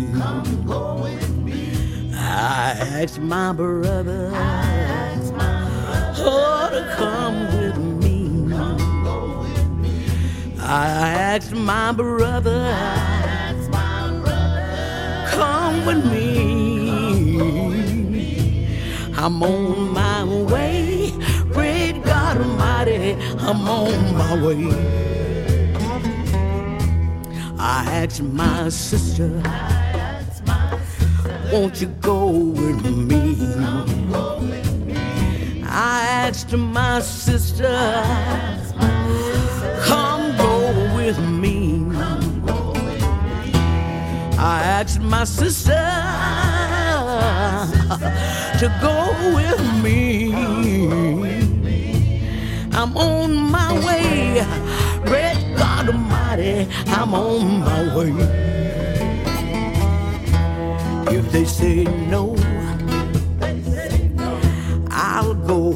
I 2.40 2.76
asked 3.02 3.20
my 3.20 3.52
brother, 3.52 4.32
oh, 6.20 6.70
to 6.72 6.94
come 6.96 7.48
with 7.58 7.78
me. 8.04 8.54
I 10.60 10.88
asked 11.34 11.54
my 11.54 11.92
brother, 11.94 12.62
come 15.32 15.86
with 15.88 16.06
me. 16.12 16.28
I'm 19.18 19.42
on 19.42 19.94
my 19.94 20.24
way. 20.24 21.12
Great 21.50 22.04
God 22.04 22.38
Almighty, 22.38 23.14
I'm 23.40 23.68
on 23.68 24.14
my 24.14 24.46
way. 24.46 24.70
I 27.58 27.84
asked 28.04 28.22
my 28.22 28.70
sister, 28.70 29.42
won't 31.52 31.82
you 31.82 31.88
go 32.02 32.28
with 32.28 32.86
me? 32.86 33.36
I 35.64 36.06
asked 36.26 36.54
my 36.54 37.00
sister, 37.00 38.04
come 39.84 40.36
go 40.38 40.96
with 40.96 41.20
me. 41.20 41.86
I 44.38 44.62
asked 44.64 45.02
my 45.02 45.24
sister 45.24 45.84
to 48.60 48.68
go 48.82 48.98
with 49.36 49.84
me. 49.84 50.34
I'm 52.74 52.96
on 52.98 53.36
my 53.36 53.74
way. 53.86 54.46
Great 55.06 55.56
God 55.58 55.90
Almighty, 55.90 56.68
I'm 56.88 57.14
on 57.14 57.60
my 57.62 57.96
way 57.96 58.57
they 61.38 61.46
say 61.46 61.84
no, 62.10 62.36
they 63.38 63.62
say 63.62 64.10
no. 64.16 64.40
I'll, 64.90 65.36
go 65.36 65.72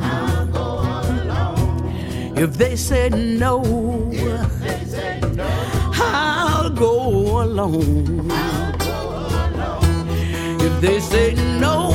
I'll 0.00 0.46
go 0.46 0.68
alone. 1.10 2.38
If 2.38 2.56
they 2.56 2.76
say 2.76 3.08
no, 3.08 3.64
they 4.12 4.84
say 4.84 5.20
no. 5.34 5.48
I'll, 5.92 6.70
go 6.70 7.00
I'll 7.00 7.18
go 7.18 7.42
alone. 7.42 8.30
If 10.60 10.80
they 10.82 11.00
say 11.00 11.34
no. 11.58 11.87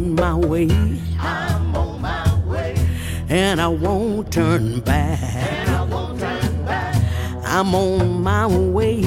On 0.00 0.14
my 0.14 0.34
way. 0.34 0.68
I'm 1.18 1.76
on 1.76 2.00
my 2.00 2.42
way. 2.46 2.74
And 3.28 3.60
I 3.60 3.68
won't 3.68 4.32
turn 4.32 4.80
back. 4.80 5.68
I'm 7.44 7.74
on 7.74 8.22
my 8.22 8.46
way. 8.46 9.02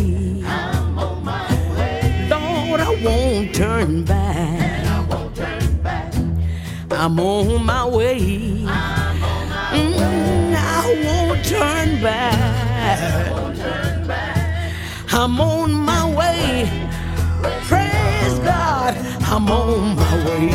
Lord, 2.30 2.80
I 2.80 3.00
won't 3.04 3.56
turn 3.56 4.04
back. 4.04 4.62
I'm 6.91 7.20
on 7.20 7.66
my 7.66 7.86
way. 7.86 8.20
Mm, 9.74 10.56
I 10.56 11.04
won't 11.06 11.46
turn 11.46 12.02
back. 12.04 13.32
I'm 15.12 15.41
on 15.41 15.72
my 15.74 16.16
way. 16.16 16.93
God, 18.84 18.98
I'm 19.32 19.50
on 19.50 19.96
my 19.96 20.26
way. 20.26 20.50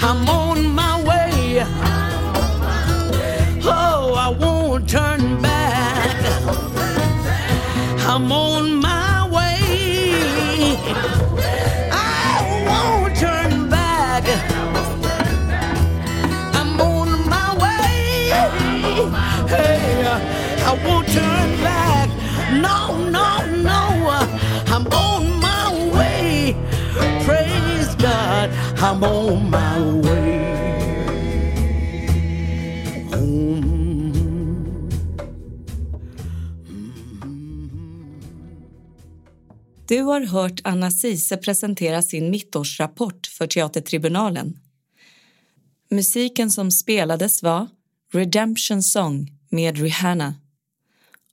I'm 0.00 0.28
on 0.28 0.64
my 0.80 1.02
way. 1.02 1.64
Oh, 3.64 4.14
I 4.16 4.28
won't 4.28 4.88
turn 4.88 5.42
back. 5.42 6.14
I'm 8.06 8.30
on 8.30 8.76
my 8.76 9.28
way. 9.36 10.76
I 11.90 12.36
won't 12.68 13.16
turn 13.16 13.68
back. 13.68 14.24
I'm 16.58 16.80
on 16.80 17.28
my 17.28 17.48
way. 17.62 18.30
Hey, 19.48 20.06
I 20.70 20.72
won't 20.84 21.08
turn 21.08 21.48
back. 21.64 22.08
No, 22.52 22.96
no, 23.10 23.46
no. 23.68 24.10
I'm 24.10 24.50
I'm 24.72 24.86
on 24.92 25.39
I'm 28.82 29.04
on 29.04 29.50
my 29.50 30.08
way. 30.08 30.40
Du 39.88 40.02
har 40.02 40.20
hört 40.20 40.60
Anna 40.64 40.90
Sise 40.90 41.36
presentera 41.36 42.02
sin 42.02 42.30
mittårsrapport 42.30 43.26
för 43.26 43.46
Teatertribunalen. 43.46 44.58
Musiken 45.90 46.50
som 46.50 46.70
spelades 46.70 47.42
var 47.42 47.68
Redemption 48.12 48.82
Song 48.82 49.32
med 49.48 49.78
Rihanna 49.78 50.34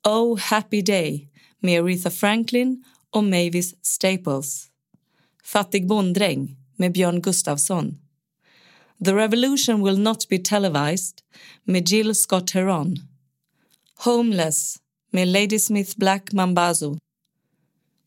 Oh 0.08 0.40
Happy 0.40 0.82
Day 0.82 1.30
med 1.60 1.84
Aretha 1.84 2.10
Franklin 2.10 2.84
och 3.12 3.24
Mavis 3.24 3.76
Staples 3.82 4.68
Fattig 5.44 5.88
bonddräng 5.88 6.57
med 6.78 6.94
Björn 6.94 7.22
Gustafsson 7.22 7.98
The 9.06 9.14
Revolution 9.14 9.84
Will 9.84 10.00
Not 10.00 10.30
Be 10.30 10.38
Televised 10.38 11.22
med 11.64 11.90
Jill 11.90 12.16
Scott 12.16 12.52
Heron 12.52 12.98
Homeless 13.96 14.78
med 15.12 15.28
Ladysmith 15.28 15.98
Black 15.98 16.32
Mambazo 16.34 16.98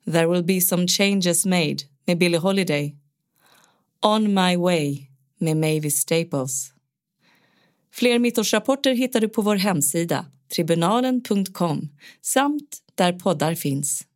There 0.04 0.26
Will 0.26 0.44
Be 0.44 0.60
Some 0.60 0.88
Changes 0.88 1.46
Made 1.46 1.76
med 2.06 2.18
Billie 2.18 2.38
Holiday 2.38 2.94
On 4.02 4.34
My 4.34 4.56
Way 4.56 5.06
med 5.38 5.56
Mavis 5.56 5.96
Staples. 5.96 6.72
Fler 7.92 8.18
mittårsrapporter 8.18 8.94
hittar 8.94 9.20
du 9.20 9.28
på 9.28 9.42
vår 9.42 9.56
hemsida 9.56 10.26
tribunalen.com 10.54 11.88
samt 12.22 12.82
där 12.94 13.12
poddar 13.12 13.54
finns. 13.54 14.06